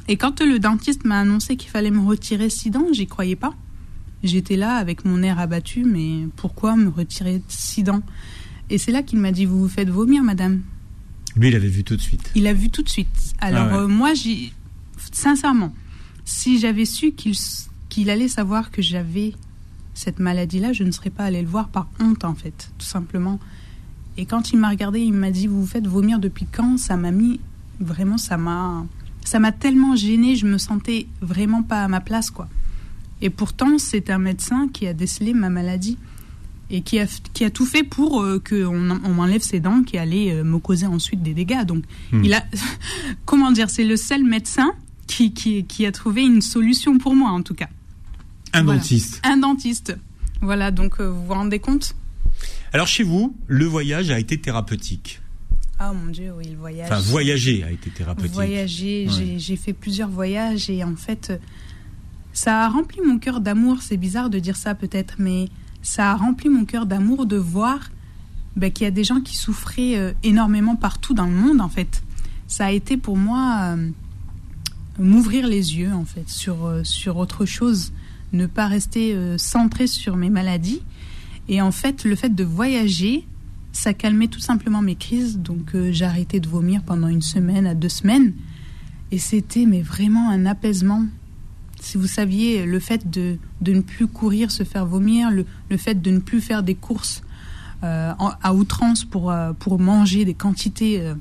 et 0.08 0.17
quand 0.17 0.41
le 0.41 0.60
dentiste 0.60 1.06
m'a 1.06 1.20
annoncé 1.20 1.58
qu'il 1.58 1.70
fallait 1.70 1.91
me 1.91 2.00
retirer 2.06 2.50
six 2.50 2.70
dents, 2.70 2.88
j'y 2.91 3.08
croyais 3.08 3.36
pas. 3.36 3.54
J'étais 4.24 4.56
là 4.56 4.76
avec 4.76 5.06
mon 5.06 5.22
air 5.22 5.39
abattu, 5.39 5.84
mais 5.84 6.28
pourquoi 6.36 6.76
me 6.76 6.89
retirer 6.89 7.41
six 7.48 7.84
dents? 7.84 8.02
Et 8.70 8.78
c'est 8.78 8.91
là 8.91 9.04
qu'il 9.04 9.20
m'a 9.20 9.32
dit 9.32 9.46
Vous 9.46 9.60
vous 9.60 9.70
faites 9.70 9.89
vomir, 9.89 10.24
madame. 10.24 10.62
Lui, 11.36 11.50
il 11.50 11.56
avait 11.56 11.67
vu 11.67 11.84
tout 11.84 11.96
de 11.96 12.02
suite. 12.02 12.32
Il 12.36 12.48
a 12.48 12.54
vu 12.54 12.70
tout 12.70 12.82
de 12.82 12.89
suite. 12.89 13.36
Alors, 13.39 13.67
ah 13.72 13.78
euh, 13.80 13.88
moi, 13.88 14.13
j'ai. 14.13 14.52
Sincèrement, 15.12 15.74
si 16.26 16.60
j'avais 16.60 16.86
su 16.86 17.12
qu'il 17.12 17.36
qu'il 17.89 18.10
allait 18.10 18.28
savoir 18.28 18.72
que 18.72 18.82
j'avais 18.82 19.34
cette 19.93 20.20
maladie-là, 20.20 20.74
je 20.74 20.84
ne 20.84 20.91
serais 20.91 21.10
pas 21.10 21.24
allée 21.24 21.41
le 21.41 21.48
voir 21.48 21.70
par 21.70 21.88
honte, 22.00 22.26
en 22.26 22.34
fait, 22.34 22.72
tout 22.78 22.86
simplement. 22.86 23.39
Et 24.17 24.26
quand 24.26 24.52
il 24.52 24.58
m'a 24.58 24.70
regardé, 24.70 25.00
il 25.00 25.13
m'a 25.13 25.32
dit 25.32 25.48
Vous 25.48 25.62
vous 25.62 25.67
faites 25.67 25.88
vomir 25.88 26.20
depuis 26.20 26.48
quand? 26.52 26.78
Ça 26.78 26.98
m'a 26.98 27.12
mis. 27.12 27.39
Vraiment, 27.80 28.17
ça 28.17 28.38
m'a 28.38 28.86
ça 29.28 29.40
m'a 29.40 29.52
tellement 29.52 29.94
gênée, 29.98 30.38
je 30.38 30.48
me 30.48 30.58
sentais 30.58 31.06
vraiment 31.20 31.62
pas 31.62 31.84
à 31.84 31.90
ma 31.90 32.00
place, 32.00 32.32
quoi. 32.32 32.48
Et 33.22 33.30
pourtant, 33.30 33.78
c'est 33.78 34.10
un 34.10 34.20
médecin 34.20 34.70
qui 34.72 34.88
a 34.88 34.94
décelé 34.94 35.34
ma 35.34 35.50
maladie 35.50 35.98
et 36.70 36.82
qui 36.82 36.98
a, 36.98 37.08
qui 37.34 37.44
a 37.44 37.50
tout 37.50 37.66
fait 37.66 37.84
pour 37.84 38.22
euh, 38.22 38.40
qu'on 38.40 38.90
on, 38.90 39.13
m'enlève 39.13 39.42
ses 39.42 39.60
dents 39.60 39.84
qui 39.84 39.98
allaient 39.98 40.32
euh, 40.32 40.44
me 40.46 40.60
causer 40.60 40.86
ensuite 40.86 41.24
des 41.24 41.34
dégâts. 41.34 41.66
Donc, 41.66 41.84
hmm. 42.13 42.24
il 42.24 42.34
a, 42.34 42.46
comment 43.26 43.52
dire, 43.52 43.70
c'est 43.70 43.84
le 43.84 43.98
seul 43.98 44.24
médecin 44.24 44.72
qui, 45.08 45.34
qui, 45.34 45.66
qui, 45.66 45.86
a 45.86 45.92
trouvé 45.92 46.24
une 46.24 46.42
solution 46.42 46.98
pour 46.98 47.13
moi, 47.13 47.32
en 47.32 47.42
tout 47.42 47.56
cas. 47.56 47.70
Un 48.54 48.63
dentiste. 48.63 49.20
Un 49.26 49.38
dentiste. 49.38 49.98
Voilà, 50.42 50.72
donc 50.72 51.02
euh, 51.02 51.10
vous 51.10 51.26
vous 51.26 51.34
rendez 51.34 51.60
compte? 51.60 51.96
Alors, 52.72 52.88
chez 52.88 53.04
vous, 53.04 53.36
le 53.48 53.66
voyage 53.66 54.10
a 54.10 54.20
été 54.20 54.40
thérapeutique. 54.40 55.20
Ah 55.80 55.94
mon 55.94 56.12
Dieu, 56.12 56.34
oui, 56.36 56.50
le 56.50 56.58
voyage. 56.58 56.92
Enfin, 56.92 57.00
voyager 57.00 57.63
a 57.63 57.72
été 57.72 57.90
thérapeutique. 57.92 58.34
Voyager, 58.34 59.08
j'ai 59.38 59.56
fait 59.56 59.74
plusieurs 59.74 60.10
voyages 60.10 60.70
et 60.70 60.84
en 60.84 60.96
fait, 60.96 61.40
ça 62.34 62.66
a 62.66 62.70
rempli 62.70 63.02
mon 63.02 63.20
cœur 63.20 63.42
d'amour. 63.42 63.78
C'est 63.82 63.98
bizarre 63.98 64.30
de 64.30 64.40
dire 64.40 64.56
ça 64.56 64.76
peut-être, 64.76 65.16
mais 65.20 65.50
ça 65.82 66.12
a 66.12 66.16
rempli 66.16 66.50
mon 66.50 66.66
cœur 66.66 66.86
d'amour 66.86 67.26
de 67.26 67.38
voir 67.38 67.92
ben, 68.56 68.72
qu'il 68.72 68.86
y 68.86 68.88
a 68.88 68.92
des 68.92 69.04
gens 69.04 69.22
qui 69.22 69.38
souffraient 69.38 69.98
euh, 69.98 70.13
énormément 70.24 70.76
partout 70.76 71.13
dans 71.13 71.28
le 71.28 71.32
monde 71.32 71.62
en 71.62 71.70
fait. 71.70 72.04
Ça 72.48 72.66
a 72.66 72.72
été 72.72 72.98
pour 72.98 73.16
moi 73.16 73.76
euh, 73.76 73.90
m'ouvrir 74.98 75.48
les 75.48 75.78
yeux 75.78 75.94
en 75.94 76.06
fait 76.06 76.28
sur, 76.28 76.66
euh, 76.66 76.84
sur 76.84 77.18
autre 77.18 77.46
chose, 77.46 77.94
ne 78.34 78.48
pas 78.48 78.68
rester 78.68 79.16
centré 79.38 79.88
sur 79.88 80.18
mes 80.18 80.30
maladies. 80.30 80.82
Et 81.50 81.62
en 81.62 81.72
fait, 81.72 82.04
le 82.04 82.16
fait 82.16 82.34
de 82.34 82.44
voyager, 82.44 83.26
ça 83.78 83.94
calmait 83.94 84.28
tout 84.28 84.40
simplement 84.40 84.82
mes 84.82 84.96
crises, 84.96 85.38
donc 85.38 85.76
euh, 85.76 85.92
j'ai 85.92 86.06
arrêté 86.06 86.40
de 86.40 86.48
vomir 86.48 86.82
pendant 86.82 87.08
une 87.08 87.22
semaine 87.22 87.68
à 87.68 87.76
deux 87.76 87.90
semaines. 87.90 88.34
Et 89.12 89.20
c'était 89.20 89.68
mais 89.68 89.84
vraiment 89.84 90.32
un 90.32 90.48
apaisement. 90.48 91.06
Si 91.80 91.98
vous 91.98 92.08
saviez, 92.08 92.66
le 92.66 92.80
fait 92.80 93.08
de, 93.08 93.38
de 93.62 93.74
ne 93.74 93.82
plus 93.82 94.08
courir, 94.08 94.50
se 94.50 94.63
faire 94.63 94.88
vomir, 94.88 95.30
le, 95.30 95.46
le, 95.70 95.78
fait 95.78 96.02
de 96.02 96.10
ne 96.10 96.18
plus 96.18 96.42
faire 96.42 96.63
des 96.63 96.74
courses 96.74 97.22
euh, 97.84 98.13
à 98.18 98.54
outrance 98.56 99.06
pour, 99.06 99.30
euh, 99.30 99.54
pour 99.54 99.80
manger 99.80 100.26
des 100.26 100.34
quantités, 100.34 101.13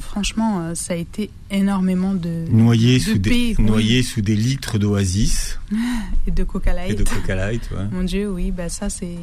franchement, 0.00 0.74
ça 0.74 0.94
a 0.94 0.96
été 0.96 1.28
énormément 1.50 2.14
de, 2.14 2.46
noyé 2.50 2.98
sous 2.98 3.18
des 3.18 3.54
Noyé 3.58 4.02
sous 4.02 4.22
des 4.22 4.34
litres 4.34 4.78
d'oasis. 4.78 5.58
Et 6.26 6.30
de 6.30 6.42
Coca 6.42 6.72
Light. 6.72 6.92
Et 6.92 6.94
de 6.94 7.02
Coca 7.02 7.34
Light, 7.34 7.68
ouais. 7.70 7.86
Mon 7.92 8.02
Dieu, 8.02 8.32
oui, 8.32 8.50
bah 8.50 8.70
ça 8.70 8.88
c'est 8.88 9.18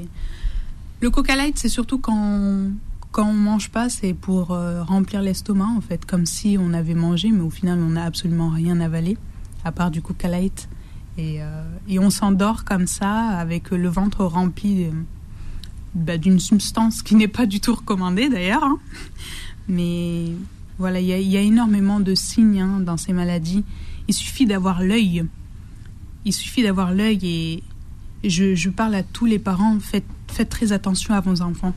le 1.02 1.10
Coca 1.10 1.36
Light, 1.36 1.58
c'est 1.58 1.70
surtout 1.70 1.98
quand, 1.98 2.72
quand 3.12 3.28
on 3.28 3.34
mange 3.34 3.70
pas, 3.70 3.90
c'est 3.90 4.14
pour 4.14 4.52
euh, 4.52 4.84
remplir 4.84 5.22
l'estomac, 5.22 5.68
en 5.76 5.82
fait, 5.82 6.06
comme 6.06 6.26
si 6.26 6.58
on 6.60 6.74
avait 6.74 6.94
mangé, 6.94 7.32
mais 7.32 7.42
au 7.42 7.50
final, 7.50 7.80
on 7.80 7.90
n'a 7.90 8.06
absolument 8.06 8.50
rien 8.50 8.80
avalé, 8.80 9.18
à 9.66 9.72
part 9.72 9.92
du 9.92 10.02
Coca 10.02 10.28
Light. 10.28 10.70
Et, 11.18 11.42
euh, 11.42 11.64
et 11.90 12.00
on 12.00 12.10
s'endort 12.10 12.64
comme 12.64 12.88
ça, 12.88 13.12
avec 13.12 13.72
le 13.72 13.90
ventre 13.90 14.24
rempli 14.24 14.88
bah, 15.94 16.18
d'une 16.18 16.40
substance 16.40 17.02
qui 17.02 17.16
n'est 17.16 17.28
pas 17.28 17.46
du 17.46 17.60
tout 17.60 17.76
recommandée, 17.76 18.30
d'ailleurs. 18.30 18.64
Hein. 18.64 18.80
Mais 19.68 20.28
voilà, 20.78 21.00
il 21.00 21.08
y, 21.08 21.38
a 21.38 21.42
énormément 21.42 22.00
de 22.00 22.16
signes 22.16 22.62
hein, 22.62 22.80
dans 22.80 22.98
ces 22.98 23.14
maladies. 23.14 23.64
Il 24.08 24.14
suffit 24.14 24.46
d'avoir 24.46 24.82
l'œil. 24.82 25.26
Il 26.26 26.34
suffit 26.34 26.64
d'avoir 26.64 26.94
l'œil 26.94 27.20
et, 27.24 27.64
je, 28.24 28.70
parle 28.70 28.96
à 28.96 29.04
tous 29.04 29.26
les 29.26 29.40
parents, 29.40 29.80
faites, 29.80 30.06
faites 30.32 30.50
très 30.50 30.72
attention 30.72 31.13
à 31.13 31.22
vos 31.22 31.41
enfants. 31.41 31.74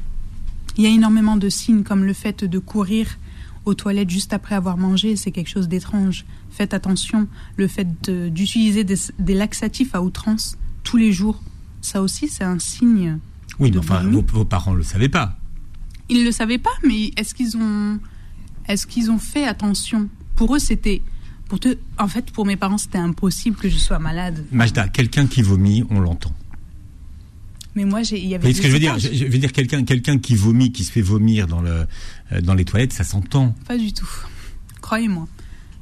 Il 0.77 0.85
y 0.85 0.87
a 0.87 0.91
énormément 0.91 1.37
de 1.37 1.49
signes 1.49 1.83
comme 1.83 2.05
le 2.05 2.13
fait 2.13 2.45
de 2.45 2.59
courir 2.59 3.19
aux 3.65 3.75
toilettes 3.75 4.11
juste 4.11 4.33
après 4.33 4.55
avoir 4.55 4.77
mangé, 4.77 5.17
c'est 5.17 5.31
quelque 5.31 5.49
chose 5.49 5.69
d'étrange. 5.69 6.25
Faites 6.51 6.75
attention, 6.75 7.29
le 7.57 7.67
fait 7.67 7.89
d'utiliser 8.31 8.85
des, 8.85 9.35
laxatifs 9.35 9.95
à 9.95 10.03
outrance 10.03 10.57
tous 10.83 10.97
les 10.97 11.13
jours, 11.13 11.43
ça 11.81 12.03
aussi 12.03 12.29
c'est 12.29 12.45
un 12.45 12.59
signe. 12.59 13.19
Oui, 13.59 13.71
mais 13.71 13.79
enfin, 13.79 14.03
vos, 14.03 14.45
parents 14.45 14.73
ne 14.73 14.79
le 14.79 14.83
savaient 14.83 15.09
pas. 15.09 15.39
Ils 16.09 16.21
ne 16.21 16.25
le 16.25 16.33
savaient 16.33 16.59
pas, 16.59 16.75
mais 16.87 17.13
est-ce 17.17 17.35
qu'ils 17.35 17.57
ont, 17.57 17.99
est 18.69 18.87
qu'ils 18.87 19.11
ont 19.11 19.19
fait 19.19 19.47
attention? 19.47 20.09
Pour 20.37 20.55
eux, 20.55 20.59
c'était 20.59 21.01
pour 21.49 21.61
te, 21.61 21.77
en 21.99 22.09
fait, 22.09 22.31
pour 22.31 22.47
mes 22.47 22.57
parents, 22.57 22.79
c'était 22.79 22.99
impossible 22.99 23.57
que 23.57 23.69
je 23.69 23.79
sois 23.79 23.99
malade. 23.99 24.45
Majda, 24.51 24.89
quelqu'un 24.89 25.27
qui 25.27 25.43
vomit, 25.43 25.85
on 25.91 26.01
l'entend. 26.01 26.35
Mais 27.75 27.85
moi, 27.85 28.03
il 28.03 28.27
y 28.27 28.35
avait. 28.35 28.53
ce 28.53 28.61
que 28.61 28.69
je 28.69 28.73
veux 28.73 28.79
dire 28.79 28.99
Je 28.99 29.25
veux 29.25 29.39
dire 29.39 29.53
quelqu'un, 29.53 29.85
quelqu'un 29.85 30.19
qui 30.19 30.35
vomit, 30.35 30.73
qui 30.73 30.85
se 30.85 30.93
fait 30.93 31.03
vomir 31.03 31.47
dans 31.47 31.61
le, 31.61 31.87
euh, 32.33 32.41
dans 32.41 32.55
les 32.55 32.65
toilettes, 32.65 32.93
ça 32.93 33.05
s'entend. 33.05 33.55
Pas 33.67 33.77
du 33.77 33.93
tout. 33.93 34.09
Croyez-moi. 34.81 35.27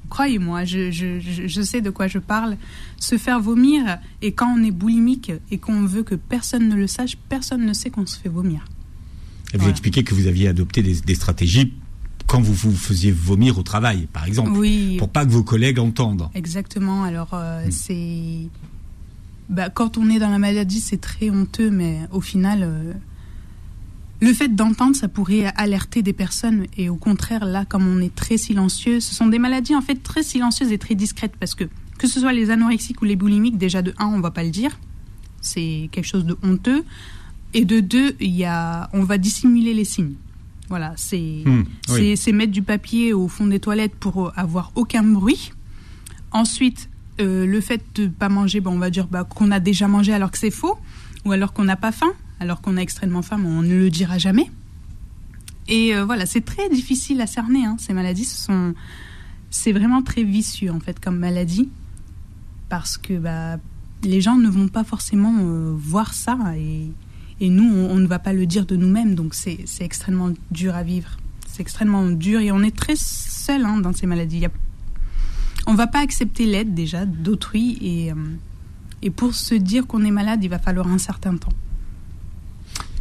Croyez-moi, 0.08 0.64
je, 0.64 0.90
je, 0.90 1.20
je, 1.20 1.62
sais 1.62 1.80
de 1.80 1.88
quoi 1.88 2.06
je 2.06 2.18
parle. 2.18 2.58
Se 2.98 3.16
faire 3.16 3.40
vomir, 3.40 3.98
et 4.20 4.32
quand 4.32 4.54
on 4.54 4.62
est 4.62 4.70
boulimique 4.70 5.32
et 5.50 5.56
qu'on 5.56 5.86
veut 5.86 6.02
que 6.02 6.14
personne 6.14 6.68
ne 6.68 6.74
le 6.74 6.86
sache, 6.86 7.16
personne 7.30 7.64
ne 7.64 7.72
sait 7.72 7.88
qu'on 7.88 8.04
se 8.04 8.18
fait 8.18 8.28
vomir. 8.28 8.64
Et 9.54 9.58
vous 9.58 9.68
expliquez 9.68 10.04
que 10.04 10.14
vous 10.14 10.26
aviez 10.26 10.48
adopté 10.48 10.82
des, 10.82 11.00
des 11.00 11.14
stratégies 11.14 11.72
quand 12.26 12.40
vous 12.40 12.54
vous 12.54 12.74
faisiez 12.74 13.12
vomir 13.12 13.58
au 13.58 13.62
travail, 13.62 14.08
par 14.10 14.24
exemple, 14.24 14.52
oui. 14.52 14.96
pour 14.98 15.10
pas 15.10 15.26
que 15.26 15.30
vos 15.30 15.42
collègues 15.42 15.78
entendent. 15.78 16.28
Exactement. 16.34 17.04
Alors 17.04 17.30
euh, 17.34 17.66
hmm. 17.66 17.70
c'est 17.70 18.48
bah, 19.48 19.70
quand 19.70 19.98
on 19.98 20.08
est 20.10 20.18
dans 20.18 20.30
la 20.30 20.38
maladie, 20.38 20.80
c'est 20.80 21.00
très 21.00 21.30
honteux, 21.30 21.70
mais 21.70 22.00
au 22.10 22.20
final, 22.20 22.60
euh, 22.62 22.92
le 24.20 24.32
fait 24.32 24.54
d'entendre, 24.54 24.96
ça 24.96 25.08
pourrait 25.08 25.52
alerter 25.56 26.02
des 26.02 26.12
personnes. 26.12 26.66
Et 26.76 26.88
au 26.88 26.96
contraire, 26.96 27.44
là, 27.44 27.64
comme 27.64 27.86
on 27.86 28.00
est 28.00 28.14
très 28.14 28.36
silencieux, 28.38 29.00
ce 29.00 29.14
sont 29.14 29.26
des 29.26 29.38
maladies 29.38 29.74
en 29.74 29.82
fait 29.82 30.02
très 30.02 30.22
silencieuses 30.22 30.72
et 30.72 30.78
très 30.78 30.94
discrètes 30.94 31.34
parce 31.38 31.54
que 31.54 31.64
que 31.98 32.08
ce 32.08 32.18
soit 32.18 32.32
les 32.32 32.50
anorexiques 32.50 33.00
ou 33.02 33.04
les 33.04 33.14
boulimiques, 33.14 33.58
déjà 33.58 33.80
de 33.80 33.94
un, 33.98 34.06
on 34.06 34.20
va 34.20 34.32
pas 34.32 34.42
le 34.42 34.50
dire, 34.50 34.76
c'est 35.40 35.88
quelque 35.92 36.06
chose 36.06 36.24
de 36.24 36.36
honteux, 36.42 36.84
et 37.54 37.64
de 37.64 37.78
deux, 37.80 38.16
il 38.18 38.30
y 38.34 38.44
a, 38.44 38.90
on 38.92 39.04
va 39.04 39.18
dissimuler 39.18 39.72
les 39.72 39.84
signes. 39.84 40.14
Voilà, 40.68 40.94
c'est 40.96 41.42
Hmm, 41.44 41.64
oui. 41.90 42.16
c'est 42.16 42.32
mettre 42.32 42.50
du 42.50 42.62
papier 42.62 43.12
au 43.12 43.28
fond 43.28 43.46
des 43.46 43.60
toilettes 43.60 43.94
pour 43.94 44.32
avoir 44.36 44.72
aucun 44.74 45.04
bruit. 45.04 45.52
Ensuite, 46.32 46.88
euh, 47.20 47.46
le 47.46 47.60
fait 47.60 47.82
de 47.94 48.06
pas 48.06 48.28
manger, 48.28 48.60
bon, 48.60 48.72
on 48.72 48.78
va 48.78 48.90
dire 48.90 49.06
bah, 49.06 49.24
qu'on 49.24 49.50
a 49.50 49.60
déjà 49.60 49.88
mangé 49.88 50.12
alors 50.12 50.30
que 50.30 50.38
c'est 50.38 50.50
faux, 50.50 50.78
ou 51.24 51.32
alors 51.32 51.52
qu'on 51.52 51.64
n'a 51.64 51.76
pas 51.76 51.92
faim, 51.92 52.12
alors 52.40 52.60
qu'on 52.60 52.76
a 52.76 52.80
extrêmement 52.80 53.22
faim, 53.22 53.40
on 53.44 53.62
ne 53.62 53.74
le 53.74 53.90
dira 53.90 54.18
jamais. 54.18 54.50
Et 55.68 55.94
euh, 55.94 56.04
voilà, 56.04 56.26
c'est 56.26 56.40
très 56.40 56.68
difficile 56.68 57.20
à 57.20 57.26
cerner. 57.26 57.64
hein, 57.64 57.76
ces 57.78 57.92
maladies, 57.92 58.24
ce 58.24 58.36
sont, 58.36 58.74
c'est 59.50 59.72
vraiment 59.72 60.02
très 60.02 60.24
vicieux 60.24 60.72
en 60.72 60.80
fait 60.80 60.98
comme 60.98 61.18
maladie, 61.18 61.68
parce 62.68 62.98
que 62.98 63.14
bah, 63.14 63.58
les 64.02 64.20
gens 64.20 64.36
ne 64.36 64.48
vont 64.48 64.68
pas 64.68 64.84
forcément 64.84 65.34
euh, 65.40 65.72
voir 65.76 66.14
ça 66.14 66.38
et, 66.56 66.90
et 67.40 67.50
nous, 67.50 67.68
on, 67.74 67.96
ne 67.96 68.06
va 68.06 68.18
pas 68.18 68.32
le 68.32 68.46
dire 68.46 68.66
de 68.66 68.76
nous-mêmes, 68.76 69.14
donc 69.16 69.34
c'est 69.34 69.64
extrêmement 69.80 70.30
dur 70.52 70.76
à 70.76 70.84
vivre. 70.84 71.18
C'est 71.48 71.60
extrêmement 71.60 72.08
dur 72.08 72.40
et 72.40 72.52
on 72.52 72.62
est 72.62 72.74
très 72.74 72.94
seul 72.96 73.64
hein, 73.64 73.78
dans 73.78 73.92
ces 73.92 74.06
maladies. 74.06 74.46
On 75.66 75.74
va 75.74 75.86
pas 75.86 76.00
accepter 76.00 76.46
l'aide 76.46 76.74
déjà 76.74 77.06
d'autrui 77.06 77.78
et, 77.80 78.12
euh, 78.12 78.16
et 79.02 79.10
pour 79.10 79.34
se 79.34 79.54
dire 79.54 79.86
qu'on 79.86 80.04
est 80.04 80.10
malade, 80.10 80.42
il 80.42 80.48
va 80.48 80.58
falloir 80.58 80.88
un 80.88 80.98
certain 80.98 81.36
temps. 81.36 81.52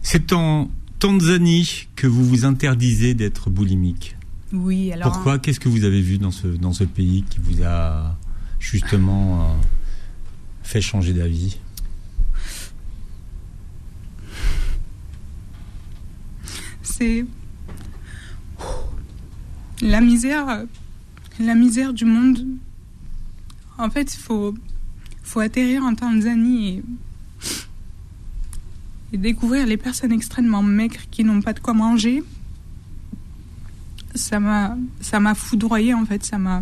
C'est 0.01 0.33
en 0.33 0.69
Tanzanie 0.99 1.87
que 1.95 2.07
vous 2.07 2.25
vous 2.25 2.45
interdisez 2.45 3.13
d'être 3.13 3.49
boulimique. 3.49 4.15
Oui, 4.53 4.91
alors. 4.91 5.11
Pourquoi? 5.11 5.39
Qu'est-ce 5.39 5.59
que 5.59 5.69
vous 5.69 5.83
avez 5.83 6.01
vu 6.01 6.17
dans 6.17 6.31
ce, 6.31 6.47
dans 6.47 6.73
ce 6.73 6.83
pays 6.83 7.23
qui 7.29 7.39
vous 7.39 7.63
a 7.63 8.17
justement 8.59 9.41
euh, 9.41 9.53
fait 10.63 10.81
changer 10.81 11.13
d'avis? 11.13 11.57
C'est 16.81 17.25
la 19.81 20.01
misère, 20.01 20.65
la 21.39 21.55
misère 21.55 21.93
du 21.93 22.05
monde. 22.05 22.45
En 23.77 23.89
fait, 23.89 24.13
il 24.13 24.19
faut, 24.19 24.53
faut 25.23 25.39
atterrir 25.39 25.83
en 25.83 25.95
Tanzanie 25.95 26.83
et, 29.13 29.17
découvrir 29.17 29.65
les 29.65 29.77
personnes 29.77 30.13
extrêmement 30.13 30.63
maigres 30.63 31.01
qui 31.11 31.23
n'ont 31.23 31.41
pas 31.41 31.53
de 31.53 31.59
quoi 31.59 31.73
manger. 31.73 32.23
Ça 34.15 34.39
m'a, 34.39 34.77
ça 34.99 35.19
m'a 35.19 35.35
foudroyé 35.35 35.93
en 35.93 36.05
fait. 36.05 36.23
Ça 36.23 36.37
m'a, 36.37 36.61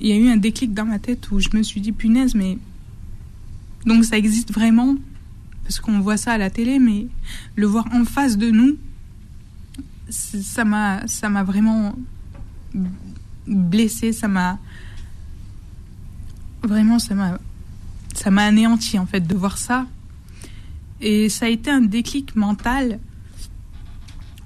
il 0.00 0.08
y 0.08 0.12
a 0.12 0.16
eu 0.16 0.28
un 0.28 0.36
déclic 0.36 0.74
dans 0.74 0.84
ma 0.84 0.98
tête 0.98 1.30
où 1.30 1.38
je 1.40 1.48
me 1.52 1.62
suis 1.62 1.80
dit 1.80 1.92
punaise, 1.92 2.34
mais 2.34 2.58
donc 3.86 4.04
ça 4.04 4.18
existe 4.18 4.52
vraiment? 4.52 4.96
Parce 5.62 5.80
qu'on 5.80 6.00
voit 6.00 6.16
ça 6.16 6.32
à 6.32 6.38
la 6.38 6.50
télé, 6.50 6.78
mais 6.78 7.06
le 7.54 7.66
voir 7.66 7.86
en 7.92 8.04
face 8.04 8.36
de 8.36 8.50
nous, 8.50 8.76
ça 10.10 10.64
m'a 10.64 11.06
ça 11.06 11.28
m'a 11.28 11.44
vraiment 11.44 11.94
blessé 13.48 14.12
ça 14.12 14.28
m'a 14.28 14.58
vraiment 16.62 16.98
ça 16.98 17.14
m'a 17.14 17.38
ça 18.14 18.30
m'a 18.30 18.44
anéanti 18.44 18.98
en 18.98 19.06
fait 19.06 19.20
de 19.20 19.34
voir 19.34 19.58
ça. 19.58 19.86
Et 21.00 21.28
ça 21.28 21.46
a 21.46 21.48
été 21.48 21.70
un 21.70 21.80
déclic 21.80 22.34
mental 22.34 22.98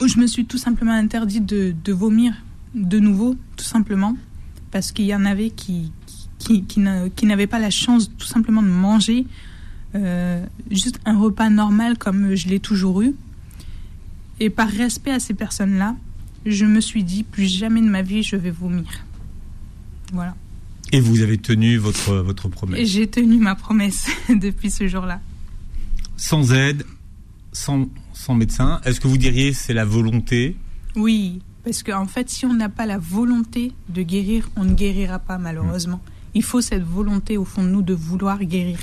où 0.00 0.09
je 0.09 0.18
me 0.18 0.26
suis 0.26 0.44
tout 0.44 0.59
simplement 0.59 0.92
interdit 0.92 1.40
de, 1.40 1.92
vomir 1.92 2.34
de 2.74 2.98
nouveau 2.98 3.36
tout 3.57 3.64
simplement 3.64 4.16
parce 4.70 4.92
qu'il 4.92 5.07
y 5.07 5.14
en 5.14 5.24
avait 5.24 5.50
qui 5.50 5.92
qui 6.38 6.80
n'avaient 6.80 7.46
pas 7.46 7.61
la 7.61 7.70
chance 7.70 8.11
tout 8.18 8.26
simplement 8.26 8.62
de 8.62 8.68
manger 8.68 9.26
euh, 9.94 10.44
juste 10.70 10.98
un 11.05 11.16
repas 11.18 11.50
normal 11.50 11.98
comme 11.98 12.34
je 12.34 12.48
l'ai 12.48 12.61
toujours 12.61 13.03
eu. 13.03 13.14
Et 14.40 14.50
par 14.50 14.68
respect 14.68 15.12
à 15.12 15.20
ces 15.20 15.34
personnes-là, 15.34 15.94
je 16.47 16.64
me 16.64 16.80
suis 16.80 17.05
dit 17.05 17.22
plus 17.24 17.47
jamais 17.47 17.80
de 17.80 17.88
ma 17.88 18.03
vie 18.03 18.22
je 18.22 18.36
vais 18.36 18.51
vomir. 18.51 18.86
Voilà. 20.12 20.34
Et 20.93 21.01
vous 21.01 21.20
avez 21.22 21.38
tenu 21.38 21.76
votre, 21.78 22.14
votre 22.16 22.49
promesse? 22.49 22.86
j'ai 22.88 23.07
tenu 23.07 23.38
ma 23.38 23.55
promesse 23.55 24.09
depuis 24.28 24.70
ce 24.70 24.86
jour-là. 24.88 25.20
Sans 26.16 26.53
aide, 26.53 26.84
sans, 27.53 27.88
sans 28.12 28.34
médecin, 28.34 28.80
est-ce 28.84 29.01
que 29.01 29.09
vous 29.09 29.16
diriez 29.18 29.53
c'est 29.53 29.72
la 29.74 29.84
volonté? 29.84 30.57
Oui, 30.95 31.40
parce 31.64 31.82
qu'en 31.82 32.07
fait, 32.07 32.28
si 32.28 32.45
on 32.45 32.53
n'a 32.55 32.68
pas 32.68 32.84
la 32.86 32.99
volonté 32.99 33.72
de 33.88 34.03
guérir, 34.03 34.51
on 34.57 34.64
ne 34.64 34.74
guérira 34.74 35.18
pas 35.18 35.38
malheureusement. 35.38 36.03
Il 36.34 36.43
faut 36.43 36.61
cette 36.61 36.82
volonté 36.84 37.36
au 37.38 37.45
fond 37.45 37.62
de 37.62 37.68
nous 37.68 37.82
de 37.82 37.95
vouloir 37.95 38.38
guérir. 38.45 38.78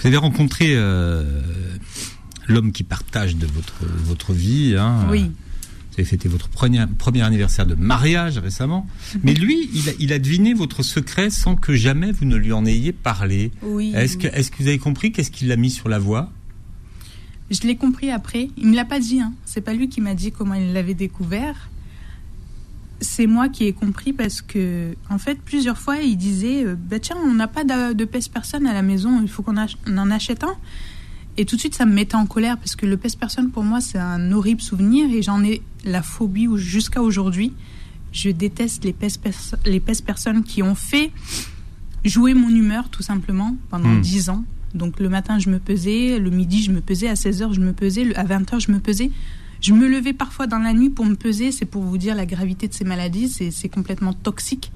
Vous 0.00 0.06
avez 0.06 0.16
rencontré 0.16 0.70
euh, 0.70 1.22
l'homme 2.48 2.72
qui 2.72 2.82
partage 2.84 3.36
de 3.36 3.46
votre, 3.46 3.84
votre 4.04 4.32
vie. 4.32 4.74
Hein, 4.78 5.06
Oui. 5.10 5.30
Vous 5.96 6.02
avez 6.02 6.08
fêté 6.10 6.28
votre 6.28 6.48
premier, 6.50 6.84
premier 6.98 7.22
anniversaire 7.22 7.64
de 7.64 7.74
mariage 7.74 8.36
récemment. 8.36 8.86
Mais 9.22 9.32
lui, 9.32 9.70
il 9.72 9.88
a, 9.88 9.92
il 9.98 10.12
a 10.12 10.18
deviné 10.18 10.52
votre 10.52 10.82
secret 10.82 11.30
sans 11.30 11.56
que 11.56 11.74
jamais 11.74 12.12
vous 12.12 12.26
ne 12.26 12.36
lui 12.36 12.52
en 12.52 12.66
ayez 12.66 12.92
parlé. 12.92 13.50
Oui. 13.62 13.92
Est-ce 13.94 14.18
que, 14.18 14.26
est-ce 14.26 14.50
que 14.50 14.58
vous 14.58 14.68
avez 14.68 14.78
compris 14.78 15.10
qu'est-ce 15.10 15.30
qu'il 15.30 15.50
a 15.52 15.56
mis 15.56 15.70
sur 15.70 15.88
la 15.88 15.98
voie? 15.98 16.30
Je 17.50 17.60
l'ai 17.66 17.76
compris 17.76 18.10
après. 18.10 18.50
Il 18.58 18.66
me 18.66 18.74
l'a 18.76 18.84
pas 18.84 19.00
dit. 19.00 19.20
Hein. 19.20 19.32
C'est 19.46 19.62
pas 19.62 19.72
lui 19.72 19.88
qui 19.88 20.02
m'a 20.02 20.14
dit 20.14 20.32
comment 20.32 20.52
il 20.54 20.74
l'avait 20.74 20.92
découvert. 20.94 21.70
C'est 23.00 23.26
moi 23.26 23.48
qui 23.48 23.64
ai 23.64 23.72
compris 23.72 24.12
parce 24.12 24.42
que, 24.42 24.94
en 25.10 25.18
fait, 25.18 25.38
plusieurs 25.40 25.78
fois, 25.78 25.98
il 25.98 26.16
disait 26.16 26.64
euh, 26.64 26.76
bah, 26.78 26.98
Tiens, 26.98 27.16
on 27.24 27.34
n'a 27.34 27.46
pas 27.48 27.62
de, 27.64 27.92
de 27.94 28.04
pèse-personne 28.04 28.66
à 28.66 28.72
la 28.74 28.82
maison, 28.82 29.20
il 29.22 29.28
faut 29.28 29.42
qu'on 29.42 29.56
ach- 29.56 29.76
en 29.86 30.10
achète 30.10 30.44
un. 30.44 30.56
Et 31.38 31.44
tout 31.44 31.56
de 31.56 31.60
suite, 31.60 31.74
ça 31.74 31.84
me 31.84 31.92
mettait 31.92 32.14
en 32.14 32.26
colère 32.26 32.56
parce 32.56 32.76
que 32.76 32.86
le 32.86 32.96
pèse-personne, 32.96 33.50
pour 33.50 33.62
moi, 33.62 33.80
c'est 33.80 33.98
un 33.98 34.32
horrible 34.32 34.60
souvenir 34.60 35.10
et 35.12 35.22
j'en 35.22 35.42
ai 35.44 35.60
la 35.84 36.02
phobie 36.02 36.48
jusqu'à 36.56 37.02
aujourd'hui. 37.02 37.52
Je 38.12 38.30
déteste 38.30 38.84
les 38.84 38.92
pèse-perso- 38.94 39.56
les 39.66 39.80
pèse-personnes 39.80 40.42
qui 40.44 40.62
ont 40.62 40.74
fait 40.74 41.10
jouer 42.04 42.34
mon 42.34 42.48
humeur, 42.48 42.88
tout 42.88 43.02
simplement, 43.02 43.56
pendant 43.70 43.90
Hmm. 43.90 44.00
10 44.00 44.30
ans. 44.30 44.44
Donc 44.74 45.00
le 45.00 45.08
matin, 45.08 45.38
je 45.38 45.50
me 45.50 45.58
pesais, 45.58 46.18
le 46.18 46.30
midi, 46.30 46.62
je 46.62 46.70
me 46.70 46.80
pesais, 46.80 47.08
à 47.08 47.14
16h, 47.14 47.52
je 47.52 47.60
me 47.60 47.72
pesais, 47.72 48.14
à 48.16 48.24
20h, 48.24 48.60
je 48.60 48.72
me 48.72 48.78
pesais. 48.80 49.10
Je 49.60 49.72
me 49.72 49.88
levais 49.88 50.12
parfois 50.12 50.46
dans 50.46 50.58
la 50.58 50.72
nuit 50.72 50.90
pour 50.90 51.04
me 51.06 51.14
peser, 51.16 51.50
c'est 51.50 51.64
pour 51.64 51.82
vous 51.82 51.96
dire 51.98 52.14
la 52.14 52.26
gravité 52.26 52.68
de 52.68 52.74
ces 52.74 52.84
maladies, 52.84 53.28
c'est 53.28 53.50
c'est 53.50 53.68
complètement 53.70 54.12
toxique. 54.12 54.70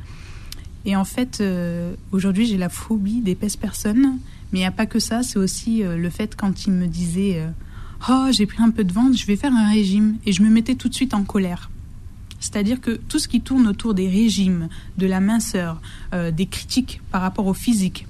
Et 0.86 0.96
en 0.96 1.04
fait, 1.04 1.38
euh, 1.42 1.94
aujourd'hui, 2.12 2.46
j'ai 2.46 2.56
la 2.56 2.70
phobie 2.70 3.20
des 3.20 3.34
pèse-personnes, 3.34 4.18
mais 4.52 4.58
il 4.60 4.62
n'y 4.62 4.66
a 4.66 4.70
pas 4.72 4.86
que 4.86 4.98
ça, 4.98 5.22
c'est 5.22 5.38
aussi 5.38 5.82
euh, 5.84 5.96
le 5.96 6.10
fait 6.10 6.34
quand 6.36 6.66
il 6.66 6.72
me 6.72 6.86
disait 6.86 7.34
euh, 7.40 7.48
Oh, 8.08 8.28
j'ai 8.32 8.46
pris 8.46 8.62
un 8.62 8.70
peu 8.70 8.82
de 8.84 8.92
ventre, 8.92 9.16
je 9.16 9.26
vais 9.26 9.36
faire 9.36 9.52
un 9.54 9.68
régime, 9.70 10.16
et 10.26 10.32
je 10.32 10.42
me 10.42 10.48
mettais 10.48 10.74
tout 10.74 10.88
de 10.88 10.94
suite 10.94 11.12
en 11.14 11.22
colère. 11.24 11.70
C'est-à-dire 12.40 12.80
que 12.80 12.92
tout 12.92 13.18
ce 13.18 13.28
qui 13.28 13.40
tourne 13.42 13.66
autour 13.66 13.92
des 13.92 14.08
régimes, 14.08 14.68
de 14.96 15.06
la 15.06 15.20
minceur, 15.20 15.80
euh, 16.14 16.30
des 16.30 16.46
critiques 16.46 17.00
par 17.10 17.20
rapport 17.20 17.46
au 17.46 17.52
physique, 17.54 18.06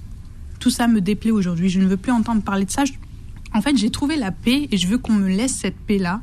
tout 0.59 0.69
ça 0.69 0.87
me 0.87 1.01
déplaît 1.01 1.31
aujourd'hui. 1.31 1.67
Je 1.69 1.81
ne 1.81 1.87
veux 1.87 1.97
plus 1.97 2.11
entendre 2.13 2.41
parler 2.41 2.65
de 2.65 2.71
ça. 2.71 2.85
Je- 2.85 2.93
En 3.53 3.61
fait, 3.61 3.75
j'ai 3.75 3.89
trouvé 3.89 4.15
la 4.15 4.31
paix 4.31 4.69
et 4.71 4.77
je 4.77 4.87
veux 4.87 4.97
qu'on 4.97 5.11
me 5.11 5.27
laisse 5.27 5.53
cette 5.53 5.75
paix-là. 5.75 6.21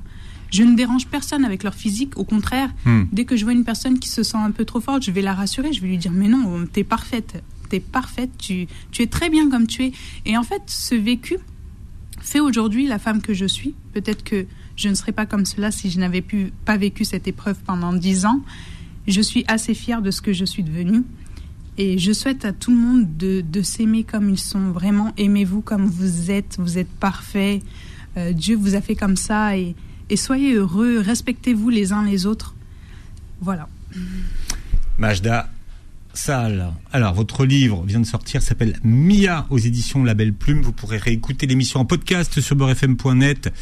Je 0.51 0.63
ne 0.63 0.75
dérange 0.75 1.07
personne 1.09 1.45
avec 1.45 1.63
leur 1.63 1.75
physique. 1.75 2.17
Au 2.17 2.25
contraire, 2.25 2.71
Hmm. 2.87 3.03
dès 3.13 3.27
que 3.27 3.37
je 3.37 3.45
vois 3.45 3.53
une 3.53 3.65
personne 3.65 3.99
qui 3.99 4.09
se 4.09 4.23
sent 4.23 4.39
un 4.39 4.51
peu 4.51 4.65
trop 4.65 4.81
forte, 4.81 5.03
je 5.05 5.11
vais 5.11 5.21
la 5.21 5.35
rassurer. 5.35 5.75
Je 5.75 5.83
vais 5.83 5.89
lui 5.89 5.99
dire 5.99 6.11
Mais 6.11 6.29
non, 6.29 6.65
t'es 6.73 6.85
parfaite. 6.85 7.43
T'es 7.69 7.81
parfaite. 7.81 8.31
Tu, 8.39 8.67
tu 8.91 9.03
es 9.03 9.07
très 9.07 9.31
bien 9.31 9.51
comme 9.51 9.67
tu 9.67 9.85
es. 9.85 9.93
Et 10.25 10.37
en 10.37 10.43
fait, 10.43 10.63
ce 10.67 10.95
vécu 10.95 11.37
fait 12.21 12.41
aujourd'hui 12.41 12.87
la 12.87 12.99
femme 12.99 13.23
que 13.23 13.35
je 13.35 13.47
suis. 13.47 13.75
Peut-être 13.93 14.25
que 14.25 14.47
je 14.77 14.89
ne 14.89 14.95
serais 14.95 15.13
pas 15.13 15.27
comme 15.27 15.45
cela 15.45 15.71
si 15.71 15.91
je 15.91 15.99
n'avais 15.99 16.23
pu, 16.23 16.53
pas 16.65 16.77
vécu 16.77 17.05
cette 17.05 17.29
épreuve 17.29 17.57
pendant 17.65 17.93
dix 17.93 18.27
ans. 18.27 18.41
Je 19.07 19.21
suis 19.21 19.45
assez 19.49 19.75
fière 19.75 20.03
de 20.03 20.11
ce 20.11 20.21
que 20.21 20.33
je 20.33 20.45
suis 20.45 20.63
devenue. 20.63 21.03
Et 21.79 21.97
je 21.99 22.13
souhaite 22.13 22.45
à 22.45 22.53
tout 22.53 22.71
le 22.71 22.77
monde 22.77 23.17
de, 23.17 23.41
de 23.41 23.63
s'aimer 23.63 24.03
comme 24.03 24.31
ils 24.31 24.39
sont. 24.39 24.71
Vraiment, 24.73 25.13
aimez-vous 25.17 25.61
comme 25.61 25.87
vous 25.87 26.31
êtes. 26.31 26.57
Vous 26.59 26.77
êtes 26.77 26.91
parfait. 26.91 27.63
Euh, 28.17 28.33
Dieu 28.33 28.57
vous 28.57 28.75
a 28.75 28.81
fait 28.81 28.97
comme 28.97 29.17
ça. 29.17 29.57
Et, 29.57 29.77
et 30.11 30.17
soyez 30.17 30.55
heureux. 30.55 30.99
Respectez-vous 30.99 31.71
les 31.71 31.93
uns 31.93 32.05
les 32.05 32.27
autres. 32.27 32.55
Voilà. 33.41 33.69
Majda 34.99 35.51
Sal. 36.15 36.73
Alors, 36.93 37.15
votre 37.15 37.45
livre 37.45 37.85
vient 37.85 38.01
de 38.01 38.07
sortir, 38.07 38.43
s'appelle 38.43 38.79
Mia 38.83 39.47
aux 39.51 39.59
éditions 39.59 40.05
La 40.05 40.15
Belle 40.15 40.33
Plume. 40.33 40.63
Vous 40.63 40.73
pourrez 40.73 40.99
réécouter 40.99 41.47
l'émission 41.47 41.81
en 41.81 41.85
podcast 41.85 42.41
sur 42.41 42.57
beurrefm.net 42.57 43.53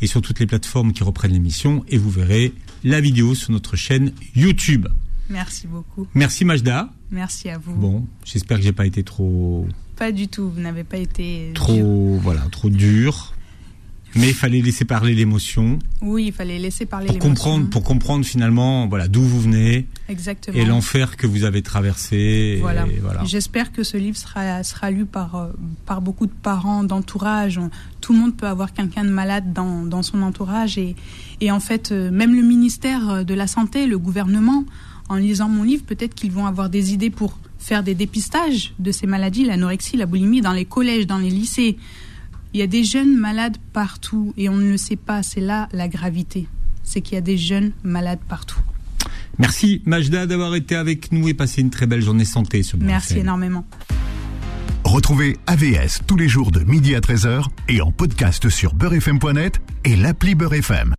et 0.00 0.06
sur 0.06 0.22
toutes 0.22 0.40
les 0.40 0.46
plateformes 0.46 0.92
qui 0.92 1.02
reprennent 1.02 1.32
l'émission. 1.32 1.84
Et 1.88 1.98
vous 1.98 2.10
verrez 2.10 2.52
la 2.84 3.00
vidéo 3.00 3.34
sur 3.34 3.52
notre 3.52 3.76
chaîne 3.76 4.12
YouTube. 4.34 4.86
Merci 5.30 5.66
beaucoup. 5.66 6.06
Merci 6.14 6.44
Majda. 6.44 6.90
Merci 7.10 7.50
à 7.50 7.58
vous. 7.58 7.74
Bon, 7.74 8.06
j'espère 8.24 8.58
que 8.58 8.64
j'ai 8.64 8.72
pas 8.72 8.86
été 8.86 9.02
trop 9.02 9.66
Pas 9.96 10.12
du 10.12 10.28
tout, 10.28 10.50
vous 10.50 10.60
n'avez 10.60 10.84
pas 10.84 10.96
été 10.96 11.50
trop, 11.54 12.18
voilà, 12.22 12.42
trop 12.50 12.70
dur. 12.70 13.34
Mais 14.14 14.28
il 14.28 14.34
fallait 14.34 14.60
laisser 14.62 14.84
parler 14.84 15.14
l'émotion. 15.14 15.78
Oui, 16.00 16.26
il 16.26 16.32
fallait 16.32 16.58
laisser 16.58 16.86
parler 16.86 17.08
l'émotion. 17.08 17.20
Pour 17.20 17.28
comprendre, 17.28 17.70
pour 17.70 17.82
comprendre 17.82 18.24
finalement, 18.24 18.86
voilà, 18.88 19.06
d'où 19.06 19.22
vous 19.22 19.40
venez. 19.40 19.86
Exactement. 20.08 20.56
Et 20.56 20.64
l'enfer 20.64 21.16
que 21.16 21.26
vous 21.26 21.44
avez 21.44 21.62
traversé. 21.62 22.58
Voilà. 22.60 22.86
voilà. 23.02 23.24
J'espère 23.24 23.70
que 23.72 23.82
ce 23.82 23.96
livre 23.96 24.16
sera, 24.16 24.62
sera 24.64 24.90
lu 24.90 25.04
par, 25.04 25.34
euh, 25.34 25.52
par 25.86 26.00
beaucoup 26.00 26.26
de 26.26 26.32
parents, 26.32 26.84
d'entourage. 26.84 27.60
Tout 28.00 28.12
le 28.12 28.18
monde 28.18 28.36
peut 28.36 28.46
avoir 28.46 28.72
quelqu'un 28.72 29.04
de 29.04 29.10
malade 29.10 29.52
dans, 29.52 29.84
dans 29.84 30.02
son 30.02 30.22
entourage. 30.22 30.78
Et, 30.78 30.96
et 31.40 31.50
en 31.50 31.60
fait, 31.60 31.92
euh, 31.92 32.10
même 32.10 32.34
le 32.34 32.42
ministère 32.42 33.24
de 33.24 33.34
la 33.34 33.46
Santé, 33.46 33.86
le 33.86 33.98
gouvernement, 33.98 34.64
en 35.08 35.16
lisant 35.16 35.48
mon 35.48 35.62
livre, 35.62 35.84
peut-être 35.84 36.14
qu'ils 36.14 36.32
vont 36.32 36.46
avoir 36.46 36.70
des 36.70 36.92
idées 36.92 37.10
pour 37.10 37.38
faire 37.58 37.82
des 37.82 37.94
dépistages 37.94 38.72
de 38.78 38.92
ces 38.92 39.06
maladies, 39.06 39.44
l'anorexie, 39.44 39.96
la 39.96 40.06
boulimie, 40.06 40.40
dans 40.40 40.52
les 40.52 40.64
collèges, 40.64 41.06
dans 41.06 41.18
les 41.18 41.30
lycées. 41.30 41.76
Il 42.54 42.60
y 42.60 42.62
a 42.62 42.66
des 42.66 42.84
jeunes 42.84 43.16
malades 43.16 43.56
partout 43.72 44.32
et 44.36 44.48
on 44.48 44.56
ne 44.56 44.70
le 44.70 44.76
sait 44.76 44.96
pas. 44.96 45.22
C'est 45.22 45.40
là 45.40 45.68
la 45.72 45.88
gravité. 45.88 46.48
C'est 46.82 47.02
qu'il 47.02 47.14
y 47.14 47.18
a 47.18 47.22
des 47.22 47.36
jeunes 47.36 47.72
malades 47.82 48.20
partout. 48.28 48.60
Merci 49.38 49.82
Majda 49.84 50.26
d'avoir 50.26 50.54
été 50.54 50.74
avec 50.74 51.12
nous 51.12 51.28
et 51.28 51.34
passé 51.34 51.60
une 51.60 51.70
très 51.70 51.86
belle 51.86 52.02
journée 52.02 52.24
santé 52.24 52.62
sur 52.62 52.78
Merci 52.78 53.18
énormément. 53.18 53.66
Retrouvez 54.84 55.36
AVS 55.46 56.00
tous 56.06 56.16
les 56.16 56.28
jours 56.28 56.50
de 56.50 56.60
midi 56.60 56.94
à 56.94 57.00
13h 57.00 57.44
et 57.68 57.82
en 57.82 57.92
podcast 57.92 58.48
sur 58.48 58.74
beurrefm.net 58.74 59.60
et 59.84 59.96
l'appli 59.96 60.34
Beurrefm. 60.34 60.96